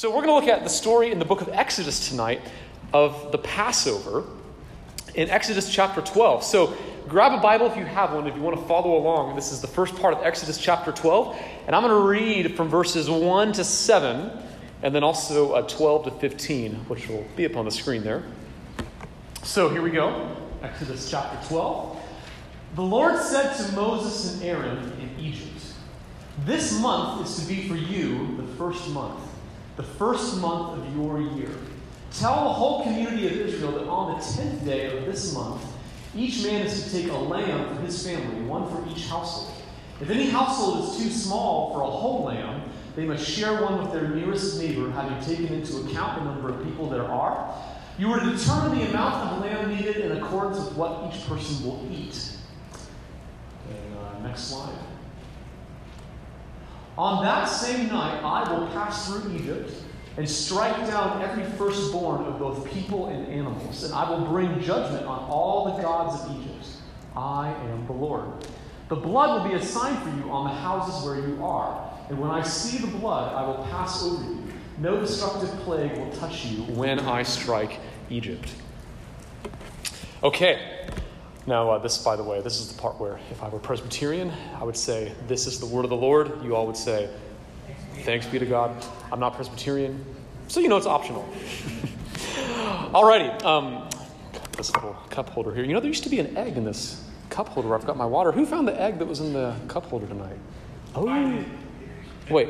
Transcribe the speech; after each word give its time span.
So, 0.00 0.08
we're 0.08 0.24
going 0.24 0.28
to 0.28 0.46
look 0.46 0.48
at 0.48 0.64
the 0.64 0.70
story 0.70 1.12
in 1.12 1.18
the 1.18 1.26
book 1.26 1.42
of 1.42 1.50
Exodus 1.50 2.08
tonight 2.08 2.40
of 2.94 3.32
the 3.32 3.36
Passover 3.36 4.24
in 5.14 5.28
Exodus 5.28 5.70
chapter 5.70 6.00
12. 6.00 6.42
So, 6.42 6.74
grab 7.06 7.38
a 7.38 7.42
Bible 7.42 7.66
if 7.66 7.76
you 7.76 7.84
have 7.84 8.14
one, 8.14 8.26
if 8.26 8.34
you 8.34 8.40
want 8.40 8.58
to 8.58 8.64
follow 8.64 8.96
along. 8.96 9.36
This 9.36 9.52
is 9.52 9.60
the 9.60 9.66
first 9.66 9.94
part 9.96 10.14
of 10.14 10.24
Exodus 10.24 10.56
chapter 10.56 10.90
12. 10.90 11.38
And 11.66 11.76
I'm 11.76 11.82
going 11.82 11.92
to 11.92 12.08
read 12.08 12.56
from 12.56 12.70
verses 12.70 13.10
1 13.10 13.52
to 13.52 13.62
7, 13.62 14.30
and 14.82 14.94
then 14.94 15.04
also 15.04 15.52
uh, 15.52 15.68
12 15.68 16.04
to 16.04 16.10
15, 16.12 16.76
which 16.88 17.06
will 17.06 17.26
be 17.36 17.44
up 17.44 17.56
on 17.56 17.66
the 17.66 17.70
screen 17.70 18.02
there. 18.02 18.22
So, 19.42 19.68
here 19.68 19.82
we 19.82 19.90
go 19.90 20.34
Exodus 20.62 21.10
chapter 21.10 21.46
12. 21.46 22.00
The 22.74 22.82
Lord 22.82 23.20
said 23.20 23.54
to 23.54 23.72
Moses 23.72 24.32
and 24.32 24.44
Aaron 24.44 24.78
in 24.98 25.22
Egypt, 25.22 25.60
This 26.46 26.80
month 26.80 27.28
is 27.28 27.38
to 27.44 27.46
be 27.46 27.68
for 27.68 27.76
you 27.76 28.38
the 28.38 28.46
first 28.56 28.88
month 28.88 29.29
the 29.80 29.86
first 29.86 30.36
month 30.42 30.78
of 30.78 30.94
your 30.94 31.22
year. 31.22 31.48
Tell 32.12 32.44
the 32.44 32.50
whole 32.50 32.82
community 32.82 33.26
of 33.28 33.32
Israel 33.32 33.72
that 33.72 33.86
on 33.86 34.18
the 34.18 34.22
tenth 34.22 34.62
day 34.62 34.94
of 34.94 35.06
this 35.06 35.32
month, 35.32 35.64
each 36.14 36.44
man 36.44 36.66
is 36.66 36.84
to 36.84 36.92
take 36.92 37.10
a 37.10 37.16
lamb 37.16 37.74
for 37.74 37.80
his 37.80 38.06
family, 38.06 38.42
one 38.42 38.68
for 38.68 38.86
each 38.90 39.06
household. 39.06 39.54
If 40.02 40.10
any 40.10 40.28
household 40.28 40.90
is 40.90 41.02
too 41.02 41.08
small 41.08 41.72
for 41.72 41.80
a 41.80 41.86
whole 41.86 42.24
lamb, 42.24 42.62
they 42.94 43.06
must 43.06 43.26
share 43.26 43.62
one 43.62 43.82
with 43.82 43.90
their 43.90 44.08
nearest 44.08 44.60
neighbor, 44.60 44.90
having 44.90 45.18
taken 45.24 45.54
into 45.54 45.78
account 45.78 46.18
the 46.18 46.24
number 46.26 46.50
of 46.50 46.62
people 46.62 46.90
there 46.90 47.08
are. 47.08 47.54
You 47.98 48.12
are 48.12 48.20
to 48.20 48.36
determine 48.36 48.78
the 48.78 48.90
amount 48.90 49.14
of 49.14 49.40
lamb 49.40 49.74
needed 49.74 49.96
in 49.96 50.12
accordance 50.12 50.58
with 50.58 50.76
what 50.76 51.10
each 51.10 51.26
person 51.26 51.64
will 51.64 51.88
eat. 51.90 52.32
And, 53.70 53.98
uh, 53.98 54.28
next 54.28 54.42
slide. 54.42 54.76
On 57.00 57.24
that 57.24 57.46
same 57.46 57.88
night, 57.88 58.22
I 58.22 58.52
will 58.52 58.66
pass 58.66 59.08
through 59.08 59.34
Egypt 59.34 59.72
and 60.18 60.28
strike 60.28 60.76
down 60.86 61.22
every 61.22 61.44
firstborn 61.56 62.26
of 62.26 62.38
both 62.38 62.70
people 62.70 63.06
and 63.06 63.26
animals, 63.26 63.84
and 63.84 63.94
I 63.94 64.10
will 64.10 64.26
bring 64.26 64.60
judgment 64.60 65.06
on 65.06 65.20
all 65.30 65.74
the 65.74 65.82
gods 65.82 66.22
of 66.22 66.38
Egypt. 66.38 66.66
I 67.16 67.54
am 67.70 67.86
the 67.86 67.94
Lord. 67.94 68.46
The 68.90 68.96
blood 68.96 69.42
will 69.42 69.48
be 69.48 69.56
a 69.56 69.64
sign 69.64 69.96
for 70.02 70.14
you 70.14 70.30
on 70.30 70.44
the 70.44 70.54
houses 70.54 71.02
where 71.06 71.26
you 71.26 71.42
are, 71.42 71.90
and 72.10 72.20
when 72.20 72.30
I 72.30 72.42
see 72.42 72.76
the 72.76 72.98
blood, 72.98 73.34
I 73.34 73.46
will 73.46 73.64
pass 73.70 74.02
over 74.02 74.22
you. 74.22 74.44
No 74.76 75.00
destructive 75.00 75.48
plague 75.60 75.96
will 75.96 76.12
touch 76.12 76.44
you 76.44 76.64
when 76.64 77.00
I 77.00 77.22
strike 77.22 77.78
Egypt. 78.10 78.52
Okay, 80.22 80.79
now, 81.46 81.70
uh, 81.70 81.78
this, 81.78 81.98
by 81.98 82.16
the 82.16 82.22
way, 82.22 82.40
this 82.42 82.60
is 82.60 82.72
the 82.72 82.80
part 82.80 83.00
where 83.00 83.18
if 83.30 83.42
I 83.42 83.48
were 83.48 83.58
Presbyterian, 83.58 84.30
I 84.58 84.64
would 84.64 84.76
say, 84.76 85.12
This 85.26 85.46
is 85.46 85.58
the 85.58 85.66
word 85.66 85.84
of 85.84 85.90
the 85.90 85.96
Lord. 85.96 86.44
You 86.44 86.54
all 86.54 86.66
would 86.66 86.76
say, 86.76 87.08
Thanks 88.02 88.26
be 88.26 88.38
to 88.38 88.46
God. 88.46 88.74
I'm 89.10 89.20
not 89.20 89.34
Presbyterian, 89.34 90.04
so 90.48 90.60
you 90.60 90.68
know 90.68 90.76
it's 90.76 90.86
optional. 90.86 91.28
Alrighty, 92.92 93.42
um, 93.44 93.88
this 94.56 94.74
little 94.74 94.94
cup 95.08 95.30
holder 95.30 95.54
here. 95.54 95.64
You 95.64 95.72
know, 95.72 95.80
there 95.80 95.88
used 95.88 96.04
to 96.04 96.10
be 96.10 96.20
an 96.20 96.36
egg 96.36 96.56
in 96.56 96.64
this 96.64 97.04
cup 97.30 97.48
holder. 97.48 97.74
I've 97.74 97.86
got 97.86 97.96
my 97.96 98.06
water. 98.06 98.32
Who 98.32 98.44
found 98.44 98.68
the 98.68 98.80
egg 98.80 98.98
that 98.98 99.06
was 99.06 99.20
in 99.20 99.32
the 99.32 99.54
cup 99.68 99.86
holder 99.86 100.06
tonight? 100.06 100.38
Oh, 100.94 101.04
wait. 102.30 102.48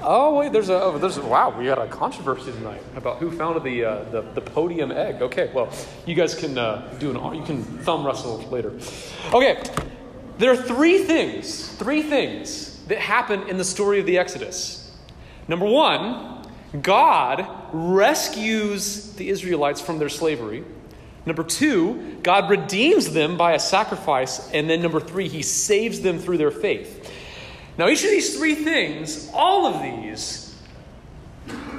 Oh 0.00 0.38
wait, 0.38 0.52
there's 0.52 0.68
a 0.68 0.80
oh, 0.80 0.96
there's 0.98 1.18
wow. 1.18 1.56
We 1.56 1.66
had 1.66 1.78
a 1.78 1.88
controversy 1.88 2.52
tonight 2.52 2.82
about 2.94 3.18
who 3.18 3.30
founded 3.30 3.64
the 3.64 3.84
uh, 3.84 4.04
the, 4.04 4.22
the 4.22 4.40
podium 4.40 4.92
egg. 4.92 5.22
Okay, 5.22 5.50
well, 5.52 5.72
you 6.06 6.14
guys 6.14 6.34
can 6.34 6.56
uh, 6.56 6.94
do 6.98 7.10
an 7.10 7.34
you 7.34 7.42
can 7.44 7.62
thumb 7.62 8.06
wrestle 8.06 8.38
later. 8.50 8.72
Okay, 9.32 9.60
there 10.38 10.52
are 10.52 10.56
three 10.56 10.98
things, 10.98 11.68
three 11.74 12.02
things 12.02 12.84
that 12.86 12.98
happen 12.98 13.48
in 13.48 13.58
the 13.58 13.64
story 13.64 13.98
of 13.98 14.06
the 14.06 14.18
Exodus. 14.18 14.96
Number 15.48 15.66
one, 15.66 16.46
God 16.80 17.48
rescues 17.72 19.12
the 19.14 19.28
Israelites 19.30 19.80
from 19.80 19.98
their 19.98 20.08
slavery. 20.08 20.64
Number 21.26 21.42
two, 21.42 22.18
God 22.22 22.48
redeems 22.48 23.12
them 23.12 23.36
by 23.36 23.52
a 23.52 23.58
sacrifice, 23.58 24.50
and 24.52 24.70
then 24.70 24.80
number 24.80 25.00
three, 25.00 25.28
He 25.28 25.42
saves 25.42 26.00
them 26.00 26.18
through 26.18 26.38
their 26.38 26.50
faith. 26.50 27.12
Now, 27.78 27.88
each 27.88 28.02
of 28.02 28.10
these 28.10 28.36
three 28.36 28.56
things, 28.56 29.30
all 29.32 29.64
of 29.64 29.80
these, 29.82 30.52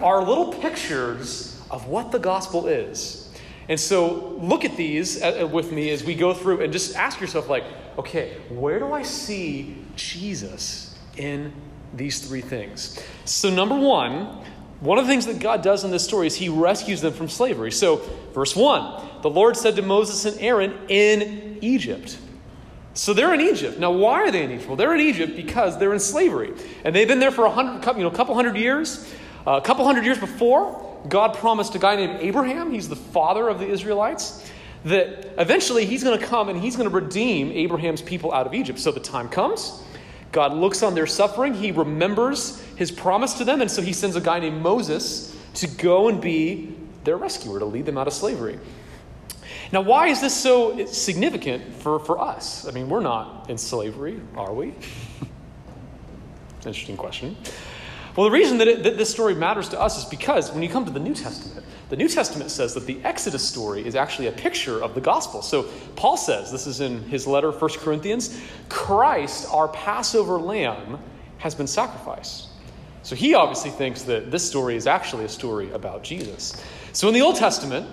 are 0.02 0.24
little 0.24 0.54
pictures 0.54 1.62
of 1.70 1.88
what 1.88 2.14
the 2.14 2.20
gospel 2.20 2.68
is. 2.68 3.30
And 3.68 3.78
so, 3.78 4.38
look 4.40 4.64
at 4.64 4.78
these 4.78 5.22
uh, 5.22 5.42
uh, 5.44 5.48
with 5.48 5.74
me 5.74 5.90
as 5.92 6.04
we 6.04 6.16
go 6.16 6.34
through 6.34 6.62
and 6.62 6.72
just 6.72 6.96
ask 6.96 7.20
yourself, 7.20 7.50
like, 7.50 7.66
okay, 7.98 8.38
where 8.50 8.80
do 8.80 8.94
I 8.94 9.04
see 9.04 9.76
Jesus 9.96 10.98
in 11.18 11.54
these 11.94 12.26
three 12.26 12.42
things? 12.42 12.98
So, 13.26 13.50
number 13.50 13.76
one, 13.76 14.44
one 14.80 14.98
of 14.98 15.06
the 15.06 15.12
things 15.12 15.26
that 15.26 15.40
God 15.40 15.62
does 15.62 15.84
in 15.84 15.92
this 15.92 16.06
story 16.06 16.28
is 16.28 16.36
he 16.36 16.48
rescues 16.48 17.02
them 17.02 17.12
from 17.12 17.28
slavery. 17.28 17.72
So, 17.74 17.98
verse 18.34 18.56
1 18.56 19.22
the 19.22 19.30
Lord 19.30 19.58
said 19.58 19.76
to 19.76 19.82
Moses 19.82 20.24
and 20.24 20.40
Aaron 20.40 20.74
in 20.88 21.60
Egypt. 21.62 22.18
So 22.94 23.14
they're 23.14 23.34
in 23.34 23.42
Egypt. 23.42 23.80
Now, 23.80 23.92
why 23.92 24.22
are 24.24 24.32
they 24.32 24.44
in 24.44 24.52
Egypt? 24.52 24.68
Well, 24.68 24.76
they're 24.76 24.96
in 24.96 25.02
Egypt 25.02 25.36
because 25.36 25.78
they're 25.78 25.94
in 25.94 26.00
slavery. 26.00 26.54
And 26.84 26.96
they've 26.96 27.08
been 27.08 27.20
there 27.20 27.32
for 27.32 27.46
a 27.46 27.50
hundred, 27.50 27.98
you 27.98 28.04
know, 28.04 28.12
couple 28.12 28.36
hundred 28.36 28.58
years. 28.58 29.14
Uh, 29.48 29.52
a 29.52 29.62
couple 29.62 29.86
hundred 29.86 30.06
years 30.06 30.18
before, 30.18 31.00
God 31.08 31.34
promised 31.36 31.76
a 31.76 31.80
guy 31.80 31.96
named 31.96 32.20
Abraham, 32.20 32.72
he's 32.72 32.90
the 32.90 32.96
father 32.96 33.48
of 33.48 33.60
the 33.60 33.68
Israelites, 33.68 34.50
that 34.86 35.34
eventually 35.38 35.86
he's 35.86 36.04
going 36.04 36.20
to 36.20 36.26
come 36.26 36.50
and 36.50 36.60
he's 36.60 36.76
going 36.76 36.90
to 36.90 36.96
redeem 36.96 37.52
Abraham's 37.52 38.02
people 38.02 38.34
out 38.34 38.48
of 38.48 38.54
Egypt. 38.54 38.80
So 38.80 38.92
the 38.92 39.00
time 39.00 39.30
comes. 39.30 39.82
God 40.32 40.54
looks 40.54 40.84
on 40.84 40.94
their 40.94 41.08
suffering. 41.08 41.54
He 41.54 41.72
remembers 41.72 42.62
his 42.76 42.92
promise 42.92 43.34
to 43.36 43.46
them. 43.46 43.62
And 43.62 43.72
so 43.72 43.82
he 43.82 43.94
sends 43.94 44.16
a 44.16 44.22
guy 44.22 44.40
named 44.40 44.62
Moses 44.62 45.36
to 45.56 45.68
go 45.68 46.10
and 46.10 46.22
be 46.22 46.76
their 47.04 47.18
rescuer, 47.18 47.60
to 47.60 47.66
lead 47.66 47.86
them 47.86 47.98
out 47.98 48.08
of 48.08 48.14
slavery. 48.14 48.60
Now, 49.72 49.82
why 49.82 50.08
is 50.08 50.20
this 50.20 50.36
so 50.36 50.86
significant 50.86 51.74
for, 51.76 52.00
for 52.00 52.20
us? 52.20 52.68
I 52.68 52.72
mean, 52.72 52.90
we're 52.90 53.02
not 53.02 53.50
in 53.50 53.58
slavery, 53.58 54.20
are 54.36 54.54
we? 54.54 54.74
Interesting 56.66 56.98
question. 56.98 57.38
Well, 58.16 58.26
the 58.26 58.32
reason 58.32 58.58
that, 58.58 58.68
it, 58.68 58.84
that, 58.84 58.98
this 58.98 59.10
story 59.10 59.36
matters 59.36 59.70
to 59.70 59.80
us 59.80 59.98
is 59.98 60.06
because 60.06 60.52
when 60.52 60.64
you 60.64 60.70
come 60.70 60.86
to 60.86 60.92
the 60.92 61.00
New 61.00 61.14
Testament, 61.14 61.66
the 61.90 61.96
New 61.96 62.08
Testament 62.08 62.52
says 62.52 62.74
that 62.74 62.86
the 62.86 63.00
Exodus 63.04 63.48
story 63.48 63.86
is 63.86 63.96
actually 63.96 64.28
a 64.28 64.32
picture 64.32 64.84
of 64.84 64.96
the 64.96 65.02
gospel. 65.02 65.42
So 65.42 65.64
Paul 65.96 66.18
says, 66.18 66.52
this 66.52 66.68
is 66.68 66.82
in 66.82 67.04
his 67.04 67.28
letter, 67.28 67.52
1 67.52 67.70
Corinthians, 67.80 68.40
Christ, 68.68 69.48
our 69.52 69.68
Passover 69.68 70.38
lamb, 70.40 71.00
has 71.38 71.56
been 71.56 71.68
sacrificed. 71.68 72.50
So 73.04 73.16
he 73.16 73.34
obviously 73.36 73.72
thinks 73.72 74.04
that 74.04 74.32
this 74.32 74.48
story 74.48 74.76
is 74.76 74.86
actually 74.86 75.26
a 75.26 75.30
story 75.30 75.72
about 75.72 76.04
Jesus. 76.04 76.62
So 76.92 77.08
in 77.08 77.14
the 77.14 77.22
Old 77.22 77.38
Testament, 77.38 77.88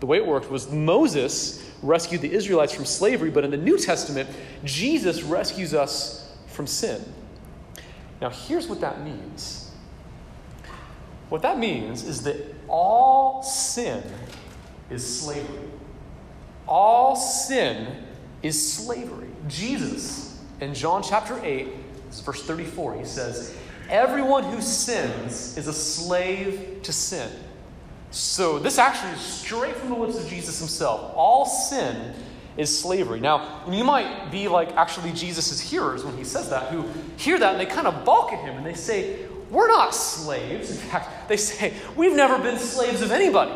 the 0.00 0.06
way 0.06 0.18
it 0.18 0.26
worked 0.26 0.50
was 0.50 0.70
Moses 0.70 1.64
rescued 1.82 2.20
the 2.20 2.32
Israelites 2.32 2.72
from 2.72 2.84
slavery, 2.84 3.30
but 3.30 3.44
in 3.44 3.50
the 3.50 3.56
New 3.56 3.78
Testament, 3.78 4.28
Jesus 4.64 5.22
rescues 5.22 5.74
us 5.74 6.36
from 6.46 6.66
sin. 6.66 7.00
Now, 8.20 8.30
here's 8.30 8.66
what 8.66 8.80
that 8.80 9.02
means. 9.02 9.70
What 11.28 11.42
that 11.42 11.58
means 11.58 12.04
is 12.04 12.22
that 12.22 12.36
all 12.68 13.42
sin 13.42 14.02
is 14.90 15.20
slavery. 15.20 15.68
All 16.66 17.16
sin 17.16 18.04
is 18.42 18.72
slavery. 18.72 19.28
Jesus, 19.46 20.40
in 20.60 20.74
John 20.74 21.02
chapter 21.02 21.38
8, 21.42 21.68
verse 22.24 22.42
34, 22.42 22.98
he 22.98 23.04
says, 23.04 23.56
Everyone 23.88 24.44
who 24.44 24.60
sins 24.60 25.56
is 25.56 25.66
a 25.66 25.72
slave 25.72 26.80
to 26.82 26.92
sin. 26.92 27.30
So, 28.10 28.58
this 28.58 28.78
actually 28.78 29.12
is 29.12 29.20
straight 29.20 29.76
from 29.76 29.90
the 29.90 29.96
lips 29.96 30.18
of 30.18 30.28
Jesus 30.28 30.58
himself. 30.58 31.12
All 31.14 31.44
sin 31.44 32.14
is 32.56 32.76
slavery. 32.76 33.20
Now, 33.20 33.62
you 33.70 33.84
might 33.84 34.30
be 34.30 34.48
like 34.48 34.72
actually 34.76 35.12
Jesus' 35.12 35.60
hearers 35.60 36.04
when 36.04 36.16
he 36.16 36.24
says 36.24 36.50
that, 36.50 36.72
who 36.72 36.84
hear 37.16 37.38
that 37.38 37.52
and 37.52 37.60
they 37.60 37.66
kind 37.66 37.86
of 37.86 38.04
balk 38.04 38.32
at 38.32 38.40
him 38.40 38.56
and 38.56 38.66
they 38.66 38.74
say, 38.74 39.26
We're 39.50 39.68
not 39.68 39.94
slaves. 39.94 40.70
In 40.72 40.76
fact, 40.76 41.28
they 41.28 41.36
say, 41.36 41.72
We've 41.96 42.16
never 42.16 42.38
been 42.38 42.58
slaves 42.58 43.00
of 43.00 43.12
anybody, 43.12 43.52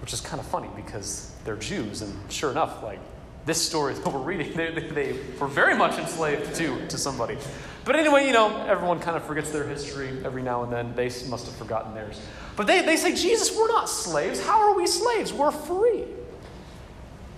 which 0.00 0.12
is 0.12 0.20
kind 0.20 0.40
of 0.40 0.46
funny 0.46 0.70
because 0.74 1.32
they're 1.44 1.56
Jews. 1.56 2.00
And 2.02 2.14
sure 2.32 2.50
enough, 2.50 2.82
like 2.82 3.00
this 3.46 3.60
story 3.60 3.94
that 3.94 4.12
we're 4.12 4.20
reading, 4.20 4.54
they, 4.56 4.70
they, 4.70 4.88
they 4.88 5.18
were 5.38 5.46
very 5.46 5.76
much 5.76 5.98
enslaved 5.98 6.54
to, 6.56 6.86
to 6.88 6.98
somebody. 6.98 7.36
But 7.84 7.96
anyway, 7.96 8.26
you 8.26 8.32
know, 8.32 8.64
everyone 8.66 9.00
kind 9.00 9.16
of 9.16 9.24
forgets 9.24 9.50
their 9.50 9.64
history 9.64 10.08
every 10.24 10.42
now 10.42 10.62
and 10.62 10.72
then. 10.72 10.94
They 10.94 11.10
must 11.28 11.46
have 11.46 11.56
forgotten 11.56 11.94
theirs. 11.94 12.20
But 12.56 12.66
they, 12.66 12.82
they 12.82 12.96
say, 12.96 13.14
Jesus, 13.14 13.54
we're 13.54 13.68
not 13.68 13.88
slaves. 13.88 14.44
How 14.44 14.60
are 14.60 14.74
we 14.74 14.86
slaves? 14.86 15.32
We're 15.32 15.50
free. 15.50 16.04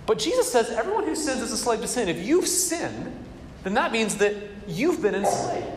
But 0.05 0.19
Jesus 0.19 0.49
says 0.49 0.69
everyone 0.69 1.03
who 1.03 1.15
sins 1.15 1.41
is 1.41 1.51
a 1.51 1.57
slave 1.57 1.81
to 1.81 1.87
sin. 1.87 2.07
If 2.07 2.25
you've 2.25 2.47
sinned, 2.47 3.25
then 3.63 3.73
that 3.73 3.91
means 3.91 4.15
that 4.17 4.35
you've 4.65 5.01
been 5.01 5.15
enslaved. 5.15 5.67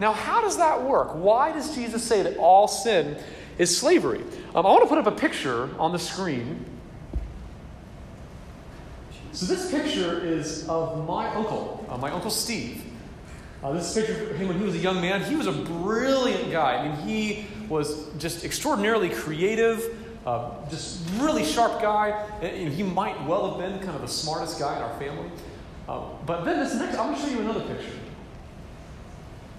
Now, 0.00 0.12
how 0.12 0.40
does 0.40 0.56
that 0.56 0.82
work? 0.82 1.14
Why 1.14 1.52
does 1.52 1.74
Jesus 1.74 2.02
say 2.02 2.22
that 2.22 2.38
all 2.38 2.66
sin 2.66 3.18
is 3.58 3.76
slavery? 3.76 4.22
Um, 4.54 4.64
I 4.66 4.70
want 4.70 4.82
to 4.82 4.88
put 4.88 4.98
up 4.98 5.06
a 5.06 5.12
picture 5.12 5.68
on 5.78 5.92
the 5.92 5.98
screen. 5.98 6.64
So, 9.34 9.46
this 9.46 9.68
picture 9.68 10.24
is 10.24 10.68
of 10.68 11.08
my 11.08 11.26
uncle, 11.34 11.84
uh, 11.88 11.98
my 11.98 12.12
uncle 12.12 12.30
Steve. 12.30 12.84
Uh, 13.64 13.72
this 13.72 13.92
picture 13.92 14.30
of 14.30 14.36
him 14.36 14.46
when 14.46 14.60
he 14.60 14.64
was 14.64 14.76
a 14.76 14.78
young 14.78 15.00
man. 15.00 15.24
He 15.24 15.34
was 15.34 15.48
a 15.48 15.52
brilliant 15.52 16.52
guy. 16.52 16.76
I 16.76 16.88
mean, 16.88 17.08
he 17.08 17.46
was 17.68 18.06
just 18.18 18.44
extraordinarily 18.44 19.08
creative, 19.08 19.82
uh, 20.24 20.52
just 20.70 21.00
really 21.14 21.44
sharp 21.44 21.82
guy. 21.82 22.10
And 22.42 22.72
he 22.72 22.84
might 22.84 23.20
well 23.26 23.50
have 23.50 23.58
been 23.58 23.80
kind 23.80 23.96
of 23.96 24.02
the 24.02 24.08
smartest 24.08 24.60
guy 24.60 24.76
in 24.76 24.82
our 24.82 24.96
family. 25.00 25.28
Uh, 25.88 26.10
but 26.24 26.44
then 26.44 26.60
this 26.60 26.72
next, 26.76 26.96
I'm 26.96 27.08
going 27.08 27.20
to 27.20 27.26
show 27.26 27.32
you 27.32 27.40
another 27.40 27.62
picture. 27.62 27.90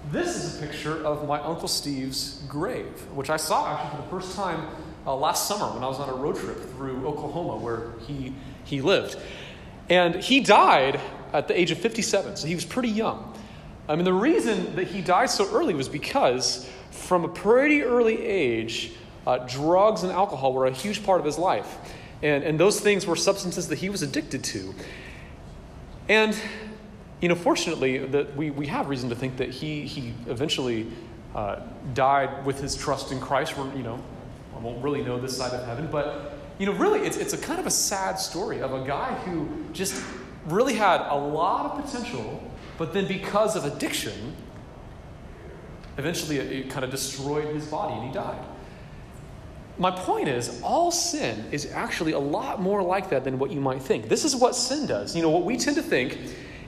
This 0.10 0.38
is 0.38 0.57
a 0.57 0.66
picture 0.66 1.04
of 1.06 1.27
my 1.27 1.42
Uncle 1.42 1.68
Steve's 1.68 2.42
grave, 2.48 3.01
which 3.13 3.30
I 3.30 3.36
saw 3.36 3.74
actually 3.74 3.98
for 3.98 4.04
the 4.04 4.10
first 4.22 4.38
time 4.38 4.69
uh, 5.06 5.13
last 5.16 5.50
summer 5.50 5.66
when 5.74 5.83
I 5.83 5.88
was 5.88 6.00
on 6.00 6.07
a 6.07 6.13
road 6.13 6.38
trip 6.38 6.57
through 6.72 7.06
Oklahoma 7.06 7.57
where 7.57 7.92
he, 8.07 8.33
he 8.63 8.81
lived. 8.81 9.18
And 9.89 10.15
he 10.15 10.39
died 10.39 10.99
at 11.33 11.47
the 11.47 11.59
age 11.59 11.71
of 11.71 11.77
57, 11.77 12.37
so 12.37 12.47
he 12.47 12.55
was 12.55 12.65
pretty 12.65 12.89
young. 12.89 13.33
I 13.87 13.95
mean, 13.95 14.05
the 14.05 14.13
reason 14.13 14.75
that 14.75 14.87
he 14.87 15.01
died 15.01 15.29
so 15.29 15.49
early 15.53 15.73
was 15.73 15.87
because 15.87 16.67
from 16.91 17.23
a 17.23 17.27
pretty 17.27 17.83
early 17.83 18.25
age, 18.25 18.91
uh, 19.27 19.39
drugs 19.39 20.03
and 20.03 20.11
alcohol 20.11 20.53
were 20.53 20.65
a 20.65 20.71
huge 20.71 21.03
part 21.03 21.19
of 21.19 21.25
his 21.25 21.37
life. 21.37 21.77
And, 22.23 22.43
and 22.43 22.59
those 22.59 22.79
things 22.79 23.05
were 23.05 23.15
substances 23.15 23.67
that 23.67 23.79
he 23.79 23.89
was 23.89 24.01
addicted 24.01 24.43
to. 24.45 24.73
And, 26.07 26.35
you 27.21 27.29
know, 27.29 27.35
fortunately, 27.35 27.97
that 27.97 28.35
we, 28.35 28.51
we 28.51 28.67
have 28.67 28.89
reason 28.89 29.09
to 29.09 29.15
think 29.15 29.38
that 29.38 29.49
he, 29.49 29.81
he 29.81 30.13
eventually 30.27 30.88
uh, 31.35 31.59
died 31.93 32.45
with 32.45 32.59
his 32.59 32.75
trust 32.75 33.11
in 33.11 33.19
Christ. 33.19 33.57
We're, 33.57 33.71
you 33.75 33.83
know, 33.83 34.01
I 34.55 34.59
won't 34.59 34.83
really 34.83 35.03
know 35.03 35.19
this 35.19 35.38
side 35.38 35.51
of 35.53 35.65
heaven, 35.65 35.89
but, 35.91 36.34
you 36.57 36.65
know, 36.65 36.73
really, 36.73 37.01
it's, 37.01 37.17
it's 37.17 37.33
a 37.33 37.37
kind 37.37 37.59
of 37.59 37.65
a 37.65 37.71
sad 37.71 38.17
story 38.19 38.61
of 38.61 38.73
a 38.73 38.85
guy 38.85 39.13
who 39.25 39.47
just 39.73 40.03
really 40.45 40.75
had 40.75 41.01
a 41.01 41.15
lot 41.15 41.65
of 41.65 41.85
potential, 41.85 42.41
but 42.77 42.93
then 42.93 43.07
because 43.07 43.55
of 43.55 43.65
addiction, 43.65 44.35
eventually 45.97 46.37
it, 46.37 46.51
it 46.51 46.69
kind 46.69 46.85
of 46.85 46.91
destroyed 46.91 47.53
his 47.53 47.65
body 47.65 47.93
and 47.95 48.07
he 48.07 48.13
died. 48.13 48.43
My 49.77 49.91
point 49.91 50.29
is, 50.29 50.61
all 50.61 50.91
sin 50.91 51.45
is 51.51 51.71
actually 51.73 52.13
a 52.13 52.19
lot 52.19 52.61
more 52.61 52.81
like 52.81 53.09
that 53.09 53.25
than 53.25 53.37
what 53.37 53.51
you 53.51 53.59
might 53.59 53.81
think. 53.81 54.07
This 54.07 54.23
is 54.23 54.33
what 54.33 54.55
sin 54.55 54.85
does. 54.85 55.15
You 55.15 55.21
know, 55.21 55.29
what 55.29 55.43
we 55.43 55.57
tend 55.57 55.75
to 55.75 55.83
think 55.83 56.17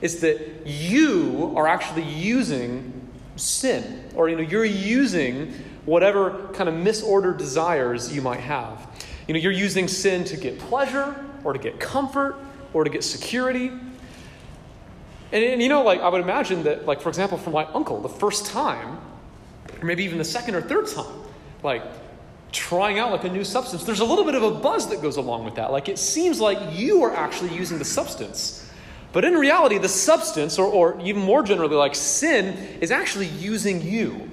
is 0.02 0.20
that 0.20 0.66
you 0.66 1.54
are 1.56 1.66
actually 1.66 2.02
using 2.02 2.92
sin, 3.36 4.10
or, 4.14 4.28
you 4.28 4.36
know, 4.36 4.42
you're 4.42 4.64
using 4.64 5.52
whatever 5.86 6.48
kind 6.52 6.68
of 6.68 6.74
misordered 6.74 7.38
desires 7.38 8.14
you 8.14 8.20
might 8.20 8.40
have. 8.40 8.87
You 9.28 9.34
know, 9.34 9.40
you're 9.40 9.52
using 9.52 9.86
sin 9.86 10.24
to 10.24 10.36
get 10.36 10.58
pleasure, 10.58 11.24
or 11.44 11.52
to 11.52 11.58
get 11.58 11.78
comfort, 11.78 12.36
or 12.72 12.82
to 12.82 12.90
get 12.90 13.04
security. 13.04 13.68
And, 13.68 15.44
and 15.44 15.62
you 15.62 15.68
know, 15.68 15.84
like, 15.84 16.00
I 16.00 16.08
would 16.08 16.22
imagine 16.22 16.64
that, 16.64 16.86
like, 16.86 17.00
for 17.00 17.08
example, 17.08 17.38
for 17.38 17.50
my 17.50 17.64
uncle, 17.66 18.00
the 18.00 18.08
first 18.08 18.46
time, 18.46 18.98
or 19.80 19.84
maybe 19.84 20.02
even 20.04 20.18
the 20.18 20.24
second 20.24 20.56
or 20.56 20.62
third 20.62 20.88
time, 20.88 21.14
like, 21.62 21.82
trying 22.52 22.98
out 22.98 23.10
like 23.10 23.24
a 23.24 23.28
new 23.28 23.44
substance, 23.44 23.84
there's 23.84 24.00
a 24.00 24.04
little 24.04 24.24
bit 24.24 24.34
of 24.34 24.42
a 24.42 24.50
buzz 24.50 24.88
that 24.88 25.02
goes 25.02 25.16
along 25.16 25.44
with 25.44 25.56
that. 25.56 25.70
Like 25.70 25.88
it 25.88 25.98
seems 25.98 26.40
like 26.40 26.58
you 26.72 27.02
are 27.02 27.14
actually 27.14 27.54
using 27.54 27.78
the 27.78 27.84
substance. 27.84 28.64
But 29.12 29.24
in 29.24 29.34
reality, 29.34 29.78
the 29.78 29.88
substance, 29.88 30.58
or, 30.58 30.66
or 30.66 31.00
even 31.00 31.22
more 31.22 31.42
generally, 31.42 31.76
like 31.76 31.94
sin, 31.94 32.56
is 32.80 32.90
actually 32.90 33.26
using 33.26 33.82
you. 33.82 34.28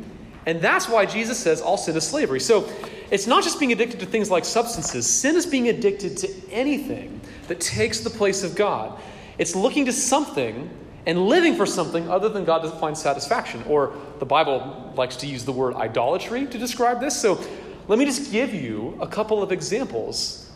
And 0.45 0.61
that's 0.61 0.87
why 0.87 1.05
Jesus 1.05 1.39
says 1.39 1.61
all 1.61 1.77
sin 1.77 1.95
is 1.95 2.05
slavery. 2.05 2.39
So 2.39 2.69
it's 3.11 3.27
not 3.27 3.43
just 3.43 3.59
being 3.59 3.71
addicted 3.71 3.99
to 3.99 4.05
things 4.05 4.31
like 4.31 4.45
substances, 4.45 5.07
sin 5.07 5.35
is 5.35 5.45
being 5.45 5.69
addicted 5.69 6.17
to 6.17 6.51
anything 6.51 7.21
that 7.47 7.59
takes 7.59 7.99
the 7.99 8.09
place 8.09 8.43
of 8.43 8.55
God. 8.55 8.99
It's 9.37 9.55
looking 9.55 9.85
to 9.85 9.93
something 9.93 10.69
and 11.05 11.27
living 11.27 11.55
for 11.55 11.65
something 11.65 12.09
other 12.09 12.29
than 12.29 12.45
God 12.45 12.63
to 12.63 12.69
find 12.71 12.97
satisfaction. 12.97 13.63
Or 13.67 13.93
the 14.19 14.25
Bible 14.25 14.93
likes 14.95 15.15
to 15.17 15.27
use 15.27 15.45
the 15.45 15.51
word 15.51 15.75
idolatry 15.75 16.47
to 16.47 16.57
describe 16.57 16.99
this. 16.99 17.19
So 17.19 17.39
let 17.87 17.99
me 17.99 18.05
just 18.05 18.31
give 18.31 18.53
you 18.53 18.97
a 18.99 19.07
couple 19.07 19.43
of 19.43 19.51
examples 19.51 20.49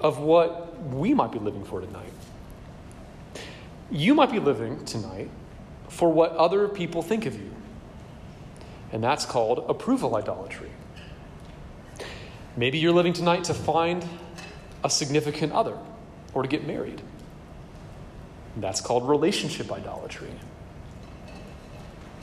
of 0.00 0.18
what 0.18 0.80
we 0.90 1.14
might 1.14 1.32
be 1.32 1.38
living 1.38 1.64
for 1.64 1.80
tonight. 1.80 2.12
You 3.90 4.14
might 4.14 4.30
be 4.30 4.38
living 4.38 4.84
tonight 4.84 5.30
for 5.88 6.10
what 6.10 6.32
other 6.32 6.66
people 6.66 7.02
think 7.02 7.26
of 7.26 7.34
you, 7.34 7.50
and 8.90 9.04
that's 9.04 9.26
called 9.26 9.66
approval 9.68 10.16
idolatry. 10.16 10.70
Maybe 12.56 12.78
you're 12.78 12.92
living 12.92 13.12
tonight 13.12 13.44
to 13.44 13.54
find 13.54 14.06
a 14.84 14.90
significant 14.90 15.52
other 15.52 15.78
or 16.34 16.42
to 16.42 16.48
get 16.48 16.66
married. 16.66 17.00
That's 18.56 18.80
called 18.80 19.08
relationship 19.08 19.72
idolatry. 19.72 20.30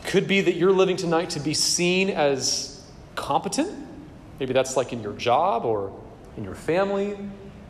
Could 0.06 0.28
be 0.28 0.42
that 0.42 0.56
you're 0.56 0.72
living 0.72 0.98
tonight 0.98 1.31
to 1.31 1.40
be 1.40 1.54
seen 1.54 2.10
as 2.10 2.84
competent 3.16 3.88
Maybe 4.40 4.54
that's 4.54 4.78
like 4.78 4.94
in 4.94 5.04
your 5.04 5.14
job 5.14 5.66
or 5.66 5.94
in 6.38 6.44
your 6.44 6.56
family. 6.56 7.18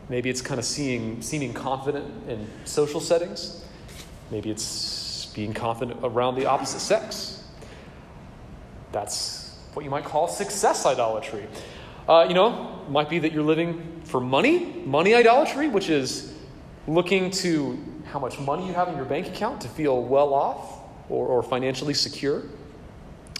Maybe 0.08 0.30
it's 0.30 0.40
kind 0.40 0.58
of 0.58 0.64
seeing, 0.64 1.20
seeming 1.20 1.52
confident 1.52 2.06
in 2.28 2.46
social 2.64 3.00
settings. 3.00 3.64
Maybe 4.30 4.50
it's 4.50 5.26
being 5.34 5.52
confident 5.52 6.00
around 6.02 6.36
the 6.36 6.46
opposite 6.46 6.80
sex. 6.80 7.42
That's 8.92 9.56
what 9.74 9.84
you 9.84 9.90
might 9.90 10.04
call 10.04 10.28
success 10.28 10.86
idolatry. 10.86 11.46
Uh, 12.08 12.26
you 12.28 12.34
know, 12.34 12.84
might 12.88 13.08
be 13.08 13.18
that 13.20 13.32
you're 13.32 13.42
living 13.42 14.00
for 14.04 14.20
money, 14.20 14.82
money 14.84 15.14
idolatry, 15.14 15.68
which 15.68 15.88
is 15.88 16.34
looking 16.86 17.30
to 17.30 17.78
how 18.06 18.18
much 18.18 18.38
money 18.40 18.66
you 18.66 18.72
have 18.72 18.88
in 18.88 18.96
your 18.96 19.04
bank 19.04 19.28
account 19.28 19.60
to 19.60 19.68
feel 19.68 20.02
well 20.02 20.34
off 20.34 20.80
or, 21.08 21.26
or 21.26 21.42
financially 21.42 21.94
secure. 21.94 22.42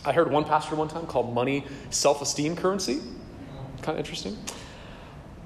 I 0.05 0.13
heard 0.13 0.31
one 0.31 0.45
pastor 0.45 0.77
one 0.77 0.89
time 0.89 1.07
called 1.07 1.35
money 1.35 1.67
self 1.91 2.23
esteem 2.23 2.57
currency. 2.57 3.01
Kind 3.83 3.99
of 3.99 3.99
interesting. 3.99 4.39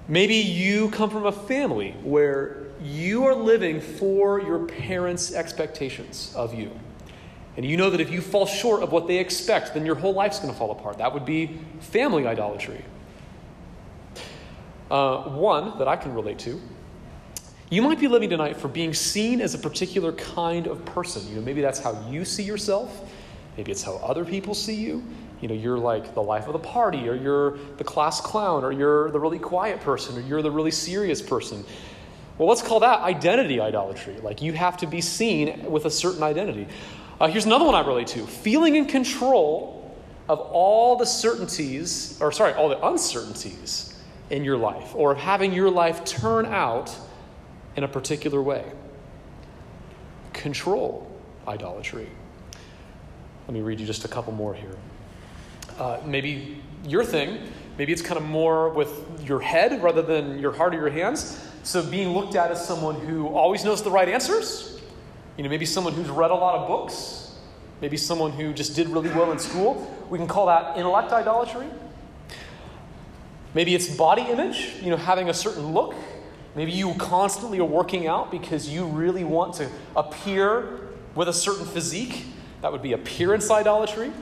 Maybe 0.06 0.34
you 0.34 0.90
come 0.90 1.08
from 1.08 1.25
a 1.26 1.32
family 1.32 1.93
where 2.02 2.64
you 2.82 3.25
are 3.25 3.34
living 3.34 3.81
for 3.81 4.40
your 4.40 4.66
parents' 4.66 5.32
expectations 5.32 6.32
of 6.37 6.52
you. 6.52 6.70
And 7.56 7.64
you 7.64 7.76
know 7.76 7.88
that 7.90 8.00
if 8.00 8.11
you 8.11 8.20
fall 8.20 8.46
short 8.46 8.82
of 8.82 8.93
what 8.93 9.06
they 9.06 9.19
expect, 9.19 9.75
then 9.75 9.87
your 9.87 9.94
whole 9.94 10.12
life's 10.12 10.40
going 10.40 10.52
to 10.52 10.58
fall 10.58 10.72
apart. 10.72 10.99
That 10.99 11.14
would 11.14 11.25
be 11.25 11.58
family 11.81 12.26
idolatry. 12.26 12.84
Uh, 14.94 15.29
one 15.31 15.76
that 15.79 15.88
I 15.88 15.96
can 15.96 16.14
relate 16.14 16.38
to. 16.41 16.61
You 17.69 17.82
might 17.82 17.99
be 17.99 18.06
living 18.06 18.31
tonight 18.31 18.56
for 18.56 18.69
being 18.69 18.94
seen 18.94 19.41
as 19.41 19.55
a 19.55 19.58
particular 19.58 20.12
kind 20.12 20.69
of 20.69 20.85
person. 20.85 21.26
You 21.29 21.37
know, 21.37 21.43
maybe 21.43 21.61
that's 21.61 21.81
how 21.81 22.00
you 22.08 22.25
see 22.25 22.44
yourself. 22.44 23.11
Maybe 23.56 23.73
it's 23.73 23.82
how 23.82 23.96
other 23.96 24.25
people 24.25 24.55
see 24.55 24.75
you 24.75 25.02
you 25.41 25.49
know, 25.49 25.55
you're 25.55 25.79
like 25.79 26.14
the 26.14 26.23
life 26.23 26.46
of 26.46 26.55
the 26.55 26.58
party, 26.58 27.08
or 27.08 27.14
you're 27.14 27.58
the 27.76 27.85
class 27.85 28.20
clown, 28.20 28.64
or 28.64 28.73
you're 28.73 29.11
the 29.11 29.21
really 29.21 29.38
quiet 29.38 29.80
person, 29.80 30.16
or 30.16 30.21
you're 30.23 30.40
the 30.40 30.50
really 30.50 30.71
serious 30.71 31.21
person. 31.21 31.64
Well, 32.38 32.49
let's 32.49 32.62
call 32.62 32.80
that 32.80 33.00
identity 33.00 33.61
idolatry. 33.61 34.16
Like 34.23 34.40
you 34.42 34.52
have 34.54 34.76
to 34.78 34.87
be 34.87 35.00
seen 35.00 35.71
with 35.71 35.85
a 35.85 35.90
certain 35.90 36.23
identity. 36.23 36.66
Uh, 37.21 37.28
here's 37.28 37.47
another 37.47 37.64
one 37.64 37.75
I 37.75 37.87
relate 37.87 38.07
to 38.09 38.26
feeling 38.26 38.76
in 38.76 38.87
control 38.87 39.95
of 40.28 40.40
all 40.40 40.97
the 40.97 41.04
certainties, 41.04 42.19
or 42.21 42.33
sorry, 42.33 42.54
all 42.54 42.69
the 42.69 42.83
uncertainties 42.87 43.94
in 44.31 44.45
your 44.45 44.57
life, 44.57 44.95
or 44.95 45.12
of 45.12 45.19
having 45.19 45.52
your 45.52 45.71
life 45.71 46.04
turn 46.04 46.47
out 46.47 46.97
in 47.76 47.85
a 47.85 47.88
particular 47.88 48.43
way. 48.43 48.64
Control 50.33 51.11
idolatry. 51.47 52.09
Let 53.47 53.54
me 53.54 53.61
read 53.61 53.81
you 53.81 53.87
just 53.87 54.04
a 54.04 54.09
couple 54.09 54.33
more 54.33 54.54
here 54.54 54.76
uh, 55.78 56.00
maybe 56.04 56.62
your 56.87 57.04
thing. 57.04 57.38
Maybe 57.78 57.93
it's 57.93 58.02
kind 58.02 58.19
of 58.19 58.25
more 58.25 58.69
with 58.69 58.90
your 59.26 59.40
head 59.40 59.83
rather 59.83 60.02
than 60.02 60.38
your 60.38 60.52
heart 60.52 60.75
or 60.75 60.78
your 60.78 60.90
hands. 60.90 61.40
So 61.62 61.83
being 61.83 62.11
looked 62.11 62.37
at 62.37 62.50
as 62.50 62.64
someone 62.64 62.95
who 63.00 63.28
always 63.28 63.64
knows 63.64 63.83
the 63.83 63.90
right 63.90 64.09
answers. 64.09 64.81
You 65.37 65.43
know, 65.43 65.50
maybe 65.50 65.66
someone 65.66 65.93
who's 65.95 66.09
read 66.09 66.31
a 66.31 66.35
lot 66.35 66.61
of 66.61 66.69
books. 66.69 67.35
Maybe 67.81 67.97
someone 67.97 68.31
who 68.31 68.52
just 68.52 68.76
did 68.76 68.88
really 68.88 69.09
well 69.11 69.33
in 69.33 69.38
school. 69.38 69.90
We 70.09 70.19
can 70.19 70.28
call 70.28 70.47
that 70.47 70.76
intellect 70.76 71.12
idolatry. 71.12 71.66
Maybe 73.54 73.75
it's 73.75 73.88
body 73.88 74.23
image, 74.23 74.75
you 74.82 74.90
know, 74.90 74.96
having 74.96 75.30
a 75.30 75.34
certain 75.34 75.73
look. 75.73 75.94
Maybe 76.56 76.73
you 76.73 76.94
constantly 76.94 77.58
are 77.61 77.64
working 77.64 78.06
out 78.06 78.30
because 78.30 78.68
you 78.68 78.84
really 78.84 79.25
want 79.25 79.54
to 79.54 79.68
appear 79.96 80.80
with 81.14 81.28
a 81.28 81.32
certain 81.32 81.64
physique. 81.64 82.25
That 82.62 82.73
would 82.73 82.82
be 82.82 82.92
appearance 82.92 83.50
idolatry. 83.50 84.12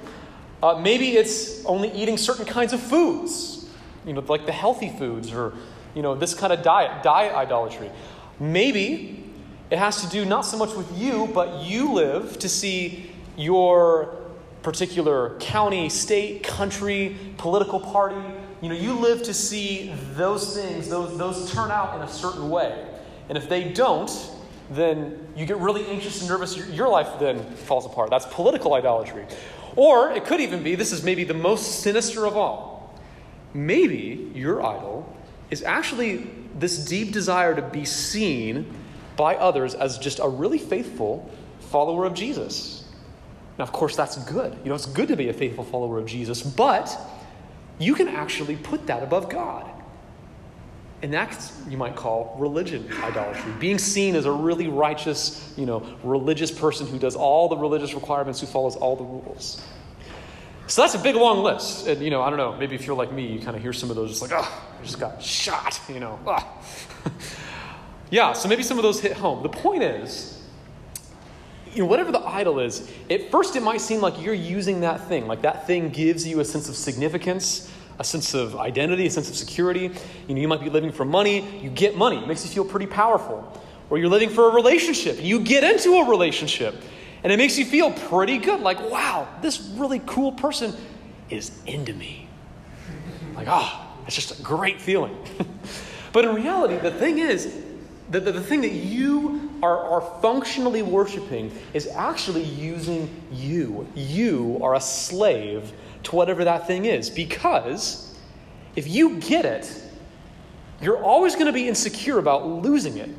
Uh, 0.63 0.79
maybe 0.79 1.17
it's 1.17 1.65
only 1.65 1.91
eating 1.93 2.17
certain 2.17 2.45
kinds 2.45 2.73
of 2.73 2.81
foods, 2.81 3.67
you 4.07 4.13
know, 4.13 4.21
like 4.21 4.47
the 4.47 4.53
healthy 4.53 4.91
foods 4.91 5.33
or, 5.33 5.55
you 5.95 6.03
know, 6.03 6.15
this 6.15 6.35
kind 6.35 6.53
of 6.53 6.63
diet, 6.63 7.03
diet 7.03 7.35
idolatry. 7.35 7.91
Maybe 8.39 9.25
it 9.71 9.79
has 9.79 10.03
to 10.03 10.09
do 10.09 10.25
not 10.25 10.43
so 10.43 10.57
much 10.59 10.75
with 10.75 10.99
you, 10.99 11.29
but 11.35 11.65
you 11.65 11.93
live 11.93 12.39
to 12.39 12.49
see 12.49 13.11
your 13.37 14.15
particular 14.63 15.37
county, 15.39 15.89
state, 15.89 16.45
country, 16.45 17.17
political 17.39 17.81
party. 17.81 18.23
You 18.63 18.69
know, 18.69 18.77
you 18.77 18.95
live 18.95 19.25
to 19.25 19.35
see 19.35 19.93
those 20.15 20.55
things, 20.57 20.89
those, 20.89 21.19
those 21.19 21.53
turn 21.53 21.73
out 21.73 21.97
in 21.97 22.03
a 22.03 22.09
certain 22.09 22.49
way. 22.49 22.87
And 23.29 23.37
if 23.37 23.49
they 23.49 23.73
don't, 23.73 24.11
then 24.71 25.27
you 25.37 25.47
get 25.47 25.59
really 25.59 25.85
anxious 25.87 26.21
and 26.21 26.31
nervous. 26.31 26.57
Your, 26.57 26.67
your 26.69 26.89
life 26.89 27.19
then 27.19 27.43
falls 27.55 27.85
apart. 27.85 28.11
That's 28.11 28.27
political 28.27 28.75
idolatry. 28.75 29.27
Or 29.75 30.13
it 30.13 30.25
could 30.25 30.41
even 30.41 30.63
be 30.63 30.77
this 30.77 30.93
is 30.93 31.03
maybe 31.03 31.25
the 31.25 31.35
most 31.35 31.81
sinister 31.81 32.25
of 32.25 32.37
all. 32.37 32.95
Maybe 33.53 34.31
your 34.33 34.65
idol 34.65 35.13
is 35.51 35.65
actually 35.65 36.31
this 36.59 36.85
deep 36.85 37.13
desire 37.13 37.57
to 37.57 37.63
be 37.63 37.85
seen 37.85 38.73
by 39.17 39.35
others 39.37 39.75
as 39.75 39.99
just 39.99 40.21
a 40.21 40.29
really 40.29 40.59
faithful 40.59 41.29
follower 41.59 42.05
of 42.05 42.15
Jesus. 42.15 42.85
Now, 43.59 43.65
of 43.65 43.73
course, 43.73 43.97
that's 43.97 44.17
good. 44.25 44.57
You 44.63 44.69
know, 44.69 44.75
it's 44.75 44.87
good 44.87 45.09
to 45.09 45.17
be 45.17 45.29
a 45.29 45.33
faithful 45.33 45.65
follower 45.65 45.99
of 45.99 46.07
Jesus, 46.07 46.43
but 46.43 46.97
you 47.79 47.95
can 47.95 48.09
actually 48.09 48.57
put 48.57 48.87
that 48.87 49.03
above 49.03 49.29
God. 49.29 49.69
And 51.03 51.13
that's, 51.13 51.53
you 51.69 51.77
might 51.77 51.97
call 51.97 52.37
religion 52.39 52.89
idolatry. 53.03 53.53
Being 53.59 53.79
seen 53.79 54.15
as 54.15 54.25
a 54.25 54.31
really 54.31 54.69
righteous, 54.69 55.53
you 55.57 55.67
know, 55.67 55.85
religious 56.05 56.53
person 56.53 56.87
who 56.87 56.99
does 56.99 57.17
all 57.17 57.49
the 57.49 57.57
religious 57.57 57.93
requirements, 57.93 58.41
who 58.41 58.47
follows 58.47 58.77
all 58.77 58.95
the 58.95 59.05
rules. 59.05 59.61
So 60.69 60.83
that's 60.83 60.95
a 60.95 60.99
big 60.99 61.17
long 61.17 61.43
list. 61.43 61.89
And, 61.89 62.01
you 62.01 62.11
know, 62.11 62.23
I 62.23 62.31
don't 62.31 62.39
know, 62.39 62.57
maybe 62.57 62.77
if 62.77 62.87
you're 62.87 62.97
like 62.97 63.13
me, 63.13 63.27
you 63.27 63.41
kind 63.41 63.57
of 63.57 63.63
hear 63.63 63.73
some 63.73 63.91
of 63.91 63.97
those 63.97 64.11
just 64.11 64.23
like, 64.23 64.31
oh, 64.33 64.65
I 64.81 64.85
just 64.85 65.01
got 65.01 65.21
shot, 65.21 65.81
you 65.89 65.99
know. 65.99 66.21
Ah. 66.25 66.49
yeah, 68.11 68.33
so 68.33 68.49
maybe 68.49 68.63
some 68.63 68.79
of 68.79 68.85
those 68.85 69.01
hit 69.01 69.13
home. 69.13 69.43
The 69.43 69.49
point 69.49 69.83
is, 69.83 70.42
you 71.75 71.83
know, 71.83 71.87
whatever 71.87 72.13
the 72.13 72.21
idol 72.21 72.61
is, 72.61 72.91
at 73.11 73.31
first 73.31 73.57
it 73.57 73.63
might 73.63 73.81
seem 73.81 74.01
like 74.01 74.21
you're 74.23 74.35
using 74.35 74.81
that 74.81 75.09
thing, 75.09 75.27
like 75.27 75.43
that 75.43 75.67
thing 75.67 75.89
gives 75.89 76.27
you 76.27 76.41
a 76.41 76.45
sense 76.45 76.69
of 76.69 76.77
significance, 76.77 77.71
a 77.99 78.05
sense 78.05 78.35
of 78.35 78.57
identity, 78.57 79.07
a 79.07 79.11
sense 79.11 79.29
of 79.31 79.37
security. 79.37 79.91
You 80.29 80.35
know, 80.35 80.41
you 80.41 80.49
might 80.49 80.61
be 80.61 80.71
living 80.71 80.93
for 80.93 81.05
money, 81.05 81.61
you 81.61 81.71
get 81.71 81.97
money, 81.97 82.19
it 82.19 82.27
makes 82.27 82.45
you 82.45 82.51
feel 82.51 82.65
pretty 82.65 82.87
powerful. 82.87 83.61
Or 83.91 83.99
you're 83.99 84.09
living 84.09 84.31
for 84.31 84.51
a 84.51 84.55
relationship, 84.55 85.23
you 85.23 85.41
get 85.41 85.65
into 85.65 85.95
a 85.97 86.09
relationship, 86.09 86.75
and 87.23 87.33
it 87.33 87.37
makes 87.37 87.59
you 87.59 87.65
feel 87.65 87.93
pretty 87.93 88.39
good, 88.39 88.61
like, 88.61 88.81
wow, 88.91 89.29
this 89.41 89.61
really 89.77 90.01
cool 90.07 90.33
person 90.33 90.75
is 91.31 91.53
into 91.67 91.93
me. 91.93 92.29
Like, 93.35 93.49
ah, 93.49 93.97
oh, 94.01 94.05
it's 94.07 94.17
just 94.17 94.39
a 94.39 94.43
great 94.43 94.81
feeling. 94.81 95.17
but 96.13 96.25
in 96.25 96.35
reality, 96.35 96.77
the 96.79 96.91
thing 96.91 97.19
is, 97.19 97.55
the, 98.11 98.21
the, 98.21 98.33
the, 98.33 98.43
thing 98.43 98.61
that 98.63 98.73
you 98.73 99.51
are, 99.63 99.79
are 99.79 100.21
functionally 100.21 100.83
worshiping 100.83 101.51
is 101.73 101.87
actually 101.87 102.43
using 102.43 103.09
you. 103.31 103.87
You 103.95 104.59
are 104.63 104.75
a 104.75 104.81
slave 104.81 105.73
to 106.05 106.17
whatever 106.17 106.45
that 106.45 106.67
thing 106.67 106.85
is. 106.85 107.09
Because 107.09 108.19
if 108.77 108.89
you 108.89 109.19
get 109.19 109.45
it, 109.45 109.83
you're 110.81 111.03
always 111.03 111.35
going 111.35 111.47
to 111.47 111.53
be 111.53 111.69
insecure 111.69 112.19
about 112.19 112.47
losing 112.47 112.99
it. 112.99 113.09
And, 113.09 113.17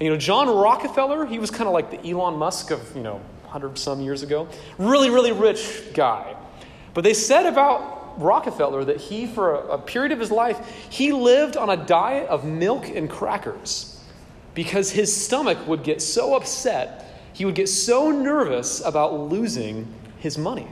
you 0.00 0.10
know, 0.10 0.16
John 0.16 0.48
Rockefeller, 0.48 1.26
he 1.26 1.38
was 1.38 1.50
kind 1.50 1.66
of 1.66 1.72
like 1.72 1.90
the 1.90 2.10
Elon 2.10 2.36
Musk 2.36 2.70
of, 2.70 2.94
you 2.94 3.02
know, 3.02 3.20
100 3.44 3.78
some 3.78 4.00
years 4.00 4.22
ago. 4.22 4.48
Really, 4.78 5.10
really 5.10 5.32
rich 5.32 5.94
guy. 5.94 6.36
But 6.94 7.04
they 7.04 7.14
said 7.14 7.46
about 7.46 8.20
Rockefeller 8.20 8.84
that 8.84 8.98
he, 8.98 9.26
for 9.26 9.54
a, 9.54 9.74
a 9.74 9.78
period 9.78 10.12
of 10.12 10.20
his 10.20 10.30
life, 10.30 10.58
he 10.90 11.12
lived 11.12 11.56
on 11.56 11.70
a 11.70 11.76
diet 11.76 12.28
of 12.28 12.44
milk 12.44 12.88
and 12.88 13.08
crackers 13.08 13.91
because 14.54 14.90
his 14.90 15.14
stomach 15.14 15.66
would 15.66 15.82
get 15.82 16.02
so 16.02 16.34
upset, 16.34 17.20
he 17.32 17.44
would 17.44 17.54
get 17.54 17.68
so 17.68 18.10
nervous 18.10 18.84
about 18.84 19.18
losing 19.18 19.92
his 20.18 20.36
money. 20.36 20.66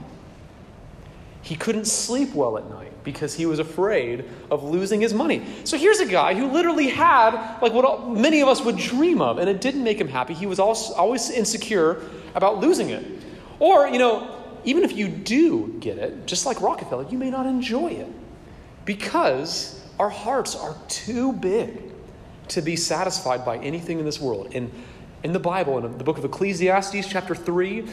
He 1.41 1.55
couldn't 1.55 1.85
sleep 1.85 2.35
well 2.35 2.57
at 2.57 2.69
night 2.69 2.91
because 3.03 3.33
he 3.33 3.47
was 3.47 3.57
afraid 3.57 4.25
of 4.51 4.63
losing 4.63 5.01
his 5.01 5.11
money. 5.11 5.43
So 5.63 5.75
here's 5.75 5.99
a 5.99 6.05
guy 6.05 6.35
who 6.35 6.51
literally 6.51 6.89
had 6.89 7.59
like 7.61 7.73
what 7.73 8.09
many 8.09 8.41
of 8.41 8.47
us 8.47 8.61
would 8.61 8.77
dream 8.77 9.21
of, 9.21 9.39
and 9.39 9.49
it 9.49 9.59
didn't 9.59 9.83
make 9.83 9.99
him 9.99 10.07
happy. 10.07 10.35
He 10.35 10.45
was 10.45 10.59
always 10.59 11.31
insecure 11.31 12.03
about 12.35 12.59
losing 12.59 12.91
it. 12.91 13.03
Or, 13.59 13.87
you 13.87 13.97
know, 13.97 14.37
even 14.63 14.83
if 14.83 14.95
you 14.95 15.07
do 15.07 15.75
get 15.79 15.97
it, 15.97 16.27
just 16.27 16.45
like 16.45 16.61
Rockefeller, 16.61 17.07
you 17.09 17.17
may 17.17 17.31
not 17.31 17.47
enjoy 17.47 17.87
it 17.87 18.09
because 18.85 19.83
our 19.99 20.09
hearts 20.09 20.55
are 20.55 20.75
too 20.87 21.33
big 21.33 21.90
to 22.51 22.61
be 22.61 22.75
satisfied 22.75 23.45
by 23.45 23.57
anything 23.57 23.99
in 23.99 24.05
this 24.05 24.19
world. 24.19 24.53
In, 24.53 24.71
in 25.23 25.33
the 25.33 25.39
Bible, 25.39 25.77
in 25.77 25.97
the 25.97 26.03
book 26.03 26.17
of 26.17 26.25
Ecclesiastes, 26.25 27.07
chapter 27.07 27.33
3, 27.33 27.87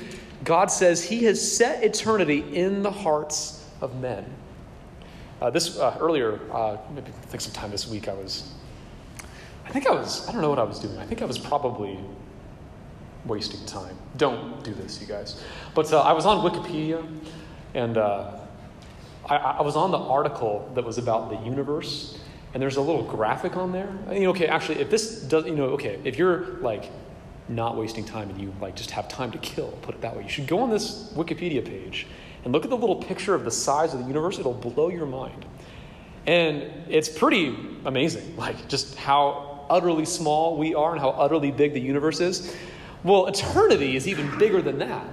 God 0.45 0.71
says 0.71 1.05
He 1.05 1.25
has 1.25 1.57
set 1.57 1.83
eternity 1.85 2.45
in 2.55 2.83
the 2.83 2.91
hearts 2.91 3.65
of 3.81 4.01
men. 4.01 4.25
Uh, 5.41 5.51
this 5.51 5.79
uh, 5.79 5.97
earlier, 6.01 6.41
uh, 6.53 6.77
maybe 6.93 7.09
I 7.09 7.27
think 7.27 7.41
sometime 7.41 7.71
this 7.71 7.87
week, 7.87 8.09
I 8.09 8.15
was, 8.15 8.53
I 9.65 9.71
think 9.71 9.87
I 9.87 9.93
was, 9.93 10.29
I 10.29 10.33
don't 10.33 10.41
know 10.41 10.51
what 10.51 10.59
I 10.59 10.65
was 10.65 10.81
doing. 10.81 10.99
I 10.99 11.07
think 11.07 11.23
I 11.23 11.25
was 11.25 11.39
probably 11.39 11.99
wasting 13.25 13.65
time. 13.65 13.97
Don't 14.17 14.65
do 14.65 14.75
this, 14.75 15.01
you 15.01 15.07
guys. 15.07 15.41
But 15.75 15.93
uh, 15.93 16.01
I 16.01 16.13
was 16.13 16.27
on 16.27 16.39
Wikipedia, 16.39 17.07
and 17.75 17.97
uh, 17.97 18.41
I, 19.27 19.37
I 19.37 19.63
was 19.63 19.77
on 19.77 19.93
the 19.93 19.99
article 19.99 20.69
that 20.75 20.85
was 20.85 20.99
about 20.99 21.31
the 21.31 21.37
universe 21.49 22.19
and 22.55 22.63
there's 22.63 22.77
a 22.77 22.81
little 22.81 23.03
graphic 23.03 23.57
on 23.57 23.73
there. 23.73 23.91
You 24.13 24.21
know, 24.21 24.31
okay, 24.31 24.47
actually, 24.47 24.81
if 24.81 24.91
this 24.91 25.21
does, 25.23 25.47
you 25.47 25.55
know, 25.55 25.67
okay, 25.71 25.99
if 26.05 26.19
you're 26.19 26.59
like 26.61 26.91
not 27.49 27.77
wasting 27.77 28.05
time 28.05 28.31
and 28.31 28.41
you 28.41 28.53
like 28.61 28.77
just 28.77 28.91
have 28.93 29.09
time 29.09 29.31
to 29.33 29.39
kill, 29.39 29.73
put 29.83 29.95
it 29.95 30.01
that 30.01 30.17
way, 30.17 30.23
you 30.23 30.29
should 30.29 30.47
go 30.47 30.61
on 30.61 30.71
this 30.71 31.13
Wikipedia 31.15 31.65
page 31.65 32.07
and 32.45 32.53
look 32.53 32.65
at 32.65 32.71
the 32.71 32.77
little 32.77 32.97
picture 32.97 33.35
of 33.35 33.45
the 33.45 33.51
size 33.51 33.93
of 33.93 34.01
the 34.01 34.07
universe. 34.07 34.39
It'll 34.39 34.55
blow 34.55 34.89
your 34.89 35.07
mind. 35.07 35.45
And 36.27 36.71
it's 36.89 37.09
pretty 37.09 37.57
amazing, 37.85 38.37
like 38.37 38.69
just 38.69 38.97
how 38.97 39.67
utterly 39.71 40.05
small 40.05 40.57
we 40.57 40.75
are 40.75 40.93
and 40.93 41.01
how 41.01 41.11
utterly 41.11 41.51
big 41.51 41.73
the 41.73 41.81
universe 41.81 42.21
is. 42.21 42.55
Well, 43.05 43.27
eternity 43.27 43.97
is 43.97 44.09
even 44.09 44.39
bigger 44.39 44.61
than 44.61 44.79
that. 44.79 45.07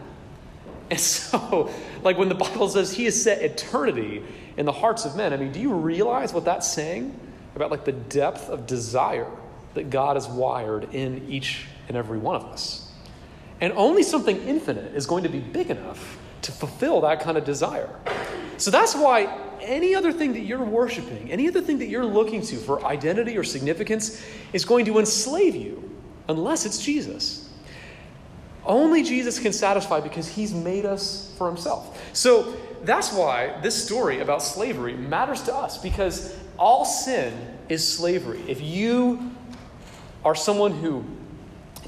And 0.90 1.00
so, 1.00 1.72
like 2.04 2.18
when 2.18 2.30
the 2.30 2.36
Bible 2.36 2.70
says 2.70 2.92
he 2.92 3.06
has 3.06 3.22
set 3.22 3.42
eternity 3.42 4.24
in 4.58 4.66
the 4.66 4.72
hearts 4.72 5.06
of 5.06 5.16
men, 5.16 5.34
I 5.34 5.38
mean, 5.38 5.52
do 5.52 5.60
you 5.60 5.74
realize 5.74 6.34
what 6.34 6.46
that's 6.46 6.72
saying? 6.72 7.18
About 7.56 7.72
like 7.72 7.86
the 7.86 7.92
depth 7.92 8.50
of 8.50 8.68
desire 8.68 9.32
that 9.74 9.90
God 9.90 10.16
has 10.16 10.28
wired 10.28 10.94
in 10.94 11.28
each 11.30 11.66
and 11.88 11.96
every 11.96 12.18
one 12.18 12.36
of 12.36 12.46
us. 12.46 12.92
And 13.62 13.74
only 13.74 14.04
something 14.04 14.38
infinite 14.44 14.96
is 14.96 15.06
going 15.06 15.24
to 15.24 15.30
be 15.30 15.40
big 15.40 15.70
enough 15.70 16.18
to 16.42 16.52
fulfill 16.52 17.02
that 17.02 17.22
kind 17.22 17.38
of 17.38 17.46
desire. 17.46 17.90
So 18.58 18.72
that's 18.72 18.96
why 18.96 19.36
any 19.62 19.96
other 19.96 20.12
thing 20.12 20.34
that 20.34 20.42
you're 20.42 20.64
worshiping, 20.64 21.32
any 21.32 21.48
other 21.48 21.62
thing 21.62 21.80
that 21.80 21.88
you're 21.88 22.06
looking 22.06 22.42
to 22.44 22.58
for 22.58 22.86
identity 22.86 23.38
or 23.38 23.44
significance 23.44 24.24
is 24.54 24.66
going 24.66 24.86
to 24.86 25.00
enslave 25.00 25.56
you 25.56 25.90
unless 26.28 26.66
it's 26.66 26.84
Jesus. 26.84 27.50
Only 28.66 29.04
Jesus 29.04 29.40
can 29.40 29.54
satisfy 29.54 30.00
because 30.00 30.28
he's 30.28 30.54
made 30.54 30.86
us 30.86 31.34
for 31.38 31.48
himself. 31.48 32.02
So 32.14 32.56
that's 32.84 33.14
why 33.14 33.60
this 33.62 33.82
story 33.84 34.20
about 34.20 34.42
slavery 34.42 34.94
matters 34.94 35.42
to 35.44 35.56
us 35.56 35.78
because 35.78 36.36
all 36.58 36.86
sin 36.86 37.34
is 37.70 37.88
slavery. 37.88 38.42
If 38.48 38.62
you 38.62 39.32
are 40.24 40.36
someone 40.36 40.72
who 40.72 41.06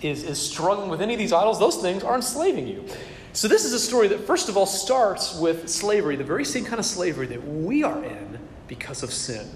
is, 0.02 0.24
is 0.24 0.40
struggling 0.40 0.90
with 0.90 1.02
any 1.02 1.14
of 1.14 1.20
these 1.20 1.34
idols, 1.34 1.60
those 1.60 1.78
things 1.78 2.04
are 2.04 2.16
enslaving 2.16 2.68
you. 2.68 2.86
So, 3.34 3.48
this 3.48 3.66
is 3.66 3.74
a 3.74 3.80
story 3.80 4.08
that, 4.08 4.22
first 4.22 4.50
of 4.50 4.58
all, 4.58 4.66
starts 4.66 5.36
with 5.36 5.70
slavery, 5.70 6.16
the 6.16 6.24
very 6.24 6.46
same 6.46 6.66
kind 6.66 6.80
of 6.80 6.86
slavery 6.86 7.28
that 7.28 7.48
we 7.48 7.84
are 7.84 8.04
in 8.04 8.40
because 8.68 9.04
of 9.04 9.14
sin. 9.14 9.48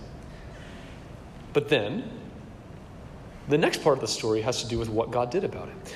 But 1.54 1.70
then, 1.70 2.10
the 3.50 3.58
next 3.58 3.84
part 3.84 3.98
of 3.98 4.02
the 4.02 4.08
story 4.08 4.42
has 4.42 4.62
to 4.62 4.70
do 4.70 4.78
with 4.78 4.90
what 4.90 5.12
God 5.12 5.32
did 5.32 5.44
about 5.44 5.68
it. 5.68 5.96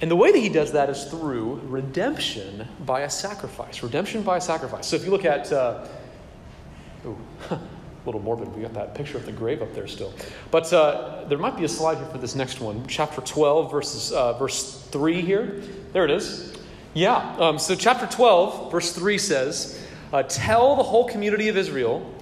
And 0.00 0.10
the 0.10 0.16
way 0.16 0.32
that 0.32 0.38
he 0.38 0.48
does 0.48 0.72
that 0.72 0.90
is 0.90 1.04
through 1.04 1.60
redemption 1.64 2.66
by 2.84 3.02
a 3.02 3.10
sacrifice. 3.10 3.82
Redemption 3.82 4.22
by 4.22 4.38
a 4.38 4.40
sacrifice. 4.40 4.86
So 4.86 4.96
if 4.96 5.04
you 5.04 5.10
look 5.10 5.24
at, 5.24 5.50
uh, 5.52 5.86
ooh, 7.06 7.18
little 8.06 8.20
morbid, 8.20 8.54
we 8.54 8.62
got 8.62 8.74
that 8.74 8.94
picture 8.94 9.18
of 9.18 9.26
the 9.26 9.32
grave 9.32 9.60
up 9.60 9.74
there 9.74 9.86
still. 9.86 10.14
But 10.50 10.72
uh, 10.72 11.24
there 11.28 11.38
might 11.38 11.56
be 11.56 11.64
a 11.64 11.68
slide 11.68 11.98
here 11.98 12.06
for 12.06 12.18
this 12.18 12.34
next 12.34 12.60
one, 12.60 12.86
chapter 12.86 13.20
12, 13.20 13.70
verses, 13.70 14.12
uh, 14.12 14.32
verse 14.38 14.80
3 14.90 15.20
here. 15.20 15.62
There 15.92 16.04
it 16.04 16.10
is. 16.10 16.56
Yeah, 16.94 17.36
um, 17.38 17.58
so 17.58 17.74
chapter 17.74 18.06
12, 18.06 18.72
verse 18.72 18.92
3 18.92 19.18
says, 19.18 19.82
uh, 20.12 20.22
Tell 20.22 20.76
the 20.76 20.82
whole 20.82 21.06
community 21.06 21.48
of 21.48 21.56
Israel 21.56 22.14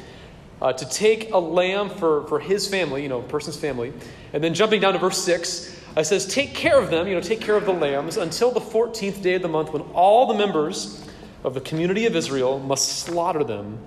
uh, 0.60 0.72
to 0.72 0.88
take 0.88 1.32
a 1.32 1.38
lamb 1.38 1.90
for, 1.90 2.26
for 2.26 2.40
his 2.40 2.66
family, 2.66 3.02
you 3.02 3.08
know, 3.08 3.20
a 3.20 3.22
person's 3.22 3.56
family. 3.56 3.92
And 4.32 4.42
then 4.42 4.54
jumping 4.54 4.80
down 4.80 4.94
to 4.94 4.98
verse 4.98 5.22
6, 5.22 5.80
it 5.96 6.04
says, 6.04 6.26
Take 6.26 6.54
care 6.54 6.80
of 6.80 6.90
them, 6.90 7.06
you 7.06 7.14
know, 7.14 7.20
take 7.20 7.40
care 7.40 7.56
of 7.56 7.66
the 7.66 7.72
lambs 7.72 8.16
until 8.16 8.50
the 8.50 8.60
14th 8.60 9.22
day 9.22 9.34
of 9.34 9.42
the 9.42 9.48
month 9.48 9.72
when 9.72 9.82
all 9.92 10.26
the 10.26 10.34
members 10.34 11.06
of 11.44 11.54
the 11.54 11.60
community 11.60 12.06
of 12.06 12.16
Israel 12.16 12.58
must 12.58 13.04
slaughter 13.04 13.44
them 13.44 13.78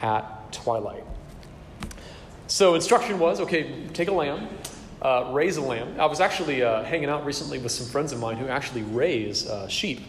at 0.00 0.52
twilight. 0.52 1.04
So, 2.50 2.74
instruction 2.74 3.20
was 3.20 3.40
okay, 3.42 3.86
take 3.92 4.08
a 4.08 4.12
lamb, 4.12 4.48
uh, 5.00 5.30
raise 5.32 5.56
a 5.56 5.60
lamb. 5.60 6.00
I 6.00 6.06
was 6.06 6.18
actually 6.18 6.64
uh, 6.64 6.82
hanging 6.82 7.08
out 7.08 7.24
recently 7.24 7.60
with 7.60 7.70
some 7.70 7.86
friends 7.86 8.10
of 8.10 8.18
mine 8.18 8.38
who 8.38 8.48
actually 8.48 8.82
raise 8.82 9.48
uh, 9.48 9.68
sheep. 9.68 10.00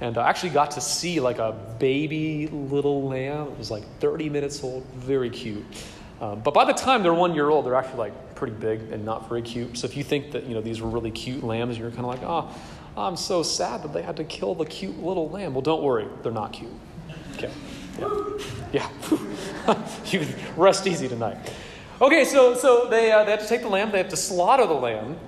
And 0.00 0.16
I 0.16 0.26
actually 0.30 0.48
got 0.48 0.70
to 0.72 0.80
see 0.80 1.20
like 1.20 1.36
a 1.36 1.52
baby 1.78 2.46
little 2.46 3.06
lamb. 3.06 3.48
It 3.48 3.58
was 3.58 3.70
like 3.70 3.84
30 4.00 4.30
minutes 4.30 4.64
old, 4.64 4.86
very 4.94 5.28
cute. 5.28 5.62
Um, 6.22 6.40
but 6.40 6.54
by 6.54 6.64
the 6.64 6.72
time 6.72 7.02
they're 7.02 7.12
one 7.12 7.34
year 7.34 7.50
old, 7.50 7.66
they're 7.66 7.74
actually 7.74 7.98
like 7.98 8.34
pretty 8.34 8.54
big 8.54 8.80
and 8.90 9.04
not 9.04 9.28
very 9.28 9.42
cute. 9.42 9.76
So 9.76 9.86
if 9.86 9.94
you 9.94 10.04
think 10.04 10.32
that 10.32 10.44
you 10.44 10.54
know 10.54 10.62
these 10.62 10.80
were 10.80 10.88
really 10.88 11.10
cute 11.10 11.44
lambs, 11.44 11.76
you're 11.78 11.90
kind 11.90 12.06
of 12.06 12.06
like, 12.06 12.22
oh, 12.22 12.50
I'm 12.96 13.16
so 13.16 13.42
sad 13.42 13.82
that 13.82 13.92
they 13.92 14.00
had 14.00 14.16
to 14.16 14.24
kill 14.24 14.54
the 14.54 14.64
cute 14.64 14.98
little 15.02 15.28
lamb. 15.28 15.52
Well, 15.52 15.60
don't 15.60 15.82
worry, 15.82 16.06
they're 16.22 16.32
not 16.32 16.54
cute. 16.54 16.72
Okay. 17.34 17.50
Yeah. 18.72 18.88
yeah. 19.68 19.86
you 20.06 20.26
rest 20.56 20.86
easy 20.86 21.08
tonight. 21.08 21.36
Okay, 22.04 22.26
so 22.26 22.54
so 22.54 22.86
they 22.90 23.10
uh, 23.10 23.24
they 23.24 23.30
have 23.30 23.40
to 23.40 23.48
take 23.48 23.62
the 23.62 23.68
lamb. 23.68 23.90
They 23.90 23.96
have 23.96 24.10
to 24.10 24.16
slaughter 24.16 24.66
the 24.66 24.74
lamb. 24.74 25.18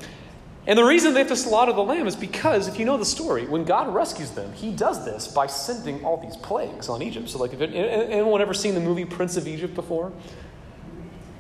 And 0.67 0.79
the 0.79 0.85
reason 0.85 1.15
they 1.15 1.21
have 1.21 1.29
to 1.29 1.37
slaughter 1.37 1.73
the 1.73 1.83
lamb 1.83 2.07
is 2.07 2.17
because, 2.17 2.69
if 2.69 2.79
you 2.79 2.85
know 2.85 2.99
the 2.99 3.05
story, 3.07 3.47
when 3.47 3.65
God 3.65 3.95
rescues 3.95 4.33
them, 4.33 4.53
He 4.53 4.73
does 4.73 5.03
this 5.03 5.27
by 5.27 5.47
sending 5.47 6.05
all 6.05 6.19
these 6.19 6.37
plagues 6.37 6.91
on 6.91 7.01
Egypt. 7.01 7.31
So, 7.31 7.39
like, 7.39 7.55
if 7.55 7.63
it, 7.63 7.73
anyone 7.73 8.43
ever 8.43 8.53
seen 8.53 8.75
the 8.75 8.81
movie 8.81 9.07
Prince 9.07 9.39
of 9.39 9.49
Egypt 9.49 9.75
before? 9.75 10.13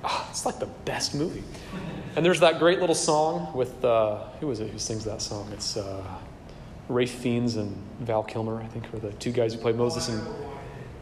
Oh, 0.04 0.26
it's 0.30 0.46
like 0.46 0.58
the 0.58 0.70
best 0.86 1.14
movie. 1.14 1.44
And 2.14 2.24
there's 2.24 2.40
that 2.40 2.58
great 2.58 2.80
little 2.80 2.94
song 2.94 3.52
with 3.52 3.84
uh, 3.84 4.28
who 4.40 4.50
is 4.50 4.60
it 4.60 4.70
who 4.70 4.78
sings 4.78 5.04
that 5.04 5.20
song? 5.20 5.50
It's 5.52 5.76
uh, 5.76 6.02
Ralph 6.88 7.10
Fiennes 7.10 7.56
and 7.56 7.76
Val 8.00 8.22
Kilmer, 8.22 8.62
I 8.62 8.66
think, 8.68 8.86
are 8.94 9.00
the 9.00 9.12
two 9.12 9.32
guys 9.32 9.52
who 9.52 9.60
played 9.60 9.76
Moses 9.76 10.08
and. 10.08 10.22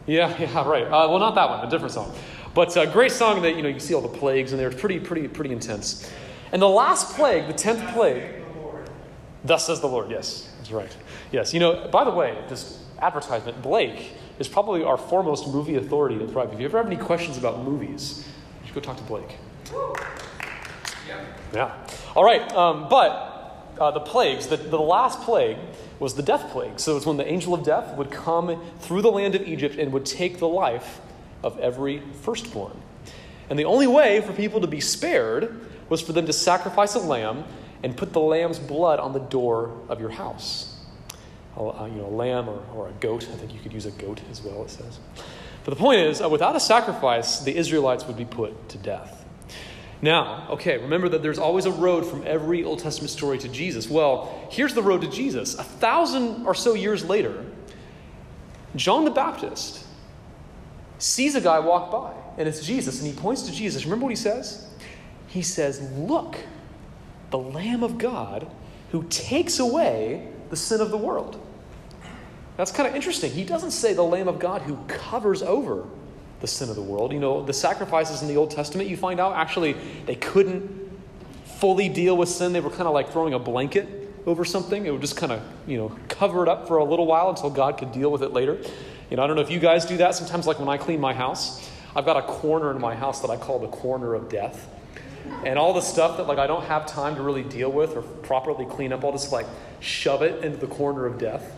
Yeah, 0.07 0.35
yeah, 0.37 0.67
right. 0.67 0.83
Uh, 0.83 1.07
well, 1.09 1.19
not 1.19 1.35
that 1.35 1.49
one, 1.49 1.65
a 1.65 1.69
different 1.69 1.93
song. 1.93 2.13
But 2.55 2.75
a 2.77 2.87
great 2.87 3.11
song 3.11 3.41
that 3.41 3.57
you 3.57 3.61
know 3.61 3.67
you 3.67 3.81
see 3.81 3.93
all 3.93 4.01
the 4.01 4.07
plagues 4.07 4.53
and 4.53 4.59
they're 4.59 4.71
pretty, 4.71 4.97
pretty, 4.97 5.27
pretty 5.27 5.51
intense. 5.51 6.09
And 6.53 6.61
the 6.61 6.69
last 6.69 7.13
plague, 7.15 7.47
the 7.47 7.53
tenth 7.53 7.85
plague, 7.93 8.23
thus 9.43 9.67
says 9.67 9.81
the 9.81 9.87
Lord. 9.87 10.09
Yes, 10.09 10.49
that's 10.57 10.71
right. 10.71 10.95
Yes. 11.33 11.53
You 11.53 11.59
know, 11.59 11.89
by 11.91 12.05
the 12.05 12.11
way, 12.11 12.41
this 12.47 12.81
advertisement, 12.99 13.61
Blake 13.61 14.13
is 14.39 14.47
probably 14.47 14.85
our 14.85 14.97
foremost 14.97 15.49
movie 15.49 15.75
authority 15.75 16.15
at 16.23 16.29
Thrive. 16.29 16.53
If 16.53 16.59
you 16.61 16.65
ever 16.65 16.77
have 16.77 16.87
any 16.87 16.95
questions 16.95 17.37
about 17.37 17.61
movies, 17.61 18.25
you 18.61 18.67
should 18.67 18.75
go 18.75 18.79
talk 18.79 18.97
to 18.97 19.03
Blake. 19.03 19.37
Yeah. 21.53 21.75
All 22.15 22.23
right. 22.23 22.49
Um, 22.53 22.87
but 22.89 23.75
uh, 23.81 23.91
the 23.91 23.99
plagues, 23.99 24.47
the, 24.47 24.55
the 24.55 24.79
last 24.79 25.19
plague 25.21 25.57
was 25.99 26.15
the 26.15 26.23
death 26.23 26.51
plague. 26.51 26.79
So 26.79 26.95
it's 26.95 27.05
when 27.05 27.17
the 27.17 27.27
angel 27.27 27.53
of 27.53 27.63
death 27.65 27.97
would 27.97 28.11
come 28.11 28.61
through 28.79 29.01
the 29.01 29.11
land 29.11 29.35
of 29.35 29.45
Egypt 29.45 29.75
and 29.75 29.91
would 29.91 30.05
take 30.05 30.39
the 30.39 30.47
life 30.47 31.01
of 31.45 31.59
every 31.59 32.01
firstborn. 32.23 32.75
And 33.49 33.59
the 33.59 33.65
only 33.65 33.87
way 33.87 34.21
for 34.21 34.33
people 34.33 34.61
to 34.61 34.67
be 34.67 34.81
spared 34.81 35.61
was 35.87 36.01
for 36.01 36.11
them 36.11 36.25
to 36.25 36.33
sacrifice 36.33 36.95
a 36.95 36.99
lamb 36.99 37.45
and 37.83 37.95
put 37.95 38.11
the 38.11 38.19
lamb's 38.19 38.57
blood 38.57 38.99
on 38.99 39.13
the 39.13 39.19
door 39.19 39.79
of 39.87 40.01
your 40.01 40.09
house. 40.09 40.75
A, 41.55 41.87
you 41.87 42.01
know, 42.01 42.07
a 42.07 42.15
lamb 42.15 42.49
or, 42.49 42.63
or 42.75 42.89
a 42.89 42.91
goat. 42.93 43.29
I 43.31 43.37
think 43.37 43.53
you 43.53 43.59
could 43.59 43.71
use 43.71 43.85
a 43.85 43.91
goat 43.91 44.19
as 44.31 44.41
well, 44.41 44.63
it 44.63 44.71
says. 44.71 44.99
But 45.63 45.75
the 45.75 45.79
point 45.79 46.01
is, 46.01 46.21
uh, 46.21 46.27
without 46.27 46.55
a 46.55 46.59
sacrifice, 46.59 47.39
the 47.39 47.55
Israelites 47.55 48.05
would 48.07 48.17
be 48.17 48.25
put 48.25 48.69
to 48.69 48.77
death. 48.79 49.23
Now, 50.01 50.47
okay, 50.51 50.77
remember 50.77 51.09
that 51.09 51.21
there's 51.21 51.39
always 51.39 51.65
a 51.65 51.71
road 51.71 52.05
from 52.05 52.23
every 52.25 52.63
Old 52.63 52.79
Testament 52.79 53.11
story 53.11 53.37
to 53.37 53.47
Jesus. 53.47 53.89
Well, 53.89 54.47
here's 54.49 54.73
the 54.73 54.83
road 54.83 55.01
to 55.01 55.07
Jesus. 55.07 55.57
A 55.57 55.63
thousand 55.63 56.45
or 56.45 56.55
so 56.55 56.73
years 56.73 57.05
later, 57.05 57.45
John 58.75 59.05
the 59.05 59.11
Baptist 59.11 59.84
sees 60.97 61.35
a 61.35 61.41
guy 61.41 61.59
walk 61.59 61.91
by, 61.91 62.13
and 62.37 62.47
it's 62.47 62.65
Jesus, 62.65 63.01
and 63.01 63.11
he 63.11 63.17
points 63.17 63.43
to 63.43 63.51
Jesus. 63.51 63.85
Remember 63.85 64.03
what 64.03 64.11
he 64.11 64.15
says? 64.15 64.69
He 65.27 65.41
says, 65.41 65.81
Look, 65.97 66.37
the 67.29 67.37
Lamb 67.37 67.83
of 67.83 67.97
God 67.97 68.47
who 68.91 69.03
takes 69.09 69.59
away 69.59 70.27
the 70.49 70.55
sin 70.55 70.79
of 70.79 70.91
the 70.91 70.97
world. 70.97 71.39
That's 72.57 72.71
kind 72.71 72.87
of 72.87 72.95
interesting. 72.95 73.31
He 73.31 73.43
doesn't 73.43 73.71
say 73.71 73.93
the 73.93 74.03
Lamb 74.03 74.27
of 74.27 74.39
God 74.39 74.61
who 74.61 74.77
covers 74.87 75.43
over 75.43 75.85
the 76.39 76.47
sin 76.47 76.69
of 76.69 76.75
the 76.75 76.81
world. 76.81 77.11
You 77.11 77.19
know, 77.19 77.43
the 77.43 77.53
sacrifices 77.53 78.21
in 78.21 78.27
the 78.27 78.37
Old 78.37 78.51
Testament, 78.51 78.89
you 78.89 78.95
find 78.95 79.19
out 79.19 79.35
actually 79.35 79.75
they 80.05 80.15
couldn't 80.15 80.91
fully 81.59 81.89
deal 81.89 82.15
with 82.15 82.29
sin. 82.29 82.53
They 82.53 82.61
were 82.61 82.69
kind 82.69 82.83
of 82.83 82.93
like 82.93 83.11
throwing 83.11 83.33
a 83.33 83.39
blanket 83.39 84.13
over 84.25 84.45
something. 84.45 84.85
It 84.85 84.91
would 84.91 85.01
just 85.01 85.17
kind 85.17 85.31
of, 85.31 85.41
you 85.67 85.77
know, 85.77 85.95
cover 86.07 86.43
it 86.43 86.49
up 86.49 86.67
for 86.67 86.77
a 86.77 86.83
little 86.83 87.05
while 87.05 87.29
until 87.29 87.49
God 87.49 87.77
could 87.77 87.91
deal 87.91 88.11
with 88.11 88.23
it 88.23 88.31
later. 88.31 88.57
You 89.09 89.17
know, 89.17 89.23
I 89.23 89.27
don't 89.27 89.35
know 89.35 89.41
if 89.41 89.51
you 89.51 89.59
guys 89.59 89.85
do 89.85 89.97
that. 89.97 90.15
Sometimes, 90.15 90.47
like 90.47 90.59
when 90.59 90.69
I 90.69 90.77
clean 90.77 90.99
my 90.99 91.13
house, 91.13 91.69
I've 91.95 92.05
got 92.05 92.17
a 92.17 92.23
corner 92.23 92.71
in 92.71 92.81
my 92.81 92.95
house 92.95 93.21
that 93.21 93.29
I 93.29 93.37
call 93.37 93.59
the 93.59 93.67
corner 93.67 94.13
of 94.13 94.29
death. 94.29 94.69
And 95.43 95.57
all 95.57 95.73
the 95.73 95.81
stuff 95.81 96.17
that 96.17 96.27
like 96.27 96.37
I 96.37 96.47
don't 96.47 96.65
have 96.65 96.85
time 96.85 97.15
to 97.15 97.21
really 97.21 97.43
deal 97.43 97.71
with 97.71 97.95
or 97.95 98.01
properly 98.01 98.65
clean 98.65 98.93
up, 98.93 99.03
I'll 99.03 99.11
just 99.11 99.31
like 99.31 99.47
shove 99.79 100.21
it 100.21 100.43
into 100.43 100.57
the 100.57 100.67
corner 100.67 101.05
of 101.05 101.17
death. 101.17 101.55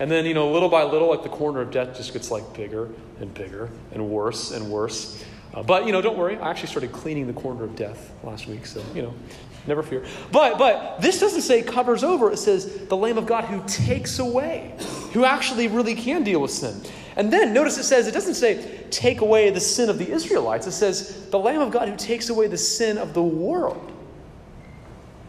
And 0.00 0.10
then, 0.10 0.26
you 0.26 0.34
know, 0.34 0.50
little 0.50 0.68
by 0.68 0.82
little, 0.82 1.08
like 1.08 1.22
the 1.22 1.28
corner 1.28 1.60
of 1.60 1.70
death 1.70 1.96
just 1.96 2.12
gets 2.12 2.30
like 2.30 2.54
bigger 2.54 2.88
and 3.20 3.32
bigger 3.32 3.70
and 3.92 4.10
worse 4.10 4.50
and 4.50 4.68
worse. 4.68 5.24
Uh, 5.52 5.62
but, 5.62 5.86
you 5.86 5.92
know, 5.92 6.02
don't 6.02 6.18
worry. 6.18 6.36
I 6.36 6.50
actually 6.50 6.68
started 6.68 6.90
cleaning 6.90 7.28
the 7.28 7.32
corner 7.32 7.62
of 7.62 7.76
death 7.76 8.12
last 8.24 8.48
week, 8.48 8.66
so, 8.66 8.82
you 8.92 9.02
know, 9.02 9.14
never 9.66 9.82
fear. 9.82 10.04
But, 10.30 10.58
but 10.58 11.00
this 11.00 11.20
doesn't 11.20 11.42
say 11.42 11.62
covers 11.62 12.04
over. 12.04 12.30
It 12.30 12.38
says 12.38 12.86
the 12.86 12.96
Lamb 12.96 13.18
of 13.18 13.26
God 13.26 13.44
who 13.44 13.62
takes 13.66 14.18
away, 14.18 14.74
who 15.12 15.24
actually 15.24 15.68
really 15.68 15.94
can 15.94 16.24
deal 16.24 16.40
with 16.40 16.50
sin. 16.50 16.80
And 17.16 17.32
then 17.32 17.52
notice 17.52 17.78
it 17.78 17.84
says, 17.84 18.06
it 18.06 18.12
doesn't 18.12 18.34
say 18.34 18.84
take 18.90 19.20
away 19.20 19.50
the 19.50 19.60
sin 19.60 19.88
of 19.88 19.98
the 19.98 20.10
Israelites. 20.10 20.66
It 20.66 20.72
says 20.72 21.28
the 21.30 21.38
Lamb 21.38 21.60
of 21.60 21.70
God 21.70 21.88
who 21.88 21.96
takes 21.96 22.28
away 22.28 22.48
the 22.48 22.58
sin 22.58 22.98
of 22.98 23.14
the 23.14 23.22
world. 23.22 23.92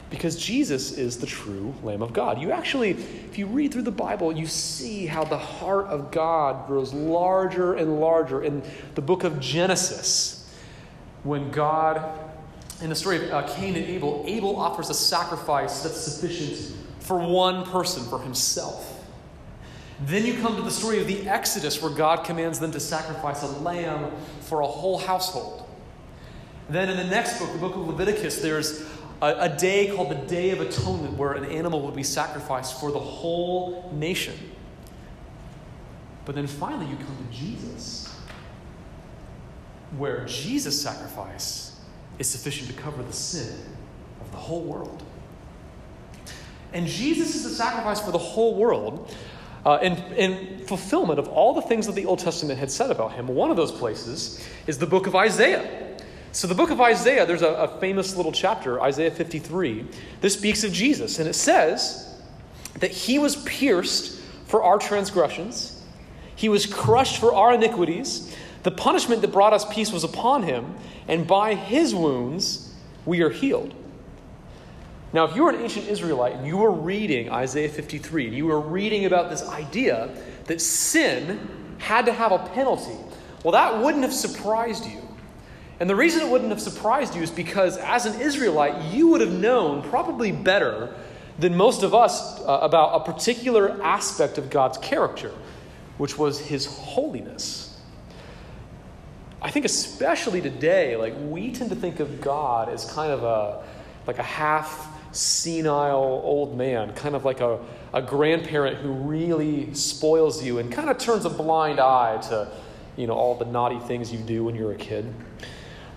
Because 0.09 0.35
Jesus 0.37 0.97
is 0.97 1.17
the 1.17 1.25
true 1.25 1.73
Lamb 1.83 2.01
of 2.01 2.13
God. 2.13 2.39
You 2.39 2.51
actually, 2.51 2.91
if 2.91 3.37
you 3.37 3.47
read 3.47 3.73
through 3.73 3.83
the 3.83 3.91
Bible, 3.91 4.31
you 4.31 4.45
see 4.47 5.05
how 5.05 5.25
the 5.25 5.37
heart 5.37 5.87
of 5.87 6.11
God 6.11 6.67
grows 6.67 6.93
larger 6.93 7.73
and 7.73 7.99
larger. 7.99 8.43
In 8.43 8.63
the 8.93 9.01
book 9.01 9.23
of 9.23 9.39
Genesis, 9.39 10.49
when 11.23 11.51
God, 11.51 12.17
in 12.81 12.89
the 12.89 12.95
story 12.95 13.25
of 13.25 13.33
uh, 13.33 13.47
Cain 13.55 13.75
and 13.75 13.85
Abel, 13.85 14.23
Abel 14.27 14.57
offers 14.57 14.89
a 14.89 14.93
sacrifice 14.93 15.81
that's 15.81 15.99
sufficient 15.99 16.77
for 16.99 17.19
one 17.19 17.65
person, 17.65 18.03
for 18.03 18.19
himself. 18.19 18.91
Then 20.01 20.25
you 20.25 20.41
come 20.41 20.57
to 20.57 20.61
the 20.61 20.71
story 20.71 20.99
of 20.99 21.07
the 21.07 21.27
Exodus, 21.29 21.81
where 21.81 21.91
God 21.91 22.25
commands 22.25 22.59
them 22.59 22.71
to 22.71 22.79
sacrifice 22.79 23.43
a 23.43 23.47
lamb 23.47 24.11
for 24.41 24.61
a 24.61 24.67
whole 24.67 24.97
household. 24.97 25.65
Then 26.67 26.89
in 26.89 26.97
the 26.97 27.05
next 27.05 27.39
book, 27.39 27.51
the 27.53 27.59
book 27.59 27.75
of 27.75 27.87
Leviticus, 27.87 28.41
there's 28.41 28.81
a, 29.21 29.35
a, 29.41 29.49
day 29.57 29.95
called 29.95 30.09
the 30.09 30.15
Day 30.15 30.49
of 30.49 30.59
Atonement, 30.59 31.15
where 31.15 31.33
an 31.33 31.45
animal 31.45 31.81
would 31.83 31.95
be 31.95 32.03
sacrificed 32.03 32.79
for 32.79 32.91
the 32.91 32.99
whole 32.99 33.89
nation. 33.93 34.33
But 36.25 36.35
then 36.35 36.47
finally, 36.47 36.87
you 36.87 36.97
come 36.97 37.15
to 37.15 37.37
Jesus, 37.37 38.13
where 39.95 40.25
Jesus' 40.25 40.81
sacrifice 40.81 41.74
is 42.19 42.29
sufficient 42.29 42.69
to 42.69 42.75
cover 42.75 43.03
the 43.03 43.13
sin 43.13 43.57
of 44.21 44.31
the 44.31 44.37
whole 44.37 44.61
world. 44.61 45.03
And 46.73 46.87
Jesus 46.87 47.35
is 47.35 47.43
the 47.43 47.49
sacrifice 47.49 48.01
for 48.01 48.11
the 48.11 48.17
whole 48.17 48.55
world 48.55 49.13
uh, 49.65 49.79
in, 49.81 49.93
in 50.13 50.65
fulfillment 50.65 51.19
of 51.19 51.27
all 51.27 51.53
the 51.53 51.61
things 51.61 51.87
that 51.87 51.95
the 51.95 52.05
Old 52.05 52.19
Testament 52.19 52.59
had 52.59 52.69
said 52.69 52.91
about 52.91 53.13
him. 53.13 53.27
One 53.27 53.49
of 53.49 53.57
those 53.57 53.71
places 53.71 54.45
is 54.67 54.77
the 54.77 54.85
book 54.85 55.07
of 55.07 55.15
Isaiah. 55.15 55.97
So, 56.31 56.47
the 56.47 56.55
book 56.55 56.69
of 56.69 56.81
Isaiah, 56.81 57.25
there's 57.25 57.41
a, 57.41 57.53
a 57.53 57.79
famous 57.79 58.17
little 58.17 58.33
chapter, 58.33 58.81
Isaiah 58.81 59.09
53. 59.09 59.87
This 60.19 60.33
speaks 60.33 60.65
of 60.65 60.73
Jesus, 60.73 61.17
and 61.17 61.29
it 61.29 61.33
says 61.33 62.13
that 62.79 62.91
he 62.91 63.19
was 63.19 63.37
pierced 63.37 64.19
for 64.45 64.61
our 64.61 64.77
transgressions, 64.77 65.81
he 66.35 66.49
was 66.49 66.65
crushed 66.65 67.19
for 67.19 67.33
our 67.33 67.53
iniquities. 67.53 68.35
The 68.65 68.71
punishment 68.71 69.21
that 69.21 69.31
brought 69.31 69.53
us 69.53 69.63
peace 69.71 69.91
was 69.91 70.03
upon 70.03 70.41
him, 70.41 70.73
and 71.07 71.27
by 71.27 71.53
his 71.53 71.93
wounds 71.93 72.73
we 73.05 73.21
are 73.21 73.29
healed. 73.29 73.75
Now, 75.13 75.25
if 75.25 75.35
you 75.35 75.43
were 75.43 75.51
an 75.51 75.61
ancient 75.61 75.87
Israelite 75.87 76.33
and 76.33 76.47
you 76.47 76.57
were 76.57 76.71
reading 76.71 77.29
Isaiah 77.29 77.69
53, 77.69 78.25
and 78.25 78.35
you 78.35 78.47
were 78.47 78.59
reading 78.59 79.05
about 79.05 79.29
this 79.29 79.47
idea 79.47 80.09
that 80.45 80.59
sin 80.61 81.75
had 81.77 82.07
to 82.07 82.11
have 82.11 82.31
a 82.31 82.39
penalty, 82.39 82.97
well, 83.43 83.51
that 83.51 83.83
wouldn't 83.83 84.01
have 84.01 84.11
surprised 84.11 84.87
you. 84.87 85.07
And 85.79 85.87
the 85.87 85.95
reason 85.95 86.21
it 86.25 86.31
wouldn't 86.31 86.49
have 86.49 86.59
surprised 86.59 87.13
you 87.13 87.21
is 87.21 87.29
because 87.29 87.77
as 87.77 88.07
an 88.07 88.19
Israelite, 88.19 88.91
you 88.91 89.09
would 89.09 89.21
have 89.21 89.31
known 89.31 89.83
probably 89.83 90.31
better 90.31 90.91
than 91.37 91.55
most 91.55 91.83
of 91.83 91.93
us 91.93 92.41
uh, 92.41 92.61
about 92.63 92.99
a 92.99 93.13
particular 93.13 93.79
aspect 93.83 94.39
of 94.39 94.49
God's 94.49 94.79
character, 94.79 95.31
which 95.99 96.17
was 96.17 96.39
his 96.39 96.65
holiness. 96.65 97.74
I 99.45 99.51
think 99.51 99.63
especially 99.63 100.41
today, 100.41 100.95
like 100.95 101.13
we 101.21 101.51
tend 101.51 101.69
to 101.69 101.75
think 101.75 101.99
of 101.99 102.19
God 102.19 102.67
as 102.67 102.91
kind 102.91 103.11
of 103.11 103.23
a 103.23 103.63
like 104.07 104.17
a 104.17 104.23
half 104.23 104.87
senile 105.15 106.19
old 106.23 106.57
man, 106.57 106.91
kind 106.93 107.13
of 107.13 107.25
like 107.25 107.41
a, 107.41 107.59
a 107.93 108.01
grandparent 108.01 108.77
who 108.77 108.91
really 108.91 109.71
spoils 109.75 110.43
you 110.43 110.57
and 110.57 110.71
kind 110.71 110.89
of 110.89 110.97
turns 110.97 111.25
a 111.25 111.29
blind 111.29 111.79
eye 111.79 112.17
to, 112.29 112.51
you 112.97 113.05
know, 113.05 113.13
all 113.13 113.35
the 113.35 113.45
naughty 113.45 113.77
things 113.81 114.11
you 114.11 114.17
do 114.17 114.43
when 114.43 114.55
you're 114.55 114.71
a 114.71 114.77
kid. 114.77 115.13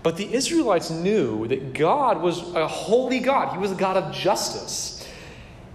But 0.03 0.15
the 0.15 0.31
Israelites 0.31 0.91
knew 0.91 1.47
that 1.47 1.73
God 1.73 2.21
was 2.21 2.53
a 2.53 2.67
holy 2.67 3.19
God. 3.19 3.51
He 3.51 3.57
was 3.57 3.71
a 3.71 3.75
God 3.75 3.97
of 3.97 4.13
justice. 4.13 4.98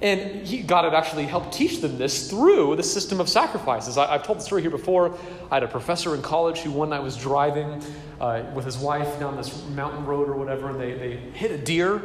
And 0.04 0.46
he, 0.46 0.60
God 0.60 0.84
had 0.84 0.92
actually 0.92 1.24
helped 1.24 1.54
teach 1.54 1.80
them 1.80 1.96
this 1.96 2.28
through 2.28 2.76
the 2.76 2.82
system 2.82 3.20
of 3.20 3.28
sacrifices. 3.30 3.96
I, 3.96 4.12
have 4.12 4.22
told 4.22 4.38
the 4.38 4.42
story 4.42 4.60
here 4.60 4.70
before. 4.70 5.16
I 5.50 5.54
had 5.54 5.62
a 5.62 5.66
professor 5.66 6.14
in 6.14 6.20
college 6.20 6.58
who 6.58 6.72
one 6.72 6.90
night 6.90 7.02
was 7.02 7.16
driving 7.16 7.82
uh, 8.20 8.44
with 8.54 8.66
his 8.66 8.76
wife 8.76 9.18
down 9.18 9.34
this 9.34 9.66
mountain 9.68 10.04
road 10.04 10.28
or 10.28 10.36
whatever, 10.36 10.68
and 10.68 10.78
they, 10.78 10.92
they 10.92 11.16
hit 11.16 11.52
a 11.52 11.56
deer, 11.56 12.02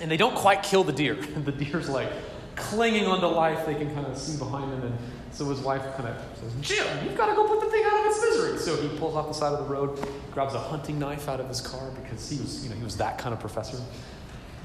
and 0.00 0.08
they 0.08 0.16
don't 0.16 0.36
quite 0.36 0.62
kill 0.62 0.84
the 0.84 0.92
deer. 0.92 1.16
the 1.44 1.50
deer's 1.50 1.88
like 1.88 2.08
clinging 2.54 3.06
onto 3.06 3.26
life. 3.26 3.66
They 3.66 3.74
can 3.74 3.92
kind 3.96 4.06
of 4.06 4.16
see 4.16 4.38
behind 4.38 4.72
him. 4.72 4.84
And 4.84 4.98
so 5.32 5.44
his 5.50 5.58
wife 5.58 5.82
kind 5.96 6.08
of 6.08 6.22
says, 6.38 6.54
Jim, 6.60 6.86
you've 7.04 7.16
got 7.16 7.26
to 7.26 7.34
go 7.34 7.48
put 7.48 7.60
the 7.62 7.66
thing 7.68 7.82
out 7.84 7.98
of 7.98 8.06
its 8.06 8.22
misery. 8.22 8.58
So 8.58 8.76
he 8.80 8.96
pulls 8.96 9.16
off 9.16 9.26
the 9.26 9.34
side 9.34 9.52
of 9.54 9.66
the 9.66 9.74
road, 9.74 10.08
grabs 10.30 10.54
a 10.54 10.60
hunting 10.60 11.00
knife 11.00 11.28
out 11.28 11.40
of 11.40 11.48
his 11.48 11.60
car 11.60 11.90
because 12.00 12.30
he 12.30 12.38
was, 12.38 12.62
you 12.62 12.70
know, 12.70 12.76
he 12.76 12.84
was 12.84 12.96
that 12.98 13.18
kind 13.18 13.32
of 13.32 13.40
professor. 13.40 13.78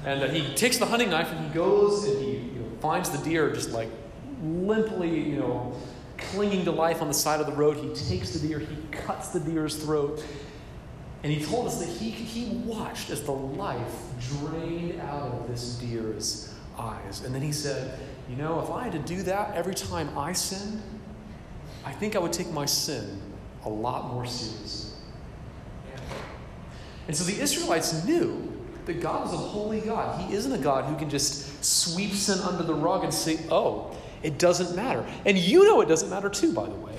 And 0.04 0.22
uh, 0.22 0.28
he 0.28 0.54
takes 0.54 0.78
the 0.78 0.86
hunting 0.86 1.10
knife 1.10 1.30
and 1.32 1.46
he 1.46 1.54
goes 1.54 2.04
and 2.04 2.22
he 2.22 2.32
you 2.32 2.60
know, 2.60 2.76
finds 2.80 3.10
the 3.10 3.18
deer 3.18 3.52
just 3.52 3.70
like 3.70 3.88
limply, 4.42 5.18
you 5.18 5.36
know, 5.36 5.74
clinging 6.18 6.64
to 6.64 6.70
life 6.70 7.00
on 7.00 7.08
the 7.08 7.14
side 7.14 7.40
of 7.40 7.46
the 7.46 7.52
road. 7.52 7.76
He 7.76 7.88
takes 7.94 8.30
the 8.30 8.46
deer, 8.46 8.58
he 8.58 8.76
cuts 8.90 9.28
the 9.28 9.40
deer's 9.40 9.76
throat. 9.76 10.24
And 11.22 11.32
he 11.32 11.42
told 11.42 11.66
us 11.66 11.78
that 11.78 11.88
he, 11.88 12.10
he 12.10 12.56
watched 12.58 13.08
as 13.08 13.22
the 13.22 13.32
life 13.32 13.94
drained 14.20 15.00
out 15.00 15.22
of 15.22 15.48
this 15.48 15.76
deer's 15.76 16.52
eyes. 16.78 17.22
And 17.24 17.34
then 17.34 17.40
he 17.40 17.50
said, 17.50 17.98
You 18.28 18.36
know, 18.36 18.60
if 18.60 18.70
I 18.70 18.84
had 18.84 18.92
to 18.92 18.98
do 18.98 19.22
that 19.22 19.54
every 19.54 19.74
time 19.74 20.18
I 20.18 20.34
sinned, 20.34 20.82
I 21.82 21.92
think 21.92 22.14
I 22.14 22.18
would 22.18 22.32
take 22.32 22.50
my 22.50 22.66
sin 22.66 23.22
a 23.64 23.70
lot 23.70 24.12
more 24.12 24.26
seriously. 24.26 24.90
And 27.06 27.16
so 27.16 27.24
the 27.24 27.40
Israelites 27.40 28.04
knew 28.04 28.53
that 28.86 29.00
God 29.00 29.26
is 29.26 29.32
a 29.32 29.36
holy 29.36 29.80
God. 29.80 30.20
He 30.20 30.34
isn't 30.34 30.52
a 30.52 30.58
God 30.58 30.84
who 30.84 30.96
can 30.96 31.10
just 31.10 31.64
sweep 31.64 32.12
sin 32.12 32.38
under 32.40 32.62
the 32.62 32.74
rug 32.74 33.04
and 33.04 33.12
say, 33.12 33.38
oh, 33.50 33.96
it 34.22 34.38
doesn't 34.38 34.74
matter. 34.74 35.04
And 35.24 35.36
you 35.38 35.64
know 35.64 35.80
it 35.80 35.88
doesn't 35.88 36.10
matter 36.10 36.28
too, 36.28 36.52
by 36.52 36.66
the 36.66 36.74
way. 36.74 36.94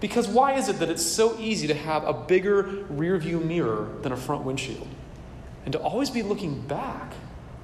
Because 0.00 0.26
why 0.28 0.54
is 0.54 0.68
it 0.68 0.78
that 0.78 0.88
it's 0.88 1.04
so 1.04 1.38
easy 1.38 1.66
to 1.66 1.74
have 1.74 2.04
a 2.04 2.12
bigger 2.12 2.62
rear 2.88 3.18
view 3.18 3.40
mirror 3.40 3.88
than 4.02 4.12
a 4.12 4.16
front 4.16 4.44
windshield? 4.44 4.88
And 5.64 5.72
to 5.72 5.78
always 5.78 6.08
be 6.08 6.22
looking 6.22 6.60
back 6.62 7.12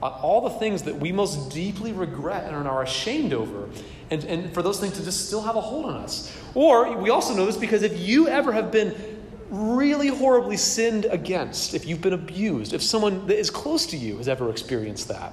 at 0.02 0.12
all 0.12 0.42
the 0.42 0.50
things 0.50 0.82
that 0.82 0.96
we 0.96 1.12
most 1.12 1.50
deeply 1.50 1.92
regret 1.92 2.44
and 2.44 2.68
are 2.68 2.82
ashamed 2.82 3.32
over, 3.32 3.70
and, 4.10 4.22
and 4.24 4.52
for 4.52 4.62
those 4.62 4.78
things 4.78 4.94
to 4.98 5.04
just 5.04 5.26
still 5.26 5.40
have 5.40 5.56
a 5.56 5.60
hold 5.60 5.86
on 5.86 5.96
us. 5.96 6.36
Or 6.54 6.96
we 6.98 7.08
also 7.08 7.34
know 7.34 7.46
this 7.46 7.56
because 7.56 7.82
if 7.82 7.98
you 7.98 8.28
ever 8.28 8.52
have 8.52 8.70
been 8.70 9.15
really 9.50 10.08
horribly 10.08 10.56
sinned 10.56 11.04
against, 11.06 11.74
if 11.74 11.86
you've 11.86 12.00
been 12.00 12.12
abused, 12.12 12.72
if 12.72 12.82
someone 12.82 13.26
that 13.26 13.38
is 13.38 13.50
close 13.50 13.86
to 13.86 13.96
you 13.96 14.16
has 14.18 14.28
ever 14.28 14.50
experienced 14.50 15.08
that, 15.08 15.32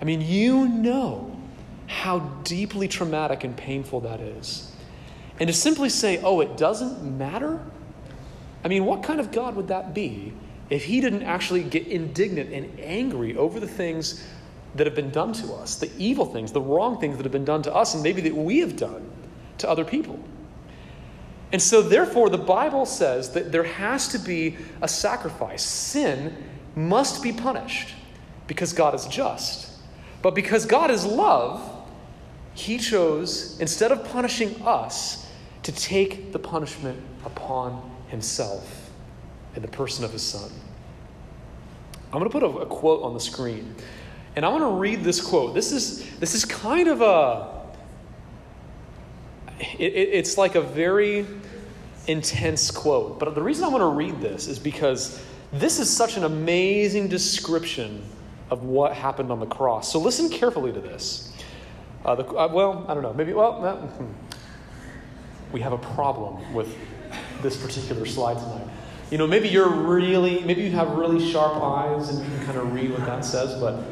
I 0.00 0.04
mean, 0.04 0.20
you 0.20 0.68
know 0.68 1.34
how 1.86 2.20
deeply 2.44 2.88
traumatic 2.88 3.44
and 3.44 3.56
painful 3.56 4.00
that 4.00 4.20
is. 4.20 4.72
And 5.40 5.48
to 5.48 5.52
simply 5.52 5.88
say, 5.88 6.20
oh, 6.22 6.40
it 6.40 6.56
doesn't 6.56 7.02
matter? 7.02 7.60
I 8.64 8.68
mean, 8.68 8.84
what 8.84 9.02
kind 9.02 9.20
of 9.20 9.32
God 9.32 9.56
would 9.56 9.68
that 9.68 9.94
be 9.94 10.32
if 10.68 10.84
he 10.84 11.00
didn't 11.00 11.22
actually 11.22 11.62
get 11.62 11.86
indignant 11.86 12.52
and 12.52 12.78
angry 12.80 13.36
over 13.36 13.58
the 13.58 13.68
things 13.68 14.24
that 14.74 14.86
have 14.86 14.94
been 14.94 15.10
done 15.10 15.32
to 15.32 15.54
us, 15.54 15.76
the 15.76 15.90
evil 15.96 16.26
things, 16.26 16.52
the 16.52 16.60
wrong 16.60 17.00
things 17.00 17.16
that 17.16 17.22
have 17.24 17.32
been 17.32 17.44
done 17.44 17.62
to 17.62 17.74
us, 17.74 17.94
and 17.94 18.02
maybe 18.02 18.20
that 18.20 18.34
we 18.34 18.58
have 18.58 18.76
done 18.76 19.10
to 19.58 19.68
other 19.68 19.84
people? 19.84 20.22
And 21.52 21.62
so, 21.62 21.80
therefore, 21.80 22.28
the 22.28 22.38
Bible 22.38 22.84
says 22.84 23.30
that 23.30 23.52
there 23.52 23.64
has 23.64 24.08
to 24.08 24.18
be 24.18 24.56
a 24.82 24.88
sacrifice. 24.88 25.62
Sin 25.62 26.36
must 26.76 27.22
be 27.22 27.32
punished 27.32 27.94
because 28.46 28.72
God 28.72 28.94
is 28.94 29.06
just. 29.06 29.70
But 30.20 30.34
because 30.34 30.66
God 30.66 30.90
is 30.90 31.06
love, 31.06 31.62
He 32.54 32.76
chose, 32.76 33.58
instead 33.60 33.92
of 33.92 34.04
punishing 34.04 34.60
us, 34.62 35.26
to 35.62 35.72
take 35.72 36.32
the 36.32 36.38
punishment 36.38 37.00
upon 37.24 37.90
Himself 38.08 38.90
in 39.56 39.62
the 39.62 39.68
person 39.68 40.04
of 40.04 40.12
His 40.12 40.22
Son. 40.22 40.50
I'm 42.12 42.18
going 42.18 42.24
to 42.24 42.30
put 42.30 42.42
a, 42.42 42.46
a 42.46 42.66
quote 42.66 43.02
on 43.02 43.14
the 43.14 43.20
screen. 43.20 43.74
And 44.36 44.44
I 44.44 44.48
want 44.48 44.62
to 44.62 44.78
read 44.78 45.02
this 45.02 45.20
quote. 45.20 45.54
This 45.54 45.72
is, 45.72 46.08
this 46.18 46.34
is 46.34 46.44
kind 46.44 46.88
of 46.88 47.00
a 47.00 47.57
it, 49.60 49.80
it, 49.80 50.08
it's 50.12 50.38
like 50.38 50.54
a 50.54 50.60
very 50.60 51.26
intense 52.06 52.70
quote. 52.70 53.18
But 53.18 53.34
the 53.34 53.42
reason 53.42 53.64
I 53.64 53.68
want 53.68 53.82
to 53.82 53.86
read 53.86 54.20
this 54.20 54.48
is 54.48 54.58
because 54.58 55.22
this 55.52 55.78
is 55.78 55.94
such 55.94 56.16
an 56.16 56.24
amazing 56.24 57.08
description 57.08 58.02
of 58.50 58.64
what 58.64 58.94
happened 58.94 59.30
on 59.30 59.40
the 59.40 59.46
cross. 59.46 59.92
So 59.92 59.98
listen 59.98 60.28
carefully 60.30 60.72
to 60.72 60.80
this. 60.80 61.32
Uh, 62.04 62.14
the, 62.14 62.24
uh, 62.24 62.48
well, 62.52 62.84
I 62.88 62.94
don't 62.94 63.02
know. 63.02 63.12
Maybe, 63.12 63.32
well, 63.32 63.64
uh, 63.64 63.86
we 65.52 65.60
have 65.60 65.72
a 65.72 65.78
problem 65.78 66.54
with 66.54 66.74
this 67.42 67.56
particular 67.56 68.06
slide 68.06 68.38
tonight. 68.38 68.68
You 69.10 69.18
know, 69.18 69.26
maybe 69.26 69.48
you're 69.48 69.70
really, 69.70 70.40
maybe 70.40 70.62
you 70.62 70.70
have 70.72 70.90
really 70.90 71.30
sharp 71.30 71.62
eyes 71.62 72.10
and 72.10 72.18
you 72.18 72.36
can 72.36 72.46
kind 72.46 72.58
of 72.58 72.72
read 72.72 72.90
what 72.90 73.04
that 73.06 73.24
says, 73.24 73.58
but 73.60 73.82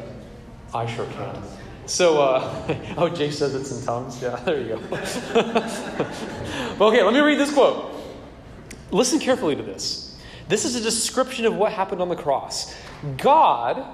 I 0.73 0.85
sure 0.85 1.05
can't. 1.07 1.37
So, 1.87 2.21
uh, 2.21 2.77
oh, 2.97 3.09
Jay 3.09 3.31
says 3.31 3.55
it's 3.55 3.71
in 3.71 3.83
tongues. 3.85 4.21
Yeah, 4.21 4.35
there 4.45 4.61
you 4.61 4.75
go. 4.75 4.75
okay, 6.81 7.03
let 7.03 7.13
me 7.13 7.21
read 7.21 7.39
this 7.39 7.53
quote. 7.53 7.95
Listen 8.91 9.19
carefully 9.19 9.55
to 9.55 9.63
this. 9.63 10.17
This 10.47 10.65
is 10.65 10.75
a 10.75 10.81
description 10.81 11.45
of 11.45 11.55
what 11.55 11.71
happened 11.71 12.01
on 12.01 12.09
the 12.09 12.15
cross. 12.15 12.75
God, 13.17 13.85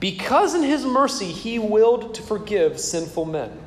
because 0.00 0.54
in 0.54 0.62
his 0.62 0.84
mercy 0.84 1.26
he 1.26 1.58
willed 1.58 2.14
to 2.14 2.22
forgive 2.22 2.80
sinful 2.80 3.26
men, 3.26 3.58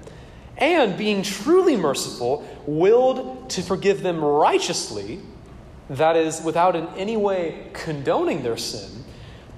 and 0.57 0.97
being 0.97 1.23
truly 1.23 1.77
merciful, 1.77 2.47
willed 2.65 3.49
to 3.51 3.61
forgive 3.61 4.01
them 4.01 4.23
righteously, 4.23 5.19
that 5.89 6.15
is, 6.15 6.41
without 6.41 6.75
in 6.75 6.87
any 6.89 7.17
way 7.17 7.67
condoning 7.73 8.43
their 8.43 8.57
sin 8.57 9.00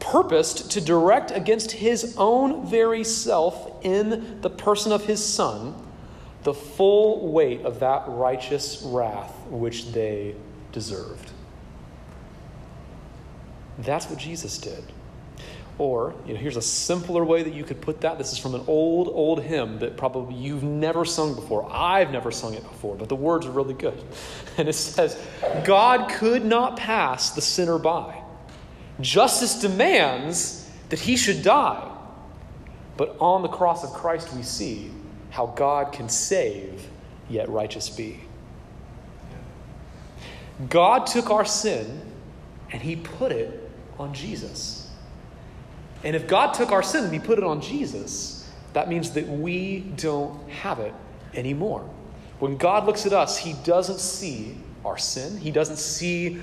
purposed 0.03 0.71
to 0.71 0.81
direct 0.81 1.31
against 1.31 1.71
his 1.71 2.15
own 2.17 2.67
very 2.67 3.03
self 3.03 3.83
in 3.83 4.41
the 4.41 4.49
person 4.49 4.91
of 4.91 5.05
his 5.05 5.23
Son 5.23 5.73
the 6.43 6.53
full 6.53 7.31
weight 7.31 7.61
of 7.61 7.79
that 7.79 8.03
righteous 8.07 8.81
wrath 8.83 9.33
which 9.47 9.91
they 9.93 10.35
deserved. 10.73 11.31
That's 13.79 14.09
what 14.09 14.19
Jesus 14.19 14.57
did. 14.57 14.83
Or, 15.79 16.13
you 16.27 16.33
know, 16.33 16.39
here's 16.39 16.57
a 16.57 16.61
simpler 16.61 17.23
way 17.23 17.41
that 17.41 17.53
you 17.53 17.63
could 17.63 17.81
put 17.81 18.01
that. 18.01 18.17
This 18.17 18.31
is 18.31 18.37
from 18.37 18.53
an 18.53 18.63
old, 18.67 19.07
old 19.07 19.41
hymn 19.41 19.79
that 19.79 19.97
probably 19.97 20.35
you've 20.35 20.63
never 20.63 21.03
sung 21.05 21.33
before. 21.33 21.67
I've 21.71 22.11
never 22.11 22.29
sung 22.29 22.53
it 22.53 22.61
before, 22.61 22.95
but 22.95 23.09
the 23.09 23.15
words 23.15 23.45
are 23.45 23.51
really 23.51 23.73
good. 23.73 24.03
And 24.57 24.69
it 24.69 24.73
says, 24.73 25.17
God 25.63 26.11
could 26.11 26.45
not 26.45 26.77
pass 26.77 27.31
the 27.31 27.41
sinner 27.41 27.79
by. 27.79 28.22
Justice 29.01 29.59
demands 29.59 30.69
that 30.89 30.99
he 30.99 31.17
should 31.17 31.41
die. 31.41 31.89
But 32.97 33.17
on 33.19 33.41
the 33.41 33.47
cross 33.47 33.83
of 33.83 33.91
Christ, 33.91 34.33
we 34.33 34.43
see 34.43 34.91
how 35.31 35.47
God 35.47 35.91
can 35.91 36.09
save, 36.09 36.87
yet 37.29 37.49
righteous 37.49 37.89
be. 37.89 38.19
God 40.69 41.07
took 41.07 41.31
our 41.31 41.45
sin 41.45 42.01
and 42.71 42.81
he 42.81 42.95
put 42.95 43.31
it 43.31 43.69
on 43.97 44.13
Jesus. 44.13 44.91
And 46.03 46.15
if 46.15 46.27
God 46.27 46.53
took 46.53 46.71
our 46.71 46.83
sin 46.83 47.05
and 47.05 47.13
he 47.13 47.19
put 47.19 47.37
it 47.37 47.43
on 47.43 47.61
Jesus, 47.61 48.51
that 48.73 48.89
means 48.89 49.11
that 49.11 49.27
we 49.27 49.79
don't 49.79 50.49
have 50.49 50.79
it 50.79 50.93
anymore. 51.33 51.89
When 52.39 52.57
God 52.57 52.85
looks 52.85 53.05
at 53.05 53.13
us, 53.13 53.37
he 53.37 53.53
doesn't 53.63 53.99
see 53.99 54.57
our 54.83 54.97
sin, 54.97 55.37
he 55.37 55.49
doesn't 55.49 55.77
see 55.77 56.41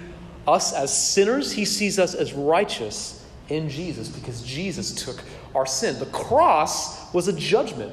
us 0.50 0.72
as 0.72 0.96
sinners, 0.96 1.52
he 1.52 1.64
sees 1.64 1.98
us 1.98 2.14
as 2.14 2.32
righteous 2.32 3.24
in 3.48 3.68
Jesus 3.68 4.08
because 4.08 4.42
Jesus 4.42 4.92
took 4.94 5.22
our 5.54 5.66
sin. 5.66 5.98
The 5.98 6.06
cross 6.06 7.12
was 7.12 7.28
a 7.28 7.32
judgment. 7.32 7.92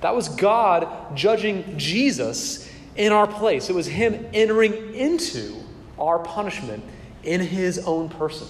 That 0.00 0.14
was 0.14 0.28
God 0.28 1.16
judging 1.16 1.78
Jesus 1.78 2.70
in 2.96 3.12
our 3.12 3.26
place. 3.26 3.70
It 3.70 3.74
was 3.74 3.86
Him 3.86 4.26
entering 4.32 4.94
into 4.94 5.56
our 5.98 6.18
punishment 6.18 6.82
in 7.22 7.40
His 7.40 7.78
own 7.78 8.08
person. 8.08 8.48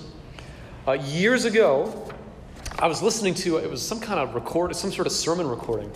Uh, 0.87 0.93
years 0.93 1.45
ago, 1.45 2.11
I 2.79 2.89
was 2.89 3.03
listening 3.03 3.35
to 3.35 3.59
it 3.59 3.71
was 3.71 3.87
some 3.87 4.01
kind 4.01 4.21
of 4.21 4.35
record, 4.35 4.75
some 4.77 4.93
sort 4.93 5.07
of 5.07 5.13
sermon 5.13 5.49
recording. 5.49 5.91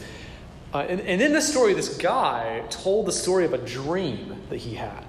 Uh, 0.73 0.79
and, 0.89 1.01
and 1.01 1.21
in 1.21 1.33
this 1.33 1.51
story, 1.51 1.75
this 1.75 1.97
guy 1.97 2.63
told 2.71 3.07
the 3.07 3.13
story 3.13 3.45
of 3.45 3.53
a 3.53 3.59
dream 3.59 4.41
that 4.51 4.59
he 4.59 4.75
had. 4.75 5.05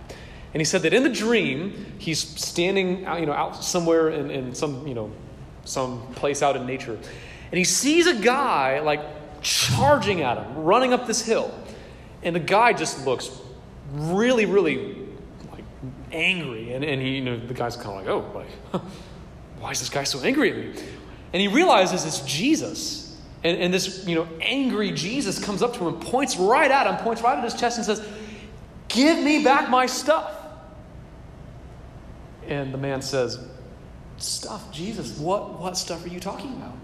And 0.53 0.59
he 0.59 0.65
said 0.65 0.81
that 0.81 0.93
in 0.93 1.03
the 1.03 1.09
dream, 1.09 1.95
he's 1.97 2.19
standing 2.19 3.05
out, 3.05 3.19
you 3.19 3.25
know, 3.25 3.33
out 3.33 3.63
somewhere 3.63 4.09
in, 4.09 4.29
in 4.29 4.55
some, 4.55 4.85
you 4.85 4.93
know, 4.93 5.11
some 5.63 6.01
place 6.13 6.41
out 6.41 6.55
in 6.55 6.65
nature. 6.65 6.93
And 6.93 7.57
he 7.57 7.63
sees 7.63 8.07
a 8.07 8.15
guy 8.15 8.79
like 8.79 9.01
charging 9.41 10.21
at 10.21 10.37
him, 10.37 10.63
running 10.63 10.93
up 10.93 11.07
this 11.07 11.25
hill. 11.25 11.53
And 12.23 12.35
the 12.35 12.39
guy 12.39 12.73
just 12.73 13.05
looks 13.05 13.31
really, 13.93 14.45
really 14.45 14.97
like 15.51 15.63
angry. 16.11 16.73
And, 16.73 16.83
and 16.83 17.01
he, 17.01 17.15
you 17.15 17.21
know, 17.21 17.37
the 17.37 17.53
guy's 17.53 17.77
kind 17.77 17.89
of 17.89 17.95
like, 17.95 18.07
oh, 18.07 18.45
like, 18.73 18.81
why 19.59 19.71
is 19.71 19.79
this 19.79 19.89
guy 19.89 20.03
so 20.03 20.19
angry 20.21 20.51
at 20.51 20.57
me? 20.57 20.83
And 21.33 21.41
he 21.41 21.47
realizes 21.47 22.05
it's 22.05 22.19
Jesus. 22.21 23.19
And, 23.43 23.57
and 23.57 23.73
this, 23.73 24.05
you 24.05 24.15
know, 24.15 24.27
angry 24.41 24.91
Jesus 24.91 25.43
comes 25.43 25.61
up 25.61 25.73
to 25.75 25.79
him, 25.87 25.95
and 25.95 26.01
points 26.01 26.35
right 26.37 26.69
at 26.69 26.87
him, 26.87 26.97
points 26.97 27.21
right 27.21 27.37
at 27.37 27.43
his 27.43 27.55
chest, 27.55 27.77
and 27.77 27.85
says, 27.85 28.05
Give 28.87 29.17
me 29.23 29.43
back 29.43 29.69
my 29.69 29.85
stuff. 29.85 30.40
And 32.47 32.73
the 32.73 32.77
man 32.77 33.01
says, 33.01 33.39
Stuff, 34.17 34.71
Jesus, 34.71 35.17
what, 35.17 35.59
what 35.59 35.77
stuff 35.77 36.05
are 36.05 36.09
you 36.09 36.19
talking 36.19 36.53
about? 36.53 36.75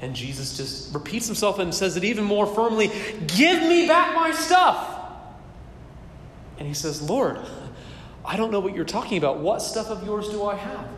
And 0.00 0.14
Jesus 0.14 0.56
just 0.56 0.92
repeats 0.92 1.26
himself 1.26 1.58
and 1.58 1.72
says 1.74 1.96
it 1.96 2.04
even 2.04 2.24
more 2.24 2.46
firmly 2.46 2.90
Give 3.26 3.62
me 3.62 3.86
back 3.86 4.14
my 4.14 4.32
stuff. 4.32 4.90
And 6.58 6.68
he 6.68 6.74
says, 6.74 7.02
Lord, 7.02 7.38
I 8.24 8.36
don't 8.36 8.50
know 8.50 8.60
what 8.60 8.74
you're 8.74 8.84
talking 8.84 9.18
about. 9.18 9.38
What 9.38 9.60
stuff 9.60 9.88
of 9.88 10.04
yours 10.04 10.28
do 10.28 10.44
I 10.44 10.56
have? 10.56 10.88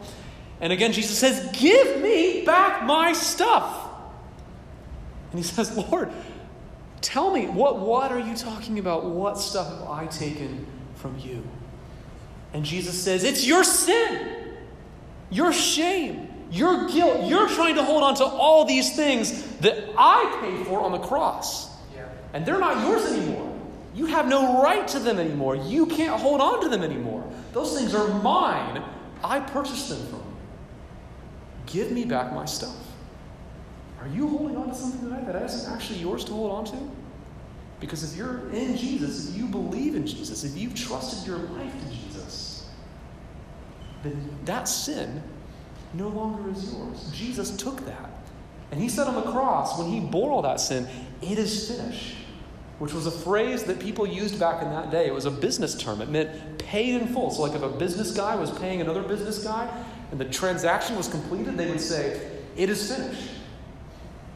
And 0.61 0.73
again, 0.73 0.93
Jesus 0.93 1.19
says, 1.19 1.51
Give 1.53 2.01
me 2.01 2.45
back 2.45 2.85
my 2.85 3.13
stuff. 3.13 3.91
And 5.31 5.39
he 5.39 5.45
says, 5.45 5.77
Lord, 5.77 6.11
tell 7.01 7.31
me, 7.31 7.47
what, 7.47 7.79
what 7.79 8.13
are 8.13 8.19
you 8.19 8.35
talking 8.37 8.79
about? 8.79 9.05
What 9.05 9.39
stuff 9.39 9.69
have 9.69 9.89
I 9.89 10.07
taken 10.07 10.67
from 10.95 11.19
you? 11.19 11.47
And 12.53 12.65
Jesus 12.65 13.01
says, 13.03 13.25
It's 13.25 13.47
your 13.47 13.65
sin, 13.65 14.55
your 15.31 15.53
shame, 15.53 16.29
your 16.51 16.89
guilt. 16.89 17.25
You're 17.25 17.49
trying 17.49 17.75
to 17.77 17.83
hold 17.83 18.03
on 18.03 18.15
to 18.17 18.25
all 18.25 18.65
these 18.65 18.95
things 18.97 19.43
that 19.59 19.77
I 19.99 20.39
paid 20.41 20.67
for 20.67 20.81
on 20.81 20.93
the 20.93 20.99
cross. 20.99 21.75
And 22.33 22.45
they're 22.45 22.59
not 22.59 22.87
yours 22.87 23.11
anymore. 23.13 23.53
You 23.95 24.07
have 24.07 24.29
no 24.29 24.63
right 24.63 24.87
to 24.89 24.99
them 24.99 25.19
anymore. 25.19 25.57
You 25.57 25.87
can't 25.87 26.21
hold 26.21 26.43
on 26.43 26.61
to 26.63 26.69
them 26.69 26.83
anymore. 26.83 27.25
Those 27.53 27.79
things 27.79 27.95
are 27.95 28.09
mine. 28.23 28.83
I 29.25 29.41
purchased 29.41 29.89
them 29.89 30.07
from 30.09 30.19
you. 30.19 30.37
Give 31.67 31.91
me 31.91 32.05
back 32.05 32.33
my 32.33 32.45
stuff. 32.45 32.77
Are 34.01 34.09
you 34.09 34.29
holding 34.29 34.57
on 34.57 34.69
to 34.69 34.75
something 34.75 35.01
tonight 35.01 35.27
that 35.27 35.43
isn't 35.43 35.73
actually 35.73 35.99
yours 35.99 36.25
to 36.27 36.33
hold 36.33 36.53
on 36.53 36.65
to? 36.67 36.91
Because 37.81 38.11
if 38.11 38.17
you're 38.17 38.51
in 38.51 38.77
Jesus, 38.77 39.31
if 39.31 39.37
you 39.37 39.47
believe 39.47 39.95
in 39.95 40.07
Jesus, 40.07 40.45
if 40.45 40.57
you've 40.57 40.75
trusted 40.75 41.27
your 41.27 41.39
life 41.39 41.73
to 41.73 41.89
Jesus, 41.89 42.06
then 44.07 44.31
that 44.45 44.69
sin 44.69 45.23
no 45.95 46.09
longer 46.09 46.51
is 46.51 46.73
yours. 46.73 47.11
Jesus 47.13 47.57
took 47.57 47.85
that. 47.87 48.11
And 48.71 48.81
he 48.81 48.89
said 48.89 49.07
on 49.07 49.15
the 49.15 49.31
cross, 49.31 49.79
when 49.79 49.89
he 49.89 50.01
bore 50.01 50.31
all 50.31 50.43
that 50.43 50.61
sin, 50.61 50.89
it 51.23 51.39
is 51.39 51.71
finished, 51.71 52.17
which 52.79 52.93
was 52.93 53.07
a 53.07 53.11
phrase 53.11 53.65
that 53.65 53.79
people 53.79 54.07
used 54.07 54.39
back 54.41 54.63
in 54.63 54.71
that 54.71 54.91
day. 54.91 55.07
It 55.07 55.15
was 55.15 55.25
a 55.25 55.31
business 55.31 55.75
term, 55.75 56.01
it 56.01 56.09
meant 56.09 56.59
paid 56.59 57.01
in 57.01 57.09
full. 57.09 57.31
So, 57.31 57.43
like 57.43 57.55
if 57.55 57.63
a 57.63 57.69
business 57.69 58.13
guy 58.13 58.35
was 58.35 58.51
paying 58.59 58.81
another 58.81 59.03
business 59.03 59.43
guy 59.43 59.71
and 60.11 60.21
the 60.21 60.25
transaction 60.25 60.97
was 60.97 61.09
completed, 61.09 61.57
they 61.57 61.71
would 61.71 61.81
say, 61.81 62.21
It 62.57 62.69
is 62.69 62.93
finished. 62.93 63.31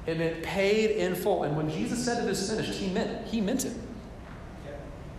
It 0.06 0.18
meant 0.18 0.42
paid 0.42 0.90
in 0.90 1.14
full. 1.14 1.42
And 1.42 1.56
when 1.56 1.68
Jesus 1.70 2.04
said 2.04 2.24
it 2.24 2.30
is 2.30 2.48
finished, 2.48 2.72
he 2.72 2.88
meant 2.88 3.10
it. 3.10 3.26
he 3.26 3.40
meant 3.40 3.64
it. 3.64 3.74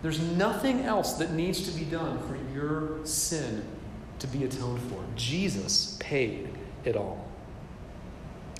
There's 0.02 0.20
nothing 0.20 0.80
else 0.80 1.14
that 1.14 1.30
needs 1.30 1.70
to 1.70 1.78
be 1.78 1.84
done 1.84 2.18
for 2.26 2.36
your 2.52 3.06
sin 3.06 3.64
to 4.22 4.26
be 4.28 4.44
atoned 4.44 4.80
for. 4.82 5.04
Jesus 5.14 5.96
paid 6.00 6.48
it 6.84 6.96
all. 6.96 7.28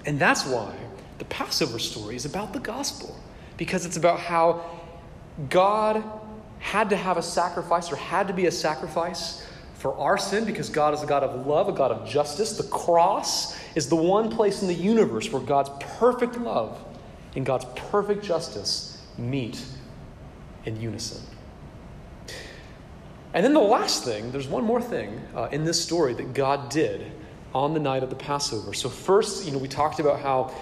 And 0.05 0.19
that's 0.19 0.45
why 0.45 0.75
the 1.19 1.25
Passover 1.25 1.79
story 1.79 2.17
is 2.17 2.25
about 2.25 2.53
the 2.53 2.59
gospel, 2.59 3.17
because 3.57 3.87
it's 3.87 3.97
about 3.97 4.21
how 4.21 4.65
God 5.49 6.03
had 6.59 6.91
to 6.91 6.97
have 6.97 7.17
a 7.17 7.23
sacrifice 7.23 7.91
or 7.91 7.97
had 7.97 8.29
to 8.29 8.35
be 8.35 8.47
a 8.47 8.51
sacrifice 8.51 9.47
for 9.75 9.95
our 9.97 10.19
sin 10.19 10.45
because 10.45 10.69
God 10.69 10.95
is 10.95 11.03
a 11.03 11.07
God 11.07 11.25
of 11.25 11.47
love, 11.47 11.69
a 11.69 11.73
God 11.73 11.91
of 11.91 12.09
justice. 12.09 12.57
The 12.57 12.69
cross 12.69 13.59
is 13.75 13.89
the 13.89 13.97
one 13.97 14.31
place 14.31 14.63
in 14.63 14.69
the 14.69 14.75
universe 14.75 15.31
where 15.33 15.43
God's 15.43 15.71
perfect 15.99 16.37
love 16.39 16.79
and 17.35 17.45
God's 17.47 17.65
perfect 17.75 18.25
justice 18.25 19.01
meet 19.19 19.65
in 20.65 20.81
unison. 20.81 21.21
And 23.35 23.45
then 23.45 23.55
the 23.55 23.61
last 23.61 24.05
thing, 24.05 24.31
there's 24.31 24.49
one 24.49 24.65
more 24.65 24.81
thing 24.81 25.21
uh, 25.35 25.49
in 25.53 25.65
this 25.65 25.83
story 25.83 26.13
that 26.15 26.35
God 26.35 26.69
did 26.69 27.11
on 27.55 27.75
the 27.75 27.81
night 27.81 28.03
of 28.03 28.11
the 28.11 28.17
Passover. 28.17 28.75
So, 28.75 28.89
first, 28.89 29.47
you 29.47 29.53
know, 29.53 29.59
we 29.59 29.69
talked 29.69 30.01
about 30.01 30.21
how 30.21 30.55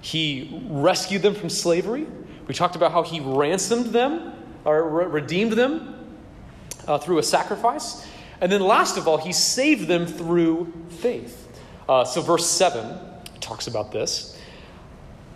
he 0.00 0.62
rescued 0.68 1.22
them 1.22 1.34
from 1.34 1.50
slavery, 1.50 2.06
we 2.46 2.54
talked 2.54 2.76
about 2.76 2.92
how 2.92 3.02
he 3.02 3.20
ransomed 3.20 3.86
them 3.86 4.32
or 4.64 4.88
re- 4.88 5.06
redeemed 5.06 5.52
them 5.52 6.16
uh, 6.86 6.98
through 6.98 7.18
a 7.18 7.22
sacrifice. 7.22 8.06
And 8.40 8.52
then, 8.52 8.60
last 8.60 8.96
of 8.96 9.08
all, 9.08 9.18
he 9.18 9.32
saved 9.32 9.88
them 9.88 10.06
through 10.06 10.72
faith. 10.88 11.48
Uh, 11.88 12.04
so, 12.04 12.20
verse 12.20 12.48
7 12.48 12.98
talks 13.40 13.66
about 13.66 13.92
this. 13.92 14.38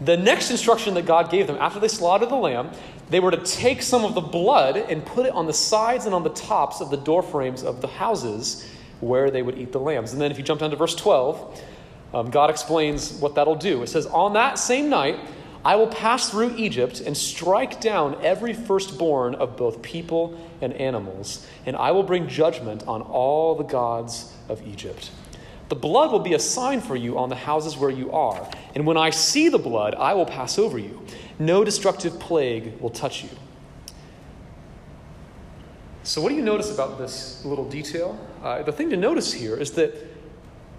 The 0.01 0.17
next 0.17 0.51
instruction 0.51 0.95
that 0.95 1.05
God 1.05 1.31
gave 1.31 1.47
them 1.47 1.57
after 1.61 1.79
they 1.79 1.89
slaughtered 1.89 2.31
the 2.31 2.37
lamb, 2.37 2.71
they 3.11 3.21
were 3.21 3.31
to 3.33 3.45
take 3.45 3.83
some 3.83 4.05
of 4.05 4.15
the 4.15 4.21
blood 4.21 4.77
and 4.77 5.05
put 5.05 5.27
it 5.27 5.33
on 5.33 5.47
the 5.47 5.53
sides 5.53 6.07
and 6.07 6.15
on 6.15 6.23
the 6.23 6.31
tops 6.31 6.81
of 6.81 6.91
the 6.91 6.97
door 6.97 7.23
frames 7.23 7.63
of 7.63 7.81
the 7.81 7.89
houses 7.89 8.67
where 9.01 9.31
they 9.31 9.43
would 9.43 9.59
eat 9.59 9.73
the 9.73 9.81
lambs. 9.81 10.13
And 10.13 10.21
then, 10.21 10.31
if 10.31 10.39
you 10.39 10.45
jump 10.45 10.61
down 10.61 10.71
to 10.71 10.77
verse 10.77 10.95
12, 10.95 11.63
um, 12.15 12.31
God 12.31 12.51
explains 12.51 13.13
what 13.15 13.35
that'll 13.35 13.57
do. 13.57 13.83
It 13.83 13.89
says, 13.89 14.07
On 14.07 14.35
that 14.35 14.59
same 14.59 14.89
night, 14.89 15.19
I 15.65 15.77
will 15.77 15.89
pass 15.89 16.31
through 16.31 16.57
Egypt 16.57 17.01
and 17.01 17.17
strike 17.17 17.81
down 17.81 18.17
every 18.23 18.55
firstborn 18.55 19.35
of 19.35 19.57
both 19.57 19.83
people 19.83 20.39
and 20.61 20.73
animals, 20.75 21.47
and 21.67 21.77
I 21.77 21.91
will 21.91 22.03
bring 22.03 22.29
judgment 22.29 22.87
on 22.89 23.03
all 23.03 23.55
the 23.55 23.65
gods 23.65 24.33
of 24.49 24.67
Egypt. 24.67 25.11
The 25.69 25.77
blood 25.77 26.13
will 26.13 26.21
be 26.21 26.33
a 26.33 26.39
sign 26.39 26.81
for 26.81 26.97
you 26.97 27.19
on 27.19 27.29
the 27.29 27.37
houses 27.37 27.77
where 27.77 27.91
you 27.91 28.11
are, 28.11 28.49
and 28.75 28.87
when 28.87 28.97
I 28.97 29.11
see 29.11 29.51
the 29.51 29.59
blood, 29.59 29.95
I 29.95 30.15
will 30.15 30.27
pass 30.27 30.59
over 30.59 30.79
you. 30.79 31.07
No 31.41 31.65
destructive 31.65 32.21
plague 32.21 32.79
will 32.81 32.91
touch 32.91 33.25
you. 33.25 33.31
So, 36.03 36.21
what 36.21 36.29
do 36.29 36.35
you 36.35 36.43
notice 36.43 36.73
about 36.73 36.99
this 36.99 37.43
little 37.47 37.69
detail? 37.69 38.19
Uh, 38.43 38.63
the 38.63 38.73
thing 38.73 38.91
to 38.91 38.97
notice 38.97 39.33
here 39.33 39.57
is 39.57 39.73
that 39.73 39.95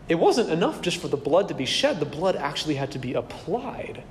it 0.08 0.16
wasn't 0.16 0.52
enough 0.52 0.82
just 0.82 0.98
for 0.98 1.08
the 1.08 1.18
blood 1.18 1.48
to 1.48 1.56
be 1.56 1.66
shed, 1.66 2.00
the 2.00 2.06
blood 2.06 2.36
actually 2.36 2.76
had 2.76 2.92
to 2.92 3.00
be 3.00 3.16
applied 3.16 4.04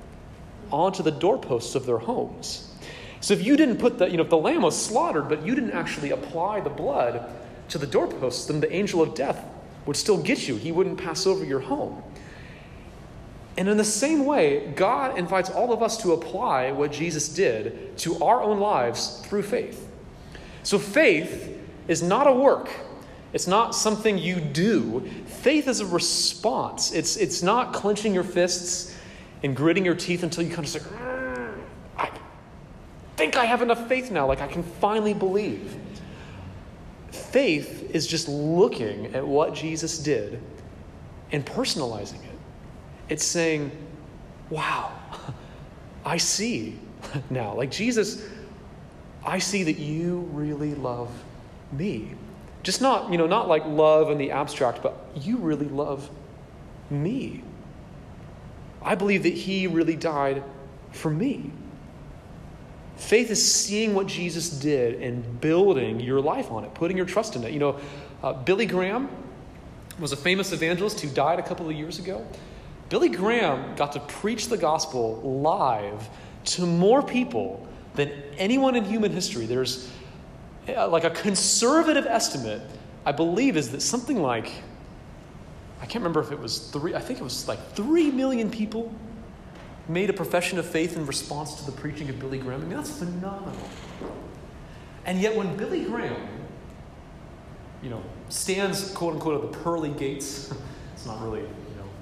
onto 0.71 1.01
the 1.01 1.11
doorposts 1.11 1.75
of 1.75 1.85
their 1.85 1.99
homes. 1.99 2.73
So 3.21 3.33
if 3.33 3.45
you 3.45 3.55
didn't 3.55 3.77
put 3.77 3.97
the, 3.97 4.09
you 4.09 4.17
know, 4.17 4.23
if 4.23 4.29
the 4.29 4.37
lamb 4.37 4.63
was 4.63 4.79
slaughtered, 4.79 5.29
but 5.29 5.45
you 5.45 5.55
didn't 5.55 5.71
actually 5.71 6.11
apply 6.11 6.59
the 6.59 6.69
blood 6.69 7.31
to 7.69 7.77
the 7.77 7.87
doorposts, 7.87 8.47
then 8.47 8.59
the 8.59 8.73
angel 8.73 9.01
of 9.01 9.15
death 9.15 9.45
would 9.85 9.95
still 9.95 10.17
get 10.17 10.49
you. 10.49 10.57
He 10.57 10.73
wouldn't 10.73 10.97
pass 10.97 11.25
over 11.25 11.45
your 11.45 11.59
home. 11.59 12.03
And 13.57 13.67
in 13.67 13.77
the 13.77 13.83
same 13.83 14.25
way, 14.25 14.71
God 14.75 15.17
invites 15.17 15.49
all 15.49 15.73
of 15.73 15.83
us 15.83 15.97
to 16.03 16.13
apply 16.13 16.71
what 16.71 16.91
Jesus 16.91 17.29
did 17.29 17.97
to 17.99 18.23
our 18.23 18.41
own 18.41 18.59
lives 18.59 19.21
through 19.25 19.43
faith. 19.43 19.89
So 20.63 20.79
faith 20.79 21.57
is 21.87 22.01
not 22.01 22.27
a 22.27 22.31
work. 22.31 22.69
It's 23.33 23.47
not 23.47 23.75
something 23.75 24.17
you 24.17 24.39
do. 24.39 25.09
Faith 25.25 25.67
is 25.67 25.79
a 25.79 25.85
response. 25.85 26.91
It's, 26.93 27.17
it's 27.17 27.41
not 27.41 27.73
clenching 27.73 28.13
your 28.13 28.23
fists 28.23 28.95
and 29.43 29.55
gritting 29.55 29.85
your 29.85 29.95
teeth 29.95 30.23
until 30.23 30.43
you 30.43 30.49
kind 30.49 30.65
of 30.65 30.69
say, 30.69 30.79
mm, 30.79 31.59
I 31.97 32.09
think 33.17 33.35
I 33.35 33.45
have 33.45 33.61
enough 33.61 33.87
faith 33.87 34.11
now, 34.11 34.27
like 34.27 34.41
I 34.41 34.47
can 34.47 34.63
finally 34.63 35.13
believe. 35.13 35.77
Faith 37.09 37.91
is 37.93 38.07
just 38.07 38.27
looking 38.27 39.13
at 39.15 39.25
what 39.25 39.53
Jesus 39.53 39.97
did 39.97 40.41
and 41.31 41.45
personalizing 41.45 42.23
it. 42.23 42.30
It's 43.11 43.25
saying, 43.25 43.71
wow, 44.49 44.89
I 46.05 46.15
see 46.15 46.79
now. 47.29 47.53
Like 47.53 47.69
Jesus, 47.69 48.25
I 49.25 49.37
see 49.37 49.63
that 49.63 49.77
you 49.77 50.29
really 50.31 50.75
love 50.75 51.11
me. 51.73 52.13
Just 52.63 52.81
not, 52.81 53.11
you 53.11 53.17
know, 53.17 53.27
not 53.27 53.49
like 53.49 53.65
love 53.65 54.11
in 54.11 54.17
the 54.17 54.31
abstract, 54.31 54.81
but 54.81 54.95
you 55.13 55.35
really 55.35 55.67
love 55.67 56.09
me. 56.89 57.43
I 58.81 58.95
believe 58.95 59.23
that 59.23 59.33
he 59.33 59.67
really 59.67 59.97
died 59.97 60.41
for 60.93 61.09
me. 61.09 61.51
Faith 62.95 63.29
is 63.29 63.53
seeing 63.53 63.93
what 63.93 64.07
Jesus 64.07 64.49
did 64.49 65.01
and 65.01 65.41
building 65.41 65.99
your 65.99 66.21
life 66.21 66.49
on 66.49 66.63
it, 66.63 66.73
putting 66.75 66.95
your 66.95 67.05
trust 67.05 67.35
in 67.35 67.43
it. 67.43 67.51
You 67.51 67.59
know, 67.59 67.79
uh, 68.23 68.31
Billy 68.31 68.65
Graham 68.65 69.09
was 69.99 70.13
a 70.13 70.17
famous 70.17 70.53
evangelist 70.53 71.01
who 71.01 71.09
died 71.09 71.39
a 71.39 71.43
couple 71.43 71.67
of 71.67 71.75
years 71.75 71.99
ago. 71.99 72.25
Billy 72.91 73.07
Graham 73.07 73.73
got 73.77 73.93
to 73.93 74.01
preach 74.01 74.49
the 74.49 74.57
gospel 74.57 75.21
live 75.21 76.09
to 76.43 76.65
more 76.65 77.01
people 77.01 77.65
than 77.95 78.11
anyone 78.37 78.75
in 78.75 78.83
human 78.83 79.13
history. 79.13 79.45
There's 79.45 79.89
uh, 80.67 80.89
like 80.89 81.05
a 81.05 81.09
conservative 81.09 82.05
estimate, 82.05 82.61
I 83.05 83.13
believe, 83.13 83.55
is 83.55 83.71
that 83.71 83.81
something 83.81 84.21
like 84.21 84.51
I 85.79 85.85
can't 85.85 86.03
remember 86.03 86.19
if 86.19 86.33
it 86.33 86.39
was 86.39 86.67
three, 86.69 86.93
I 86.93 86.99
think 86.99 87.21
it 87.21 87.23
was 87.23 87.47
like 87.47 87.59
three 87.75 88.11
million 88.11 88.51
people 88.51 88.93
made 89.87 90.09
a 90.09 90.13
profession 90.13 90.59
of 90.59 90.65
faith 90.65 90.97
in 90.97 91.05
response 91.05 91.55
to 91.55 91.65
the 91.65 91.71
preaching 91.71 92.09
of 92.09 92.19
Billy 92.19 92.39
Graham. 92.39 92.61
I 92.61 92.65
mean, 92.65 92.75
that's 92.75 92.99
phenomenal. 92.99 93.69
And 95.05 95.19
yet, 95.21 95.33
when 95.33 95.55
Billy 95.55 95.85
Graham, 95.85 96.27
you 97.81 97.89
know, 97.89 98.03
stands, 98.27 98.91
quote 98.91 99.13
unquote, 99.13 99.45
at 99.45 99.49
the 99.49 99.57
pearly 99.59 99.91
gates, 99.91 100.53
it's 100.93 101.05
not 101.05 101.21
really, 101.23 101.45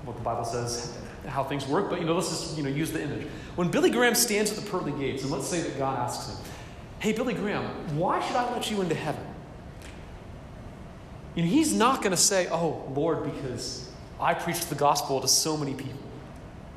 what 0.05 0.15
the 0.15 0.23
Bible 0.23 0.45
says, 0.45 0.97
how 1.27 1.43
things 1.43 1.67
work, 1.67 1.89
but 1.89 1.99
you 1.99 2.05
know, 2.05 2.15
let's 2.15 2.29
just 2.29 2.57
you 2.57 2.63
know, 2.63 2.69
use 2.69 2.91
the 2.91 3.01
image. 3.01 3.27
When 3.55 3.69
Billy 3.69 3.89
Graham 3.89 4.15
stands 4.15 4.51
at 4.51 4.63
the 4.63 4.69
pearly 4.69 4.91
gates, 4.93 5.23
and 5.23 5.31
let's 5.31 5.47
say 5.47 5.61
that 5.61 5.77
God 5.77 5.99
asks 5.99 6.33
him, 6.33 6.45
Hey, 6.99 7.13
Billy 7.13 7.33
Graham, 7.33 7.63
why 7.97 8.25
should 8.25 8.35
I 8.35 8.51
let 8.53 8.69
you 8.69 8.81
into 8.81 8.95
heaven? 8.95 9.25
You 11.35 11.43
know, 11.43 11.49
he's 11.49 11.73
not 11.73 12.01
going 12.01 12.11
to 12.11 12.17
say, 12.17 12.47
Oh, 12.49 12.91
Lord, 12.93 13.23
because 13.23 13.89
I 14.19 14.33
preached 14.33 14.69
the 14.69 14.75
gospel 14.75 15.21
to 15.21 15.27
so 15.27 15.55
many 15.55 15.73
people. 15.73 15.99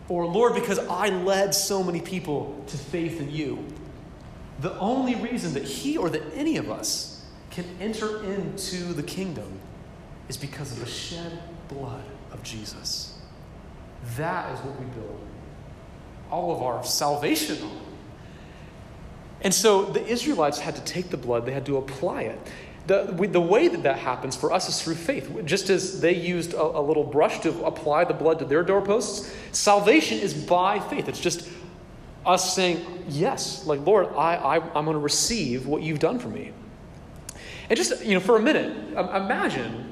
Or, 0.08 0.26
Lord, 0.26 0.54
because 0.54 0.78
I 0.78 1.08
led 1.08 1.54
so 1.54 1.82
many 1.82 2.00
people 2.00 2.62
to 2.68 2.76
faith 2.76 3.20
in 3.20 3.30
you. 3.30 3.64
The 4.60 4.78
only 4.78 5.14
reason 5.14 5.54
that 5.54 5.64
he 5.64 5.96
or 5.96 6.10
that 6.10 6.22
any 6.34 6.56
of 6.56 6.70
us 6.70 7.24
can 7.50 7.64
enter 7.80 8.22
into 8.24 8.92
the 8.92 9.02
kingdom 9.02 9.60
is 10.32 10.38
because 10.38 10.72
of 10.72 10.80
the 10.80 10.86
shed 10.86 11.38
blood 11.68 12.02
of 12.32 12.42
Jesus. 12.42 13.18
That 14.16 14.50
is 14.54 14.60
what 14.60 14.80
we 14.80 14.86
build 14.86 15.20
all 16.30 16.56
of 16.56 16.62
our 16.62 16.82
salvation 16.82 17.62
on. 17.62 17.80
And 19.42 19.52
so 19.52 19.84
the 19.84 20.02
Israelites 20.06 20.58
had 20.58 20.74
to 20.76 20.82
take 20.84 21.10
the 21.10 21.18
blood, 21.18 21.44
they 21.44 21.52
had 21.52 21.66
to 21.66 21.76
apply 21.76 22.22
it. 22.22 22.38
The, 22.86 23.04
the 23.30 23.42
way 23.42 23.68
that 23.68 23.82
that 23.82 23.98
happens 23.98 24.34
for 24.34 24.52
us 24.52 24.70
is 24.70 24.80
through 24.80 24.94
faith. 24.94 25.30
Just 25.44 25.68
as 25.68 26.00
they 26.00 26.14
used 26.14 26.54
a, 26.54 26.62
a 26.62 26.80
little 26.80 27.04
brush 27.04 27.40
to 27.40 27.64
apply 27.66 28.04
the 28.04 28.14
blood 28.14 28.38
to 28.38 28.46
their 28.46 28.62
doorposts, 28.62 29.30
salvation 29.52 30.18
is 30.18 30.32
by 30.32 30.80
faith. 30.80 31.08
It's 31.08 31.20
just 31.20 31.46
us 32.24 32.54
saying, 32.54 33.04
Yes, 33.06 33.66
like, 33.66 33.86
Lord, 33.86 34.06
I, 34.16 34.36
I, 34.36 34.54
I'm 34.56 34.86
going 34.86 34.94
to 34.94 34.98
receive 34.98 35.66
what 35.66 35.82
you've 35.82 35.98
done 35.98 36.18
for 36.18 36.28
me. 36.28 36.52
And 37.68 37.76
just, 37.76 38.02
you 38.02 38.14
know, 38.14 38.20
for 38.20 38.36
a 38.36 38.40
minute, 38.40 38.74
imagine 38.96 39.91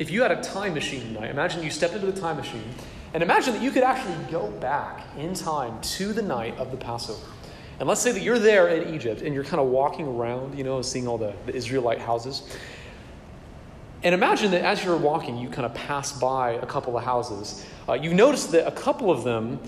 if 0.00 0.10
you 0.10 0.22
had 0.22 0.32
a 0.32 0.42
time 0.42 0.72
machine 0.72 1.02
tonight. 1.02 1.30
Imagine 1.30 1.62
you 1.62 1.70
stepped 1.70 1.92
into 1.92 2.10
the 2.10 2.18
time 2.18 2.38
machine 2.38 2.64
and 3.12 3.22
imagine 3.22 3.52
that 3.52 3.62
you 3.62 3.70
could 3.70 3.82
actually 3.82 4.16
go 4.30 4.50
back 4.52 5.06
in 5.18 5.34
time 5.34 5.78
to 5.82 6.14
the 6.14 6.22
night 6.22 6.56
of 6.56 6.70
the 6.70 6.76
Passover. 6.76 7.26
And 7.78 7.88
let's 7.88 8.00
say 8.00 8.10
that 8.10 8.22
you're 8.22 8.38
there 8.38 8.68
in 8.68 8.94
Egypt 8.94 9.20
and 9.20 9.34
you're 9.34 9.44
kind 9.44 9.60
of 9.60 9.68
walking 9.68 10.06
around, 10.06 10.56
you 10.56 10.64
know, 10.64 10.80
seeing 10.80 11.06
all 11.06 11.18
the, 11.18 11.34
the 11.44 11.54
Israelite 11.54 11.98
houses. 11.98 12.42
And 14.02 14.14
imagine 14.14 14.50
that 14.52 14.62
as 14.62 14.82
you're 14.82 14.96
walking, 14.96 15.36
you 15.36 15.50
kind 15.50 15.66
of 15.66 15.74
pass 15.74 16.18
by 16.18 16.52
a 16.52 16.66
couple 16.66 16.96
of 16.96 17.04
houses. 17.04 17.66
Uh, 17.86 17.92
you 17.92 18.14
notice 18.14 18.46
that 18.46 18.66
a 18.66 18.72
couple 18.72 19.10
of 19.10 19.22
them 19.22 19.60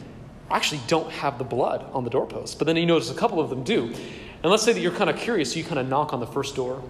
actually 0.50 0.80
don't 0.86 1.10
have 1.10 1.36
the 1.36 1.44
blood 1.44 1.84
on 1.92 2.04
the 2.04 2.10
doorpost, 2.10 2.58
but 2.58 2.66
then 2.66 2.76
you 2.78 2.86
notice 2.86 3.10
a 3.10 3.14
couple 3.14 3.38
of 3.38 3.50
them 3.50 3.64
do. 3.64 3.84
And 4.42 4.50
let's 4.50 4.62
say 4.62 4.72
that 4.72 4.80
you're 4.80 4.92
kind 4.92 5.10
of 5.10 5.16
curious, 5.16 5.52
so 5.52 5.58
you 5.58 5.64
kind 5.64 5.78
of 5.78 5.88
knock 5.88 6.14
on 6.14 6.20
the 6.20 6.26
first 6.26 6.56
door, 6.56 6.82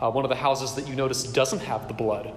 uh, 0.00 0.10
one 0.10 0.24
of 0.24 0.28
the 0.28 0.36
houses 0.36 0.74
that 0.74 0.86
you 0.86 0.94
notice 0.94 1.24
doesn't 1.24 1.60
have 1.60 1.88
the 1.88 1.94
blood. 1.94 2.32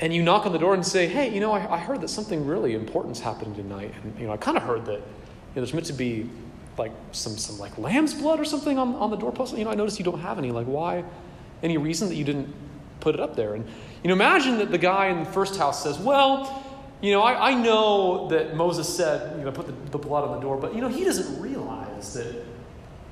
And 0.00 0.12
you 0.12 0.22
knock 0.22 0.44
on 0.44 0.52
the 0.52 0.58
door 0.58 0.74
and 0.74 0.86
say, 0.86 1.06
hey, 1.06 1.32
you 1.32 1.40
know, 1.40 1.52
I, 1.52 1.76
I 1.76 1.78
heard 1.78 2.02
that 2.02 2.08
something 2.08 2.46
really 2.46 2.74
important's 2.74 3.20
happening 3.20 3.54
tonight. 3.54 3.94
And, 4.02 4.18
you 4.18 4.26
know, 4.26 4.32
I 4.32 4.36
kind 4.36 4.56
of 4.56 4.62
heard 4.62 4.84
that 4.86 4.98
you 4.98 5.00
know, 5.00 5.62
there's 5.62 5.72
meant 5.72 5.86
to 5.86 5.94
be 5.94 6.28
like 6.76 6.92
some, 7.12 7.38
some 7.38 7.58
like 7.58 7.78
lamb's 7.78 8.12
blood 8.12 8.38
or 8.38 8.44
something 8.44 8.78
on, 8.78 8.94
on 8.96 9.10
the 9.10 9.16
doorpost. 9.16 9.56
You 9.56 9.64
know, 9.64 9.70
I 9.70 9.74
noticed 9.74 9.98
you 9.98 10.04
don't 10.04 10.20
have 10.20 10.38
any. 10.38 10.50
Like, 10.50 10.66
why? 10.66 11.04
Any 11.62 11.78
reason 11.78 12.08
that 12.08 12.16
you 12.16 12.24
didn't 12.24 12.54
put 13.00 13.14
it 13.14 13.20
up 13.20 13.36
there? 13.36 13.54
And, 13.54 13.66
you 14.02 14.08
know, 14.08 14.14
imagine 14.14 14.58
that 14.58 14.70
the 14.70 14.78
guy 14.78 15.06
in 15.06 15.20
the 15.20 15.30
first 15.30 15.56
house 15.56 15.82
says, 15.82 15.98
well, 15.98 16.62
you 17.00 17.12
know, 17.12 17.22
I, 17.22 17.50
I 17.50 17.54
know 17.54 18.28
that 18.28 18.54
Moses 18.54 18.94
said, 18.94 19.38
you 19.38 19.44
know, 19.44 19.52
put 19.52 19.66
the, 19.66 19.90
the 19.90 19.98
blood 19.98 20.24
on 20.24 20.34
the 20.34 20.40
door, 20.40 20.58
but, 20.58 20.74
you 20.74 20.80
know, 20.80 20.88
he 20.88 21.04
doesn't 21.04 21.40
realize 21.40 22.14
that 22.14 22.44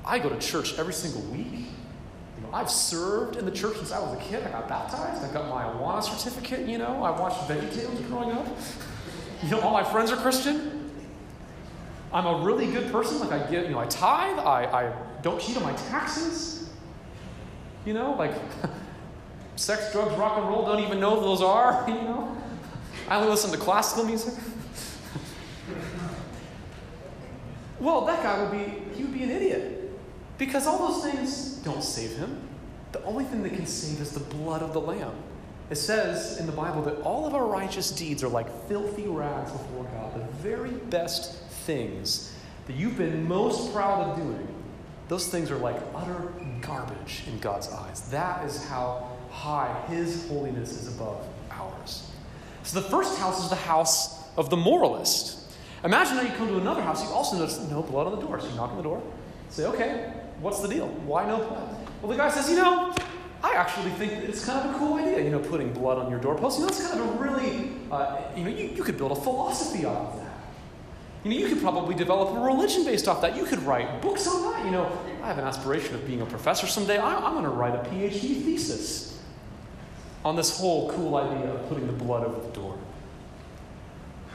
I 0.05 0.19
go 0.19 0.29
to 0.29 0.37
church 0.39 0.77
every 0.77 0.93
single 0.93 1.21
week. 1.31 1.65
I've 2.55 2.71
served 2.71 3.35
in 3.35 3.43
the 3.43 3.51
church 3.51 3.75
since 3.75 3.91
I 3.91 3.99
was 3.99 4.17
a 4.17 4.21
kid. 4.23 4.41
I 4.41 4.49
got 4.49 4.69
baptized. 4.69 5.25
I 5.25 5.33
got 5.33 5.49
my 5.49 5.63
Awana 5.63 6.01
certificate, 6.01 6.69
you 6.69 6.77
know. 6.77 7.03
I 7.03 7.11
watched 7.11 7.49
VeggieTales 7.49 8.07
growing 8.07 8.31
up. 8.31 8.47
You 9.43 9.51
know, 9.51 9.59
all 9.59 9.73
my 9.73 9.83
friends 9.83 10.11
are 10.11 10.15
Christian. 10.15 10.89
I'm 12.11 12.25
a 12.25 12.37
really 12.45 12.67
good 12.67 12.89
person. 12.91 13.19
Like 13.19 13.33
I 13.33 13.51
give, 13.51 13.65
you 13.65 13.71
know, 13.71 13.79
I 13.79 13.85
tithe. 13.85 14.39
I, 14.39 14.63
I 14.63 14.93
don't 15.21 15.39
cheat 15.39 15.57
on 15.57 15.63
my 15.63 15.73
taxes. 15.73 16.69
You 17.85 17.93
know, 17.93 18.13
like 18.13 18.31
sex, 19.57 19.91
drugs, 19.91 20.15
rock 20.15 20.37
and 20.37 20.47
roll. 20.47 20.65
Don't 20.65 20.79
even 20.79 21.01
know 21.01 21.19
those 21.19 21.41
are. 21.41 21.85
You 21.87 21.95
know, 21.95 22.37
I 23.09 23.17
only 23.17 23.29
listen 23.29 23.51
to 23.51 23.57
classical 23.57 24.05
music. 24.05 24.33
well, 27.79 28.05
that 28.05 28.23
guy 28.23 28.41
would 28.41 28.51
be 28.51 28.95
he 28.95 29.03
would 29.03 29.13
be 29.13 29.23
an 29.23 29.31
idiot 29.31 29.91
because 30.37 30.65
all 30.65 30.91
those 30.91 31.03
things 31.11 31.55
don't 31.57 31.83
save 31.83 32.15
him. 32.15 32.44
The 32.95 33.03
only 33.03 33.25
thing 33.25 33.43
that 33.43 33.53
can 33.53 33.65
save 33.65 33.99
is 33.99 34.11
the 34.11 34.21
blood 34.21 34.61
of 34.61 34.71
the 34.71 34.79
lamb. 34.79 35.11
It 35.69 35.75
says 35.75 36.39
in 36.39 36.45
the 36.45 36.53
Bible 36.53 36.81
that 36.83 37.01
all 37.01 37.27
of 37.27 37.35
our 37.35 37.45
righteous 37.45 37.91
deeds 37.91 38.23
are 38.23 38.29
like 38.29 38.47
filthy 38.69 39.05
rags 39.05 39.51
before 39.51 39.83
God. 39.83 40.15
The 40.15 40.23
very 40.37 40.69
best 40.69 41.43
things 41.65 42.33
that 42.67 42.77
you've 42.77 42.97
been 42.97 43.27
most 43.27 43.73
proud 43.73 44.07
of 44.07 44.15
doing, 44.15 44.47
those 45.09 45.27
things 45.27 45.51
are 45.51 45.57
like 45.57 45.75
utter 45.93 46.31
garbage 46.61 47.23
in 47.27 47.37
God's 47.39 47.67
eyes. 47.67 48.09
That 48.11 48.45
is 48.45 48.63
how 48.63 49.09
high 49.29 49.77
His 49.89 50.29
holiness 50.29 50.71
is 50.71 50.95
above 50.95 51.27
ours. 51.51 52.09
So 52.63 52.79
the 52.79 52.89
first 52.89 53.19
house 53.19 53.43
is 53.43 53.49
the 53.49 53.57
house 53.57 54.23
of 54.37 54.49
the 54.49 54.55
moralist. 54.55 55.53
Imagine 55.83 56.15
now 56.15 56.21
you 56.21 56.29
come 56.37 56.47
to 56.47 56.59
another 56.59 56.81
house, 56.81 57.03
you 57.03 57.09
also 57.09 57.35
notice 57.35 57.59
no 57.69 57.83
blood 57.83 58.07
on 58.07 58.17
the 58.17 58.25
door. 58.25 58.39
So 58.39 58.47
you 58.47 58.55
knock 58.55 58.69
on 58.69 58.77
the 58.77 58.83
door, 58.83 59.03
say, 59.49 59.65
okay, 59.65 60.13
what's 60.39 60.61
the 60.61 60.69
deal? 60.69 60.87
Why 60.87 61.27
no 61.27 61.39
blood? 61.39 61.84
Well, 62.01 62.11
the 62.11 62.17
guy 62.17 62.29
says, 62.29 62.49
you 62.49 62.57
know, 62.57 62.93
I 63.43 63.53
actually 63.53 63.91
think 63.91 64.11
it's 64.11 64.45
kind 64.45 64.67
of 64.67 64.75
a 64.75 64.77
cool 64.79 64.95
idea, 64.95 65.23
you 65.23 65.29
know, 65.29 65.39
putting 65.39 65.71
blood 65.71 65.97
on 65.97 66.09
your 66.09 66.19
doorpost. 66.19 66.59
You 66.59 66.65
know, 66.65 66.69
it's 66.69 66.87
kind 66.87 66.99
of 66.99 67.15
a 67.15 67.23
really, 67.23 67.73
uh, 67.91 68.21
you 68.35 68.43
know, 68.43 68.49
you, 68.49 68.69
you 68.69 68.83
could 68.83 68.97
build 68.97 69.11
a 69.11 69.15
philosophy 69.15 69.85
off 69.85 70.13
of 70.13 70.19
that. 70.19 70.25
You 71.23 71.31
know, 71.31 71.37
you 71.37 71.47
could 71.47 71.61
probably 71.61 71.95
develop 71.95 72.35
a 72.35 72.39
religion 72.39 72.85
based 72.85 73.07
off 73.07 73.21
that. 73.21 73.35
You 73.35 73.45
could 73.45 73.61
write 73.63 74.01
books 74.01 74.27
on 74.27 74.41
that. 74.43 74.65
You 74.65 74.71
know, 74.71 74.91
I 75.23 75.27
have 75.27 75.37
an 75.37 75.43
aspiration 75.43 75.95
of 75.95 76.05
being 76.05 76.21
a 76.21 76.25
professor 76.25 76.67
someday. 76.67 76.97
I, 76.97 77.27
am 77.27 77.33
going 77.33 77.43
to 77.43 77.49
write 77.49 77.75
a 77.75 77.89
PhD 77.89 78.43
thesis 78.43 79.21
on 80.23 80.35
this 80.35 80.57
whole 80.57 80.91
cool 80.91 81.15
idea 81.15 81.51
of 81.51 81.69
putting 81.69 81.87
the 81.87 81.93
blood 81.93 82.25
over 82.25 82.39
the 82.39 82.53
door. 82.53 82.77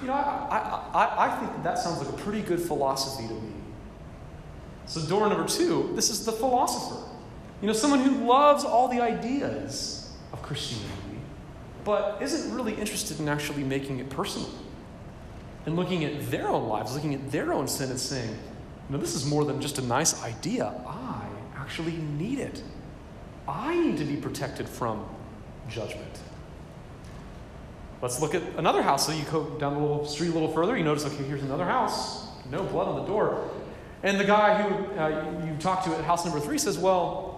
You 0.01 0.07
know, 0.07 0.15
I, 0.15 0.89
I, 0.95 1.05
I, 1.05 1.27
I 1.27 1.39
think 1.39 1.53
that, 1.53 1.65
that 1.65 1.79
sounds 1.79 1.99
like 1.99 2.09
a 2.09 2.23
pretty 2.23 2.43
good 2.43 2.61
philosophy 2.61 3.29
to 3.29 3.35
me. 3.35 3.53
So, 4.87 5.01
door 5.03 5.29
number 5.29 5.47
two, 5.47 5.93
this 5.95 6.11
is 6.11 6.25
the 6.25 6.33
philosopher. 6.33 7.07
You 7.61 7.67
know, 7.67 7.73
someone 7.73 8.01
who 8.01 8.27
loves 8.27 8.65
all 8.65 8.89
the 8.89 9.01
ideas 9.01 10.11
of 10.33 10.43
Christianity, 10.43 11.19
but 11.85 12.21
isn't 12.23 12.55
really 12.55 12.75
interested 12.75 13.21
in 13.21 13.29
actually 13.29 13.65
making 13.65 13.99
it 13.99 14.09
personal 14.09 14.51
and 15.67 15.77
looking 15.77 16.05
at 16.05 16.31
their 16.31 16.49
own 16.49 16.69
lives, 16.69 16.95
looking 16.95 17.15
at 17.15 17.31
their 17.31 17.53
own 17.53 17.69
sin, 17.69 17.91
and 17.91 18.01
saying, 18.01 18.37
No, 18.89 18.97
this 18.97 19.15
is 19.15 19.27
more 19.27 19.45
than 19.45 19.61
just 19.61 19.79
a 19.79 19.83
nice 19.83 20.23
idea. 20.23 20.73
I 20.87 21.27
actually 21.57 21.97
need 22.19 22.39
it. 22.39 22.63
I 23.47 23.79
need 23.79 23.99
to 23.99 24.05
be 24.05 24.17
protected 24.17 24.69
from 24.69 25.05
judgment. 25.69 26.21
Let's 28.01 28.21
look 28.21 28.35
at 28.35 28.43
another 28.57 28.83
house. 28.83 29.07
So 29.07 29.13
you 29.13 29.25
go 29.25 29.45
down 29.59 29.75
the 29.75 29.81
little 29.81 30.07
street 30.07 30.31
a 30.31 30.33
little 30.33 30.51
further, 30.53 30.77
you 30.77 30.85
notice, 30.85 31.05
okay, 31.05 31.25
here's 31.25 31.43
another 31.43 31.67
house, 31.67 32.29
no 32.51 32.63
blood 32.65 32.89
on 32.89 32.97
the 32.97 33.07
door. 33.07 33.51
And 34.03 34.19
the 34.19 34.25
guy 34.25 34.63
who 34.63 34.99
uh, 34.99 35.45
you 35.45 35.55
talked 35.59 35.85
to 35.85 35.95
at 35.95 36.05
house 36.05 36.25
number 36.25 36.41
three 36.41 36.57
says, 36.57 36.79
Well, 36.79 37.30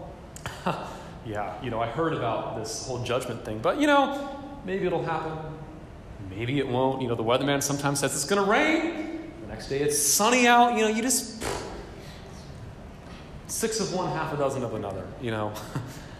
yeah, 1.27 1.55
you 1.63 1.71
know, 1.71 1.81
I 1.81 1.87
heard 1.87 2.13
about 2.13 2.57
this 2.57 2.87
whole 2.87 3.03
judgment 3.03 3.45
thing, 3.45 3.59
but 3.59 3.81
you 3.81 3.87
know, 3.87 4.39
maybe 4.65 4.87
it'll 4.87 5.05
happen. 5.05 5.33
Maybe 6.31 6.59
it 6.59 6.69
won't. 6.69 7.03
You 7.03 7.09
know, 7.09 7.15
the 7.15 7.25
weatherman 7.25 7.63
sometimes 7.63 8.01
says 8.01 8.15
it's 8.15 8.25
going 8.25 8.43
to 8.43 8.51
rain. 8.51 9.33
The 9.43 9.47
next 9.49 9.69
day 9.69 9.81
it's 9.81 9.99
sunny 9.99 10.47
out. 10.47 10.75
You 10.77 10.83
know, 10.83 10.89
you 10.89 11.03
just 11.03 11.45
six 13.47 13.81
of 13.81 13.93
one, 13.93 14.11
half 14.13 14.33
a 14.33 14.37
dozen 14.37 14.63
of 14.63 14.75
another. 14.75 15.07
You 15.21 15.31
know, 15.31 15.53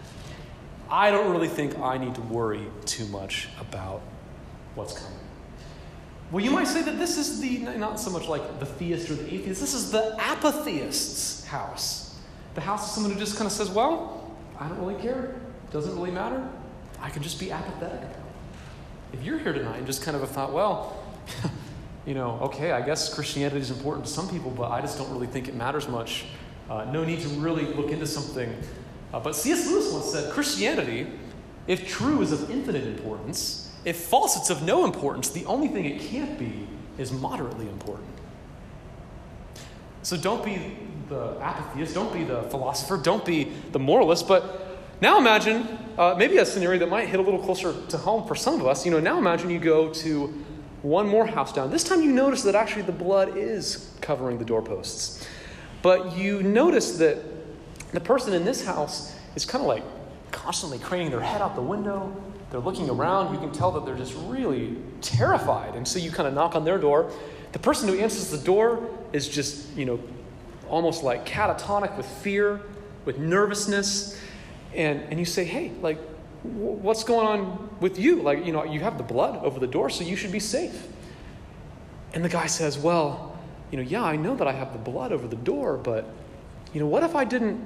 I 0.89 1.11
don't 1.11 1.31
really 1.31 1.47
think 1.47 1.77
I 1.79 1.97
need 1.97 2.15
to 2.15 2.21
worry 2.21 2.65
too 2.85 3.05
much 3.07 3.49
about 3.59 4.01
what's 4.75 4.93
coming. 4.93 5.19
Well, 6.31 6.43
you 6.43 6.51
might 6.51 6.67
say 6.67 6.81
that 6.81 6.97
this 6.97 7.17
is 7.17 7.39
the 7.41 7.59
not 7.77 7.99
so 7.99 8.09
much 8.09 8.27
like 8.27 8.59
the 8.59 8.65
theist 8.65 9.09
or 9.09 9.15
the 9.15 9.33
atheist. 9.33 9.61
This 9.61 9.73
is 9.73 9.91
the 9.91 10.15
apatheist's 10.15 11.45
house. 11.45 12.02
The 12.55 12.61
house 12.61 12.87
of 12.87 12.93
someone 12.93 13.13
who 13.13 13.19
just 13.19 13.35
kind 13.35 13.45
of 13.45 13.51
says, 13.51 13.69
"Well, 13.69 14.31
I 14.59 14.67
don't 14.67 14.79
really 14.79 15.01
care. 15.01 15.35
Doesn't 15.71 15.95
really 15.95 16.11
matter. 16.11 16.47
I 16.99 17.09
can 17.09 17.23
just 17.23 17.39
be 17.39 17.51
apathetic 17.51 18.01
about." 18.01 18.23
if 19.13 19.23
you're 19.23 19.37
here 19.37 19.53
tonight 19.53 19.77
and 19.77 19.85
just 19.85 20.01
kind 20.01 20.15
of 20.15 20.21
have 20.21 20.31
thought, 20.31 20.51
well, 20.51 20.97
you 22.05 22.15
know, 22.15 22.39
okay, 22.41 22.71
I 22.71 22.81
guess 22.81 23.13
Christianity 23.13 23.61
is 23.61 23.69
important 23.69 24.05
to 24.07 24.11
some 24.11 24.27
people, 24.27 24.51
but 24.51 24.71
I 24.71 24.81
just 24.81 24.97
don't 24.97 25.11
really 25.11 25.27
think 25.27 25.47
it 25.47 25.55
matters 25.55 25.87
much. 25.87 26.25
Uh, 26.69 26.85
no 26.85 27.03
need 27.03 27.21
to 27.21 27.27
really 27.29 27.65
look 27.65 27.91
into 27.91 28.07
something. 28.07 28.53
Uh, 29.13 29.19
but 29.19 29.35
C.S. 29.35 29.67
Lewis 29.67 29.93
once 29.93 30.11
said 30.11 30.33
Christianity, 30.33 31.07
if 31.67 31.87
true, 31.87 32.21
is 32.21 32.31
of 32.31 32.49
infinite 32.49 32.85
importance. 32.85 33.71
If 33.85 33.97
false, 33.97 34.35
it's 34.35 34.49
of 34.49 34.63
no 34.63 34.83
importance. 34.85 35.29
The 35.29 35.45
only 35.45 35.67
thing 35.67 35.85
it 35.85 36.01
can't 36.01 36.39
be 36.39 36.67
is 36.97 37.11
moderately 37.11 37.67
important. 37.67 38.09
So 40.01 40.17
don't 40.17 40.43
be 40.43 40.77
the 41.09 41.37
apatheist, 41.37 41.93
don't 41.93 42.13
be 42.13 42.23
the 42.23 42.43
philosopher, 42.43 42.97
don't 42.97 43.25
be 43.25 43.51
the 43.71 43.79
moralist, 43.79 44.27
but 44.27 44.79
now 45.01 45.17
imagine 45.17 45.67
uh, 45.97 46.15
maybe 46.17 46.37
a 46.37 46.45
scenario 46.45 46.79
that 46.79 46.89
might 46.89 47.07
hit 47.07 47.19
a 47.19 47.23
little 47.23 47.39
closer 47.39 47.73
to 47.87 47.97
home 47.97 48.27
for 48.27 48.35
some 48.35 48.61
of 48.61 48.67
us. 48.67 48.85
You 48.85 48.91
know, 48.91 48.99
now 48.99 49.17
imagine 49.17 49.49
you 49.49 49.59
go 49.59 49.89
to 49.93 50.27
one 50.81 51.07
more 51.07 51.25
house 51.25 51.51
down. 51.53 51.71
This 51.71 51.83
time 51.83 52.01
you 52.01 52.11
notice 52.11 52.43
that 52.43 52.55
actually 52.55 52.83
the 52.83 52.91
blood 52.91 53.37
is 53.37 53.91
covering 54.01 54.37
the 54.37 54.45
doorposts. 54.45 55.27
But 55.81 56.15
you 56.17 56.43
notice 56.43 56.97
that 56.97 57.17
the 57.91 57.99
person 57.99 58.33
in 58.33 58.45
this 58.45 58.65
house 58.65 59.15
is 59.35 59.45
kind 59.45 59.61
of 59.61 59.67
like 59.67 59.83
constantly 60.31 60.79
craning 60.79 61.09
their 61.09 61.21
head 61.21 61.41
out 61.41 61.55
the 61.55 61.61
window. 61.61 62.15
They're 62.49 62.59
looking 62.59 62.89
around. 62.89 63.33
You 63.33 63.39
can 63.39 63.51
tell 63.51 63.71
that 63.71 63.85
they're 63.85 63.97
just 63.97 64.13
really 64.25 64.77
terrified. 65.01 65.75
And 65.75 65.87
so 65.87 65.99
you 65.99 66.11
kind 66.11 66.27
of 66.27 66.33
knock 66.33 66.55
on 66.55 66.65
their 66.65 66.77
door. 66.77 67.11
The 67.51 67.59
person 67.59 67.87
who 67.87 67.99
answers 67.99 68.29
the 68.29 68.37
door 68.37 68.89
is 69.11 69.27
just, 69.27 69.75
you 69.75 69.85
know, 69.85 69.99
almost 70.69 71.03
like 71.03 71.25
catatonic 71.25 71.95
with 71.97 72.05
fear, 72.05 72.61
with 73.05 73.17
nervousness. 73.17 74.19
And, 74.73 75.01
and 75.09 75.19
you 75.19 75.25
say, 75.25 75.43
hey, 75.43 75.71
like, 75.81 75.99
what's 76.43 77.03
going 77.03 77.27
on 77.27 77.69
with 77.79 77.99
you? 77.99 78.21
Like, 78.21 78.45
you 78.45 78.51
know, 78.51 78.63
you 78.63 78.79
have 78.81 78.97
the 78.97 79.03
blood 79.03 79.43
over 79.43 79.59
the 79.59 79.67
door, 79.67 79.89
so 79.89 80.03
you 80.03 80.15
should 80.15 80.31
be 80.31 80.39
safe. 80.39 80.87
And 82.13 82.23
the 82.23 82.29
guy 82.29 82.47
says, 82.47 82.77
well, 82.77 83.37
you 83.71 83.77
know, 83.77 83.83
yeah, 83.83 84.03
I 84.03 84.15
know 84.15 84.35
that 84.35 84.47
I 84.47 84.51
have 84.51 84.73
the 84.73 84.79
blood 84.79 85.11
over 85.11 85.27
the 85.27 85.35
door, 85.35 85.77
but, 85.77 86.05
you 86.73 86.79
know, 86.79 86.87
what 86.87 87.03
if 87.03 87.15
I 87.15 87.23
didn't, 87.23 87.57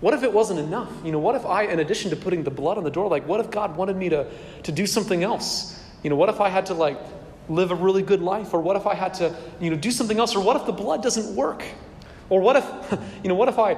what 0.00 0.14
if 0.14 0.22
it 0.22 0.32
wasn't 0.32 0.60
enough? 0.60 0.92
You 1.04 1.12
know, 1.12 1.18
what 1.18 1.34
if 1.34 1.46
I, 1.46 1.64
in 1.64 1.80
addition 1.80 2.10
to 2.10 2.16
putting 2.16 2.44
the 2.44 2.50
blood 2.50 2.78
on 2.78 2.84
the 2.84 2.90
door, 2.90 3.08
like, 3.08 3.26
what 3.26 3.40
if 3.40 3.50
God 3.50 3.76
wanted 3.76 3.96
me 3.96 4.08
to, 4.10 4.30
to 4.64 4.72
do 4.72 4.86
something 4.86 5.24
else? 5.24 5.80
You 6.02 6.10
know, 6.10 6.16
what 6.16 6.28
if 6.28 6.40
I 6.40 6.48
had 6.48 6.66
to, 6.66 6.74
like, 6.74 6.98
live 7.48 7.70
a 7.70 7.74
really 7.74 8.02
good 8.02 8.20
life? 8.20 8.52
Or 8.54 8.60
what 8.60 8.76
if 8.76 8.86
I 8.86 8.94
had 8.94 9.14
to, 9.14 9.34
you 9.60 9.70
know, 9.70 9.76
do 9.76 9.90
something 9.90 10.18
else? 10.18 10.36
Or 10.36 10.40
what 10.40 10.56
if 10.56 10.66
the 10.66 10.72
blood 10.72 11.02
doesn't 11.02 11.34
work? 11.34 11.64
Or 12.32 12.40
what 12.40 12.56
if, 12.56 12.98
you 13.22 13.28
know, 13.28 13.34
what 13.34 13.50
if 13.50 13.58
I, 13.58 13.76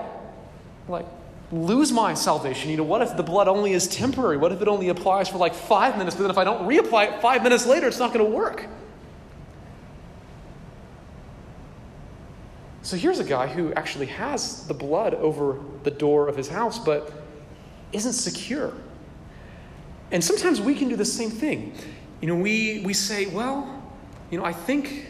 like, 0.87 1.07
lose 1.51 1.91
my 1.91 2.15
salvation? 2.15 2.71
You 2.71 2.77
know, 2.77 2.85
what 2.85 3.03
if 3.03 3.17
the 3.17 3.23
blood 3.25 3.49
only 3.49 3.73
is 3.73 3.89
temporary? 3.89 4.37
What 4.37 4.53
if 4.53 4.63
it 4.63 4.69
only 4.69 4.91
applies 4.91 5.29
for 5.29 5.39
like 5.39 5.55
five 5.55 5.99
minutes, 5.99 6.15
but 6.15 6.23
then 6.23 6.31
if 6.31 6.39
I 6.39 6.45
don't 6.45 6.69
reapply 6.69 7.17
it 7.17 7.21
five 7.21 7.43
minutes 7.43 7.67
later, 7.67 7.89
it's 7.89 7.99
not 7.99 8.13
going 8.13 8.25
to 8.25 8.31
work? 8.31 8.65
So 12.83 12.97
here's 12.97 13.19
a 13.19 13.25
guy 13.25 13.49
who 13.49 13.73
actually 13.73 14.07
has 14.07 14.69
the 14.69 14.75
blood 14.75 15.15
over 15.15 15.59
the 15.83 15.91
door 15.91 16.29
of 16.29 16.37
his 16.37 16.47
house, 16.47 16.79
but 16.79 17.13
isn't 17.91 18.13
secure. 18.13 18.73
And 20.13 20.23
sometimes 20.23 20.61
we 20.61 20.77
can 20.77 20.89
do 20.89 20.95
the 20.95 21.05
same 21.05 21.31
thing. 21.31 21.75
You 22.21 22.29
know, 22.29 22.37
we, 22.37 22.83
we 22.85 22.95
say, 22.95 23.27
well, 23.27 23.83
you 24.31 24.39
know, 24.39 24.45
I 24.45 24.53
think 24.53 25.09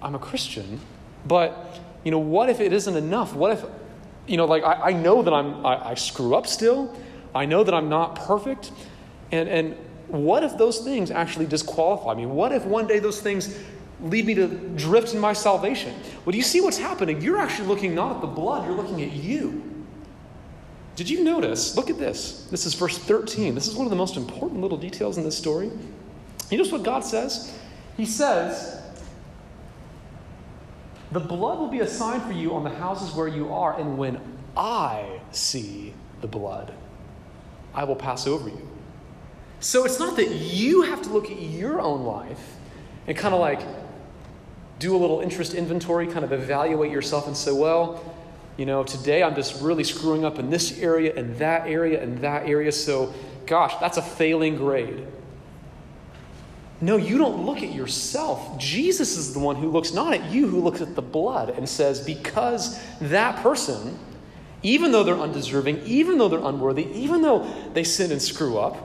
I'm 0.00 0.14
a 0.14 0.18
Christian, 0.20 0.78
but, 1.26 1.80
you 2.04 2.10
know, 2.10 2.18
what 2.18 2.50
if 2.50 2.60
it 2.60 2.72
isn't 2.72 2.96
enough? 2.96 3.34
What 3.34 3.52
if 3.52 3.64
you 4.26 4.36
know, 4.36 4.46
like 4.46 4.62
I, 4.62 4.90
I 4.90 4.92
know 4.92 5.22
that 5.22 5.32
I'm, 5.32 5.64
I, 5.64 5.90
I 5.90 5.94
screw 5.94 6.34
up 6.34 6.46
still. 6.46 6.94
I 7.34 7.46
know 7.46 7.64
that 7.64 7.74
I'm 7.74 7.88
not 7.88 8.14
perfect. 8.14 8.72
And, 9.32 9.48
and 9.48 9.76
what 10.08 10.44
if 10.44 10.56
those 10.56 10.78
things 10.78 11.10
actually 11.10 11.46
disqualify 11.46 12.14
me? 12.14 12.26
What 12.26 12.52
if 12.52 12.64
one 12.64 12.86
day 12.86 12.98
those 12.98 13.20
things 13.20 13.58
lead 14.00 14.26
me 14.26 14.34
to 14.34 14.48
drift 14.76 15.14
in 15.14 15.20
my 15.20 15.32
salvation? 15.32 15.94
Well, 16.24 16.32
do 16.32 16.38
you 16.38 16.44
see 16.44 16.60
what's 16.60 16.78
happening? 16.78 17.20
You're 17.20 17.38
actually 17.38 17.68
looking 17.68 17.94
not 17.94 18.16
at 18.16 18.20
the 18.20 18.26
blood, 18.26 18.66
you're 18.66 18.76
looking 18.76 19.02
at 19.02 19.12
you. 19.12 19.62
Did 20.96 21.10
you 21.10 21.24
notice? 21.24 21.76
Look 21.76 21.90
at 21.90 21.98
this. 21.98 22.46
This 22.50 22.66
is 22.66 22.74
verse 22.74 22.98
13. 22.98 23.54
This 23.54 23.66
is 23.66 23.74
one 23.74 23.84
of 23.84 23.90
the 23.90 23.96
most 23.96 24.16
important 24.16 24.60
little 24.60 24.78
details 24.78 25.18
in 25.18 25.24
this 25.24 25.36
story. 25.36 25.70
You 26.50 26.58
notice 26.58 26.72
what 26.72 26.84
God 26.84 27.04
says? 27.04 27.58
He 27.96 28.06
says, 28.06 28.80
the 31.14 31.20
blood 31.20 31.60
will 31.60 31.68
be 31.68 31.78
a 31.78 31.86
sign 31.86 32.20
for 32.22 32.32
you 32.32 32.56
on 32.56 32.64
the 32.64 32.70
houses 32.70 33.14
where 33.14 33.28
you 33.28 33.52
are, 33.52 33.78
and 33.78 33.96
when 33.96 34.20
I 34.56 35.20
see 35.30 35.94
the 36.20 36.26
blood, 36.26 36.74
I 37.72 37.84
will 37.84 37.94
pass 37.94 38.26
over 38.26 38.48
you. 38.48 38.68
So 39.60 39.84
it's 39.84 40.00
not 40.00 40.16
that 40.16 40.28
you 40.28 40.82
have 40.82 41.02
to 41.02 41.10
look 41.10 41.30
at 41.30 41.40
your 41.40 41.80
own 41.80 42.02
life 42.02 42.56
and 43.06 43.16
kind 43.16 43.32
of 43.32 43.40
like 43.40 43.60
do 44.80 44.96
a 44.96 44.98
little 44.98 45.20
interest 45.20 45.54
inventory, 45.54 46.08
kind 46.08 46.24
of 46.24 46.32
evaluate 46.32 46.90
yourself 46.90 47.28
and 47.28 47.36
say, 47.36 47.52
well, 47.52 48.02
you 48.56 48.66
know, 48.66 48.82
today 48.82 49.22
I'm 49.22 49.36
just 49.36 49.62
really 49.62 49.84
screwing 49.84 50.24
up 50.24 50.40
in 50.40 50.50
this 50.50 50.80
area 50.80 51.14
and 51.14 51.36
that 51.38 51.68
area 51.68 52.02
and 52.02 52.18
that 52.22 52.48
area, 52.48 52.72
so 52.72 53.14
gosh, 53.46 53.76
that's 53.80 53.98
a 53.98 54.02
failing 54.02 54.56
grade. 54.56 55.06
No, 56.84 56.98
you 56.98 57.16
don't 57.16 57.46
look 57.46 57.62
at 57.62 57.72
yourself. 57.72 58.58
Jesus 58.58 59.16
is 59.16 59.32
the 59.32 59.38
one 59.38 59.56
who 59.56 59.70
looks 59.70 59.94
not 59.94 60.12
at 60.12 60.30
you, 60.30 60.46
who 60.46 60.60
looks 60.60 60.82
at 60.82 60.94
the 60.94 61.00
blood 61.00 61.48
and 61.48 61.66
says, 61.66 61.98
because 62.04 62.78
that 63.00 63.42
person, 63.42 63.98
even 64.62 64.92
though 64.92 65.02
they're 65.02 65.16
undeserving, 65.16 65.80
even 65.86 66.18
though 66.18 66.28
they're 66.28 66.44
unworthy, 66.44 66.86
even 66.92 67.22
though 67.22 67.50
they 67.72 67.84
sin 67.84 68.12
and 68.12 68.20
screw 68.20 68.58
up, 68.58 68.76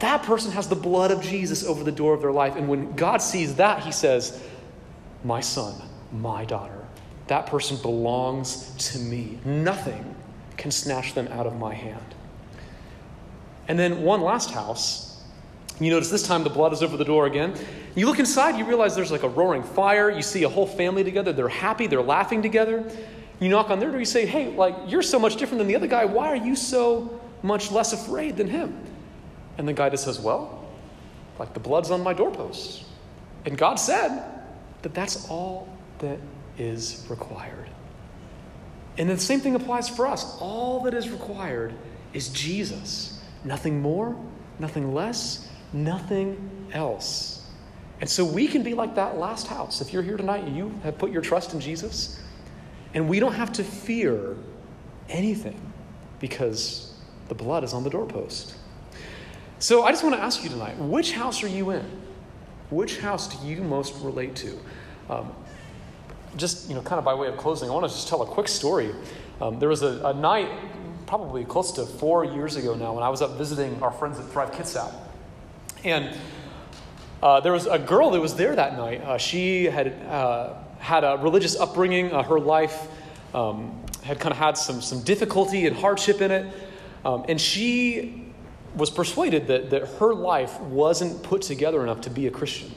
that 0.00 0.22
person 0.24 0.52
has 0.52 0.68
the 0.68 0.76
blood 0.76 1.10
of 1.10 1.22
Jesus 1.22 1.64
over 1.64 1.82
the 1.82 1.92
door 1.92 2.12
of 2.12 2.20
their 2.20 2.30
life. 2.30 2.56
And 2.56 2.68
when 2.68 2.94
God 2.94 3.22
sees 3.22 3.54
that, 3.54 3.82
he 3.82 3.90
says, 3.90 4.42
My 5.24 5.40
son, 5.40 5.74
my 6.12 6.44
daughter, 6.44 6.84
that 7.28 7.46
person 7.46 7.78
belongs 7.78 8.70
to 8.90 8.98
me. 8.98 9.38
Nothing 9.46 10.14
can 10.58 10.70
snatch 10.70 11.14
them 11.14 11.28
out 11.28 11.46
of 11.46 11.58
my 11.58 11.72
hand. 11.72 12.14
And 13.66 13.78
then 13.78 14.02
one 14.02 14.20
last 14.20 14.50
house 14.50 15.11
you 15.84 15.90
notice 15.90 16.10
this 16.10 16.26
time 16.26 16.44
the 16.44 16.50
blood 16.50 16.72
is 16.72 16.82
over 16.82 16.96
the 16.96 17.04
door 17.04 17.26
again. 17.26 17.54
You 17.94 18.06
look 18.06 18.18
inside, 18.18 18.58
you 18.58 18.64
realize 18.64 18.94
there's 18.94 19.10
like 19.10 19.22
a 19.22 19.28
roaring 19.28 19.62
fire. 19.62 20.10
You 20.10 20.22
see 20.22 20.44
a 20.44 20.48
whole 20.48 20.66
family 20.66 21.04
together. 21.04 21.32
They're 21.32 21.48
happy, 21.48 21.86
they're 21.86 22.02
laughing 22.02 22.42
together. 22.42 22.84
You 23.40 23.48
knock 23.48 23.70
on 23.70 23.80
their 23.80 23.90
door, 23.90 23.98
you 23.98 24.04
say, 24.04 24.26
Hey, 24.26 24.54
like, 24.54 24.74
you're 24.86 25.02
so 25.02 25.18
much 25.18 25.36
different 25.36 25.58
than 25.58 25.68
the 25.68 25.76
other 25.76 25.86
guy. 25.86 26.04
Why 26.04 26.28
are 26.28 26.36
you 26.36 26.54
so 26.54 27.20
much 27.42 27.72
less 27.72 27.92
afraid 27.92 28.36
than 28.36 28.48
him? 28.48 28.78
And 29.58 29.66
the 29.66 29.72
guy 29.72 29.88
just 29.90 30.04
says, 30.04 30.20
Well, 30.20 30.64
like 31.38 31.54
the 31.54 31.60
blood's 31.60 31.90
on 31.90 32.02
my 32.02 32.12
doorpost. 32.12 32.84
And 33.44 33.58
God 33.58 33.76
said 33.76 34.22
that 34.82 34.94
that's 34.94 35.28
all 35.28 35.68
that 35.98 36.18
is 36.58 37.04
required. 37.08 37.68
And 38.98 39.08
the 39.08 39.18
same 39.18 39.40
thing 39.40 39.54
applies 39.54 39.88
for 39.88 40.06
us. 40.06 40.36
All 40.40 40.80
that 40.80 40.94
is 40.94 41.10
required 41.10 41.74
is 42.12 42.28
Jesus. 42.28 43.20
Nothing 43.44 43.80
more, 43.80 44.16
nothing 44.58 44.92
less, 44.92 45.48
nothing 45.72 46.68
else. 46.72 47.46
And 48.00 48.10
so 48.10 48.24
we 48.24 48.48
can 48.48 48.62
be 48.62 48.74
like 48.74 48.94
that 48.96 49.18
last 49.18 49.46
house. 49.46 49.80
If 49.80 49.92
you're 49.92 50.02
here 50.02 50.16
tonight 50.16 50.48
you 50.48 50.74
have 50.82 50.98
put 50.98 51.10
your 51.10 51.22
trust 51.22 51.54
in 51.54 51.60
Jesus, 51.60 52.20
and 52.94 53.08
we 53.08 53.20
don't 53.20 53.34
have 53.34 53.52
to 53.52 53.64
fear 53.64 54.36
anything 55.08 55.60
because 56.20 56.94
the 57.28 57.34
blood 57.34 57.64
is 57.64 57.72
on 57.72 57.84
the 57.84 57.90
doorpost. 57.90 58.54
So 59.58 59.84
I 59.84 59.90
just 59.90 60.02
want 60.02 60.16
to 60.16 60.20
ask 60.20 60.42
you 60.42 60.50
tonight 60.50 60.76
which 60.78 61.12
house 61.12 61.42
are 61.42 61.48
you 61.48 61.70
in? 61.70 61.84
Which 62.70 62.98
house 62.98 63.28
do 63.36 63.46
you 63.46 63.62
most 63.62 63.94
relate 64.02 64.34
to? 64.36 64.58
Um, 65.08 65.32
just, 66.36 66.68
you 66.68 66.74
know, 66.74 66.82
kind 66.82 66.98
of 66.98 67.04
by 67.04 67.14
way 67.14 67.28
of 67.28 67.36
closing, 67.36 67.68
I 67.68 67.72
want 67.72 67.86
to 67.88 67.94
just 67.94 68.08
tell 68.08 68.22
a 68.22 68.26
quick 68.26 68.48
story. 68.48 68.90
Um, 69.40 69.58
there 69.58 69.68
was 69.68 69.82
a, 69.82 70.00
a 70.06 70.14
night, 70.14 70.48
probably 71.06 71.44
close 71.44 71.72
to 71.72 71.84
four 71.84 72.24
years 72.24 72.56
ago 72.56 72.74
now, 72.74 72.94
when 72.94 73.02
I 73.02 73.08
was 73.08 73.20
up 73.20 73.36
visiting 73.36 73.82
our 73.82 73.90
friends 73.90 74.18
at 74.18 74.26
Thrive 74.26 74.52
Kitsap. 74.52 74.92
And 75.84 76.16
uh, 77.22 77.40
there 77.40 77.52
was 77.52 77.66
a 77.66 77.78
girl 77.78 78.10
that 78.10 78.20
was 78.20 78.34
there 78.34 78.54
that 78.54 78.76
night. 78.76 79.00
Uh, 79.02 79.18
she 79.18 79.64
had 79.64 79.88
uh, 80.08 80.54
had 80.78 81.04
a 81.04 81.18
religious 81.20 81.58
upbringing. 81.58 82.12
Uh, 82.12 82.22
her 82.22 82.40
life 82.40 82.88
um, 83.34 83.80
had 84.02 84.18
kind 84.18 84.32
of 84.32 84.38
had 84.38 84.56
some, 84.56 84.80
some 84.80 85.02
difficulty 85.02 85.66
and 85.66 85.76
hardship 85.76 86.20
in 86.20 86.30
it. 86.30 86.52
Um, 87.04 87.24
and 87.28 87.40
she 87.40 88.32
was 88.74 88.90
persuaded 88.90 89.48
that, 89.48 89.70
that 89.70 89.88
her 89.98 90.14
life 90.14 90.58
wasn't 90.60 91.22
put 91.22 91.42
together 91.42 91.82
enough 91.82 92.02
to 92.02 92.10
be 92.10 92.26
a 92.26 92.30
Christian. 92.30 92.72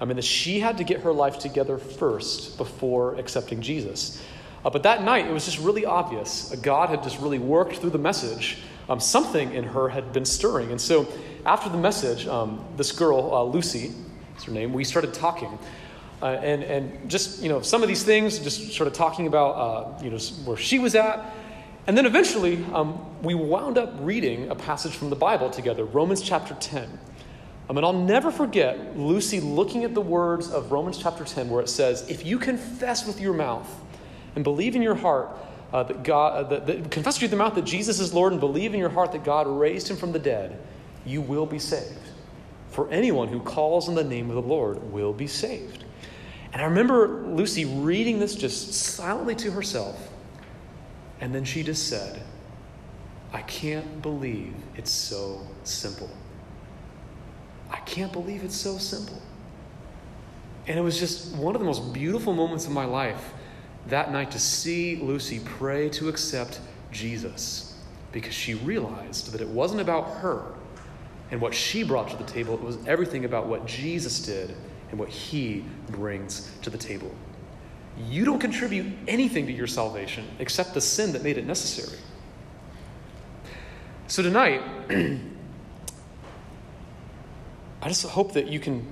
I 0.00 0.04
mean, 0.04 0.16
that 0.16 0.24
she 0.24 0.60
had 0.60 0.78
to 0.78 0.84
get 0.84 1.00
her 1.00 1.12
life 1.12 1.38
together 1.38 1.78
first 1.78 2.56
before 2.56 3.16
accepting 3.16 3.60
Jesus. 3.62 4.22
Uh, 4.64 4.70
but 4.70 4.82
that 4.82 5.02
night, 5.02 5.26
it 5.26 5.32
was 5.32 5.44
just 5.44 5.58
really 5.58 5.84
obvious. 5.84 6.54
God 6.62 6.88
had 6.88 7.02
just 7.02 7.20
really 7.20 7.38
worked 7.38 7.76
through 7.76 7.90
the 7.90 7.98
message. 7.98 8.58
Um, 8.88 9.00
something 9.00 9.54
in 9.54 9.64
her 9.64 9.88
had 9.88 10.12
been 10.12 10.24
stirring. 10.24 10.70
And 10.70 10.80
so 10.80 11.06
after 11.48 11.70
the 11.70 11.78
message, 11.78 12.26
um, 12.26 12.62
this 12.76 12.92
girl, 12.92 13.32
uh, 13.32 13.42
Lucy, 13.42 13.90
is 14.36 14.44
her 14.44 14.52
name, 14.52 14.74
we 14.74 14.84
started 14.84 15.14
talking. 15.14 15.58
Uh, 16.20 16.26
and, 16.26 16.62
and 16.62 17.08
just, 17.08 17.42
you 17.42 17.48
know, 17.48 17.62
some 17.62 17.80
of 17.82 17.88
these 17.88 18.02
things, 18.02 18.38
just 18.38 18.72
sort 18.74 18.86
of 18.86 18.92
talking 18.92 19.26
about, 19.26 19.52
uh, 19.52 20.02
you 20.04 20.10
know, 20.10 20.18
where 20.44 20.58
she 20.58 20.78
was 20.78 20.94
at. 20.94 21.34
And 21.86 21.96
then 21.96 22.04
eventually, 22.04 22.62
um, 22.74 23.00
we 23.22 23.34
wound 23.34 23.78
up 23.78 23.94
reading 24.00 24.50
a 24.50 24.54
passage 24.54 24.92
from 24.92 25.08
the 25.08 25.16
Bible 25.16 25.48
together, 25.48 25.86
Romans 25.86 26.20
chapter 26.20 26.54
10. 26.54 26.86
Um, 27.70 27.78
and 27.78 27.86
I'll 27.86 27.94
never 27.94 28.30
forget 28.30 28.98
Lucy 28.98 29.40
looking 29.40 29.84
at 29.84 29.94
the 29.94 30.02
words 30.02 30.50
of 30.50 30.70
Romans 30.70 30.98
chapter 30.98 31.24
10, 31.24 31.48
where 31.48 31.62
it 31.62 31.70
says, 31.70 32.06
If 32.10 32.26
you 32.26 32.38
confess 32.38 33.06
with 33.06 33.22
your 33.22 33.32
mouth 33.32 33.68
and 34.34 34.44
believe 34.44 34.76
in 34.76 34.82
your 34.82 34.96
heart 34.96 35.30
uh, 35.72 35.82
that 35.84 36.02
God, 36.02 36.44
uh, 36.44 36.48
that, 36.50 36.66
that, 36.66 36.90
confess 36.90 37.22
with 37.22 37.30
your 37.30 37.38
mouth 37.38 37.54
that 37.54 37.64
Jesus 37.64 38.00
is 38.00 38.12
Lord 38.12 38.32
and 38.32 38.40
believe 38.40 38.74
in 38.74 38.80
your 38.80 38.90
heart 38.90 39.12
that 39.12 39.24
God 39.24 39.46
raised 39.46 39.88
him 39.88 39.96
from 39.96 40.12
the 40.12 40.18
dead, 40.18 40.58
you 41.08 41.20
will 41.20 41.46
be 41.46 41.58
saved. 41.58 41.98
For 42.70 42.88
anyone 42.90 43.28
who 43.28 43.40
calls 43.40 43.88
on 43.88 43.94
the 43.94 44.04
name 44.04 44.28
of 44.28 44.36
the 44.36 44.42
Lord 44.42 44.92
will 44.92 45.12
be 45.12 45.26
saved. 45.26 45.84
And 46.52 46.62
I 46.62 46.66
remember 46.66 47.24
Lucy 47.26 47.64
reading 47.64 48.18
this 48.18 48.34
just 48.34 48.72
silently 48.74 49.34
to 49.36 49.50
herself. 49.50 50.10
And 51.20 51.34
then 51.34 51.44
she 51.44 51.62
just 51.62 51.88
said, 51.88 52.22
I 53.32 53.42
can't 53.42 54.02
believe 54.02 54.54
it's 54.76 54.90
so 54.90 55.46
simple. 55.64 56.10
I 57.70 57.78
can't 57.80 58.12
believe 58.12 58.44
it's 58.44 58.56
so 58.56 58.78
simple. 58.78 59.20
and 60.66 60.78
it 60.78 60.82
was 60.82 60.98
just 60.98 61.34
one 61.34 61.54
of 61.54 61.60
the 61.60 61.66
most 61.66 61.92
beautiful 61.94 62.34
moments 62.34 62.66
of 62.66 62.72
my 62.72 62.84
life 62.84 63.32
that 63.86 64.12
night 64.12 64.30
to 64.32 64.38
see 64.38 64.96
Lucy 64.96 65.40
pray 65.44 65.88
to 65.88 66.08
accept 66.08 66.60
Jesus 66.92 67.74
because 68.12 68.34
she 68.34 68.54
realized 68.54 69.32
that 69.32 69.40
it 69.40 69.48
wasn't 69.48 69.80
about 69.80 70.08
her 70.18 70.42
and 71.30 71.40
what 71.40 71.54
she 71.54 71.82
brought 71.82 72.08
to 72.10 72.16
the 72.16 72.24
table, 72.24 72.54
it 72.54 72.62
was 72.62 72.78
everything 72.86 73.24
about 73.24 73.46
what 73.46 73.66
Jesus 73.66 74.20
did 74.20 74.54
and 74.90 74.98
what 74.98 75.08
he 75.08 75.64
brings 75.90 76.50
to 76.62 76.70
the 76.70 76.78
table. 76.78 77.14
You 78.06 78.24
don't 78.24 78.38
contribute 78.38 78.86
anything 79.06 79.46
to 79.46 79.52
your 79.52 79.66
salvation 79.66 80.24
except 80.38 80.74
the 80.74 80.80
sin 80.80 81.12
that 81.12 81.22
made 81.22 81.36
it 81.36 81.46
necessary. 81.46 81.98
So 84.06 84.22
tonight, 84.22 84.62
I 87.82 87.88
just 87.88 88.06
hope 88.06 88.32
that 88.32 88.48
you 88.48 88.60
can 88.60 88.86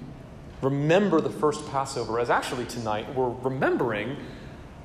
remember 0.60 1.20
the 1.20 1.30
first 1.30 1.66
Passover 1.70 2.20
as 2.20 2.30
actually 2.30 2.66
tonight 2.66 3.14
we're 3.14 3.30
remembering 3.30 4.16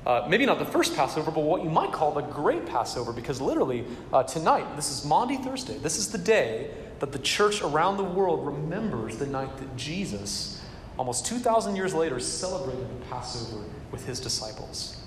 uh, 0.06 0.26
maybe 0.28 0.44
not 0.44 0.58
the 0.58 0.64
first 0.64 0.96
Passover, 0.96 1.30
but 1.30 1.42
what 1.42 1.62
you 1.62 1.70
might 1.70 1.92
call 1.92 2.12
the 2.12 2.22
great 2.22 2.66
Passover, 2.66 3.12
because 3.12 3.40
literally 3.40 3.84
uh, 4.12 4.24
tonight, 4.24 4.74
this 4.74 4.90
is 4.90 5.04
Maundy 5.04 5.36
Thursday, 5.36 5.78
this 5.78 5.96
is 5.96 6.10
the 6.10 6.18
day 6.18 6.70
that 7.02 7.10
the 7.10 7.18
church 7.18 7.62
around 7.62 7.96
the 7.96 8.04
world 8.04 8.46
remembers 8.46 9.16
the 9.16 9.26
night 9.26 9.56
that 9.56 9.76
Jesus, 9.76 10.62
almost 10.96 11.26
2,000 11.26 11.74
years 11.74 11.94
later, 11.94 12.20
celebrated 12.20 12.88
the 12.88 13.04
Passover 13.06 13.64
with 13.90 14.06
his 14.06 14.20
disciples. 14.20 15.02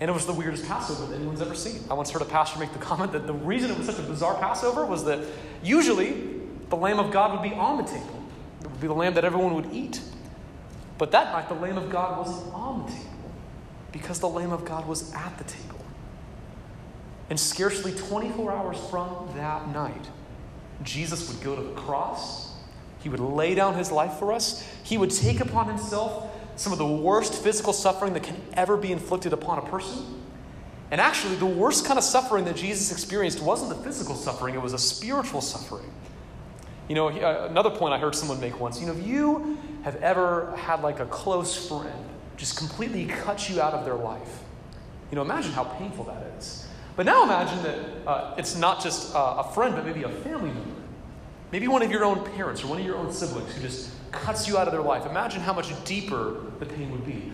And 0.00 0.10
it 0.10 0.12
was 0.12 0.26
the 0.26 0.32
weirdest 0.32 0.66
Passover 0.66 1.06
that 1.06 1.14
anyone's 1.14 1.40
ever 1.40 1.54
seen. 1.54 1.84
I 1.88 1.94
once 1.94 2.10
heard 2.10 2.22
a 2.22 2.24
pastor 2.24 2.58
make 2.58 2.72
the 2.72 2.80
comment 2.80 3.12
that 3.12 3.28
the 3.28 3.32
reason 3.32 3.70
it 3.70 3.78
was 3.78 3.86
such 3.86 4.00
a 4.00 4.02
bizarre 4.02 4.40
Passover 4.40 4.84
was 4.84 5.04
that 5.04 5.20
usually 5.62 6.40
the 6.68 6.76
Lamb 6.76 6.98
of 6.98 7.12
God 7.12 7.30
would 7.30 7.48
be 7.48 7.54
on 7.54 7.76
the 7.76 7.84
table, 7.84 8.24
it 8.62 8.66
would 8.66 8.80
be 8.80 8.88
the 8.88 8.92
lamb 8.92 9.14
that 9.14 9.24
everyone 9.24 9.54
would 9.54 9.72
eat. 9.72 10.00
But 10.98 11.12
that 11.12 11.32
night, 11.32 11.48
the 11.48 11.54
Lamb 11.54 11.78
of 11.78 11.90
God 11.90 12.18
wasn't 12.18 12.52
on 12.52 12.86
the 12.86 12.92
table 12.92 13.30
because 13.92 14.18
the 14.18 14.28
Lamb 14.28 14.50
of 14.50 14.64
God 14.64 14.88
was 14.88 15.14
at 15.14 15.38
the 15.38 15.44
table. 15.44 15.78
And 17.30 17.38
scarcely 17.38 17.92
24 17.92 18.50
hours 18.50 18.78
from 18.90 19.28
that 19.36 19.68
night, 19.68 20.08
Jesus 20.82 21.28
would 21.28 21.42
go 21.42 21.56
to 21.56 21.62
the 21.62 21.74
cross. 21.74 22.52
He 23.00 23.08
would 23.08 23.20
lay 23.20 23.54
down 23.54 23.74
his 23.74 23.90
life 23.90 24.14
for 24.14 24.32
us. 24.32 24.66
He 24.82 24.98
would 24.98 25.10
take 25.10 25.40
upon 25.40 25.66
himself 25.66 26.30
some 26.56 26.72
of 26.72 26.78
the 26.78 26.86
worst 26.86 27.42
physical 27.42 27.72
suffering 27.72 28.12
that 28.14 28.22
can 28.22 28.36
ever 28.54 28.76
be 28.76 28.92
inflicted 28.92 29.32
upon 29.32 29.58
a 29.58 29.62
person. 29.62 30.20
And 30.90 31.00
actually, 31.00 31.36
the 31.36 31.46
worst 31.46 31.86
kind 31.86 31.98
of 31.98 32.04
suffering 32.04 32.44
that 32.46 32.56
Jesus 32.56 32.90
experienced 32.90 33.40
wasn't 33.40 33.70
the 33.70 33.82
physical 33.82 34.14
suffering, 34.14 34.54
it 34.54 34.62
was 34.62 34.72
a 34.72 34.78
spiritual 34.78 35.40
suffering. 35.40 35.90
You 36.88 36.96
know, 36.96 37.08
uh, 37.08 37.46
another 37.48 37.70
point 37.70 37.94
I 37.94 37.98
heard 37.98 38.16
someone 38.16 38.40
make 38.40 38.58
once 38.58 38.80
you 38.80 38.86
know, 38.86 38.92
if 38.92 39.06
you 39.06 39.56
have 39.84 39.96
ever 39.96 40.54
had 40.56 40.82
like 40.82 40.98
a 40.98 41.06
close 41.06 41.68
friend 41.68 42.04
just 42.36 42.56
completely 42.56 43.04
cut 43.04 43.48
you 43.48 43.60
out 43.60 43.74
of 43.74 43.84
their 43.84 43.94
life. 43.94 44.42
You 45.10 45.16
know, 45.16 45.22
imagine 45.22 45.52
how 45.52 45.64
painful 45.64 46.04
that 46.04 46.22
is. 46.38 46.66
But 46.96 47.06
now 47.06 47.22
imagine 47.22 47.62
that 47.62 48.08
uh, 48.08 48.34
it's 48.38 48.56
not 48.56 48.82
just 48.82 49.14
uh, 49.14 49.36
a 49.38 49.52
friend, 49.52 49.74
but 49.74 49.84
maybe 49.84 50.02
a 50.02 50.08
family 50.08 50.50
member. 50.50 50.69
Maybe 51.52 51.68
one 51.68 51.82
of 51.82 51.90
your 51.90 52.04
own 52.04 52.24
parents 52.32 52.62
or 52.62 52.68
one 52.68 52.80
of 52.80 52.86
your 52.86 52.96
own 52.96 53.12
siblings 53.12 53.52
who 53.54 53.62
just 53.62 53.90
cuts 54.12 54.46
you 54.46 54.56
out 54.56 54.66
of 54.66 54.72
their 54.72 54.82
life. 54.82 55.06
Imagine 55.06 55.40
how 55.40 55.52
much 55.52 55.72
deeper 55.84 56.42
the 56.58 56.66
pain 56.66 56.90
would 56.92 57.04
be. 57.04 57.32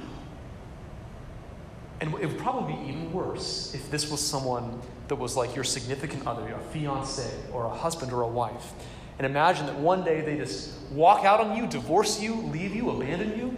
And 2.00 2.14
it 2.14 2.26
would 2.26 2.38
probably 2.38 2.74
be 2.74 2.88
even 2.88 3.12
worse 3.12 3.74
if 3.74 3.90
this 3.90 4.10
was 4.10 4.20
someone 4.20 4.80
that 5.08 5.16
was 5.16 5.36
like 5.36 5.54
your 5.54 5.64
significant 5.64 6.26
other, 6.26 6.46
a 6.52 6.58
fiance 6.72 7.30
or 7.52 7.64
a 7.64 7.70
husband 7.70 8.12
or 8.12 8.22
a 8.22 8.28
wife. 8.28 8.72
And 9.18 9.26
imagine 9.26 9.66
that 9.66 9.78
one 9.78 10.04
day 10.04 10.20
they 10.20 10.36
just 10.36 10.78
walk 10.90 11.24
out 11.24 11.40
on 11.40 11.56
you, 11.56 11.66
divorce 11.66 12.20
you, 12.20 12.34
leave 12.34 12.74
you, 12.74 12.90
abandon 12.90 13.38
you 13.38 13.56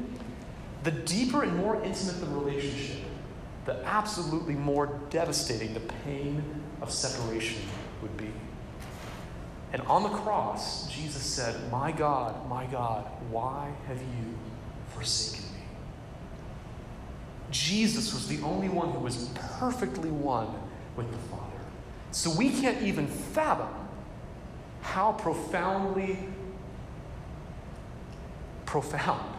the 0.84 0.90
deeper 0.90 1.42
and 1.42 1.56
more 1.56 1.82
intimate 1.82 2.20
the 2.20 2.26
relationship, 2.26 3.04
the 3.64 3.84
absolutely 3.84 4.54
more 4.54 5.00
devastating 5.10 5.74
the 5.74 5.80
pain 5.80 6.42
of 6.80 6.90
separation 6.90 7.60
would 8.00 8.16
be. 8.16 8.32
And 9.72 9.82
on 9.82 10.02
the 10.02 10.08
cross, 10.08 10.90
Jesus 10.90 11.22
said, 11.22 11.70
My 11.70 11.92
God, 11.92 12.48
my 12.48 12.66
God, 12.66 13.04
why 13.30 13.70
have 13.86 13.98
you 13.98 14.38
forsaken 14.94 15.44
me? 15.52 15.60
Jesus 17.50 18.14
was 18.14 18.28
the 18.28 18.42
only 18.42 18.68
one 18.68 18.90
who 18.92 19.00
was 19.00 19.30
perfectly 19.58 20.10
one 20.10 20.48
with 20.96 21.10
the 21.10 21.18
Father. 21.28 21.44
So 22.12 22.30
we 22.30 22.50
can't 22.50 22.82
even 22.82 23.06
fathom 23.06 23.68
how 24.80 25.12
profoundly 25.12 26.18
profound 28.64 29.34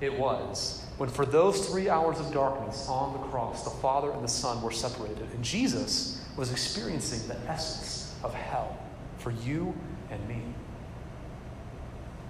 it 0.00 0.18
was 0.18 0.84
when 0.96 1.08
for 1.08 1.26
those 1.26 1.68
three 1.68 1.88
hours 1.88 2.20
of 2.20 2.32
darkness 2.32 2.86
on 2.88 3.12
the 3.12 3.18
cross, 3.28 3.64
the 3.64 3.70
Father 3.70 4.12
and 4.12 4.22
the 4.22 4.28
Son 4.28 4.62
were 4.62 4.70
separated. 4.70 5.26
And 5.34 5.42
Jesus 5.44 6.24
was 6.36 6.52
experiencing 6.52 7.26
the 7.28 7.36
essence 7.50 8.14
of 8.22 8.32
hell 8.32 8.78
for 9.24 9.30
you 9.30 9.74
and 10.10 10.28
me. 10.28 10.42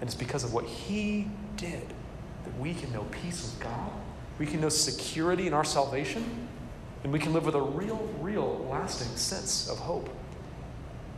And 0.00 0.08
it's 0.08 0.14
because 0.14 0.44
of 0.44 0.54
what 0.54 0.64
He 0.64 1.28
did 1.56 1.92
that 2.44 2.58
we 2.58 2.72
can 2.72 2.92
know 2.92 3.04
peace 3.10 3.42
with 3.42 3.60
God, 3.60 3.90
we 4.38 4.46
can 4.46 4.60
know 4.60 4.68
security 4.68 5.48
in 5.48 5.52
our 5.52 5.64
salvation, 5.64 6.48
and 7.02 7.12
we 7.12 7.18
can 7.18 7.32
live 7.32 7.44
with 7.44 7.56
a 7.56 7.60
real, 7.60 8.08
real, 8.20 8.66
lasting 8.70 9.14
sense 9.16 9.68
of 9.68 9.78
hope. 9.78 10.08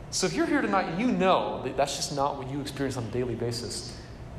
So 0.09 0.25
if 0.25 0.33
you're 0.33 0.47
here 0.47 0.61
tonight, 0.61 0.99
you 0.99 1.07
know 1.07 1.61
that 1.63 1.77
that's 1.77 1.95
just 1.95 2.15
not 2.15 2.37
what 2.37 2.49
you 2.49 2.59
experience 2.59 2.97
on 2.97 3.03
a 3.03 3.11
daily 3.11 3.35
basis. 3.35 3.95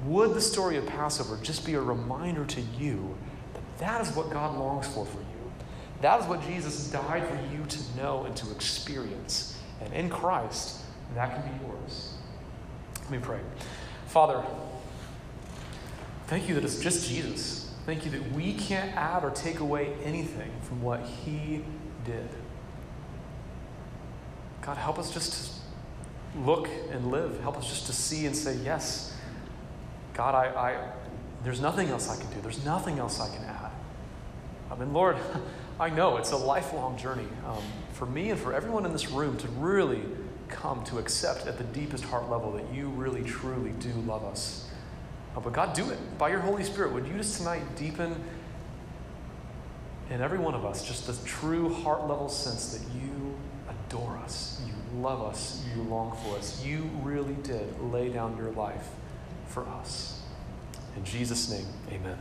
Would 0.06 0.34
the 0.34 0.40
story 0.40 0.76
of 0.76 0.86
Passover 0.86 1.38
just 1.42 1.64
be 1.64 1.74
a 1.74 1.80
reminder 1.80 2.44
to 2.46 2.60
you 2.60 3.16
that 3.54 3.78
that 3.78 4.00
is 4.00 4.14
what 4.16 4.30
God 4.30 4.58
longs 4.58 4.88
for 4.88 5.06
for 5.06 5.18
you? 5.18 5.52
That 6.00 6.20
is 6.20 6.26
what 6.26 6.42
Jesus 6.46 6.90
died 6.90 7.28
for 7.28 7.38
you 7.52 7.64
to 7.64 7.96
know 7.96 8.24
and 8.24 8.34
to 8.36 8.50
experience. 8.50 9.56
And 9.80 9.92
in 9.92 10.08
Christ, 10.08 10.78
that 11.14 11.34
can 11.34 11.52
be 11.52 11.64
yours. 11.66 12.14
Let 13.02 13.10
me 13.10 13.18
pray. 13.18 13.40
Father, 14.06 14.42
thank 16.26 16.48
you 16.48 16.54
that 16.54 16.64
it's 16.64 16.78
just 16.78 17.08
Jesus. 17.08 17.70
Thank 17.86 18.04
you 18.04 18.10
that 18.10 18.32
we 18.32 18.52
can't 18.52 18.94
add 18.94 19.24
or 19.24 19.30
take 19.30 19.60
away 19.60 19.94
anything 20.04 20.50
from 20.62 20.82
what 20.82 21.00
he 21.00 21.64
did. 22.04 22.28
God, 24.60 24.76
help 24.76 24.98
us 24.98 25.10
just 25.10 25.32
to 26.34 26.40
look 26.40 26.68
and 26.90 27.10
live. 27.10 27.40
Help 27.40 27.56
us 27.56 27.66
just 27.66 27.86
to 27.86 27.92
see 27.94 28.26
and 28.26 28.36
say, 28.36 28.56
yes, 28.56 29.16
God, 30.12 30.34
I, 30.34 30.48
I, 30.48 30.90
there's 31.44 31.60
nothing 31.60 31.88
else 31.88 32.10
I 32.10 32.20
can 32.20 32.30
do. 32.34 32.40
There's 32.42 32.64
nothing 32.64 32.98
else 32.98 33.20
I 33.20 33.34
can 33.34 33.44
add. 33.46 33.70
I 34.70 34.74
mean, 34.74 34.92
Lord, 34.92 35.16
I 35.80 35.88
know 35.88 36.16
it's 36.16 36.32
a 36.32 36.36
lifelong 36.36 36.98
journey 36.98 37.26
um, 37.46 37.62
for 37.92 38.04
me 38.04 38.30
and 38.30 38.38
for 38.38 38.52
everyone 38.52 38.84
in 38.84 38.92
this 38.92 39.10
room 39.10 39.36
to 39.38 39.48
really 39.48 40.02
come 40.48 40.84
to 40.84 40.98
accept 40.98 41.46
at 41.46 41.58
the 41.58 41.64
deepest 41.64 42.04
heart 42.04 42.28
level 42.30 42.52
that 42.52 42.72
you 42.72 42.88
really, 42.88 43.22
truly 43.22 43.70
do 43.80 43.90
love 44.06 44.24
us. 44.24 44.68
Uh, 45.36 45.40
but 45.40 45.52
God, 45.52 45.74
do 45.74 45.90
it 45.90 45.98
by 46.18 46.30
your 46.30 46.40
Holy 46.40 46.64
Spirit. 46.64 46.92
Would 46.92 47.06
you 47.06 47.14
just 47.14 47.38
tonight 47.38 47.62
deepen 47.76 48.14
in 50.10 50.20
every 50.20 50.38
one 50.38 50.54
of 50.54 50.64
us 50.64 50.86
just 50.86 51.06
the 51.06 51.28
true 51.28 51.72
heart 51.72 52.06
level 52.08 52.28
sense 52.28 52.76
that 52.76 52.94
you 52.94 53.36
adore 53.68 54.16
us, 54.18 54.60
you 54.66 55.00
love 55.00 55.22
us, 55.22 55.64
you 55.74 55.82
long 55.82 56.16
for 56.24 56.36
us. 56.36 56.64
You 56.64 56.90
really 57.02 57.34
did 57.42 57.80
lay 57.80 58.08
down 58.08 58.36
your 58.36 58.50
life 58.50 58.88
for 59.46 59.66
us. 59.66 60.20
In 60.96 61.04
Jesus' 61.04 61.50
name, 61.50 61.66
amen. 61.90 62.18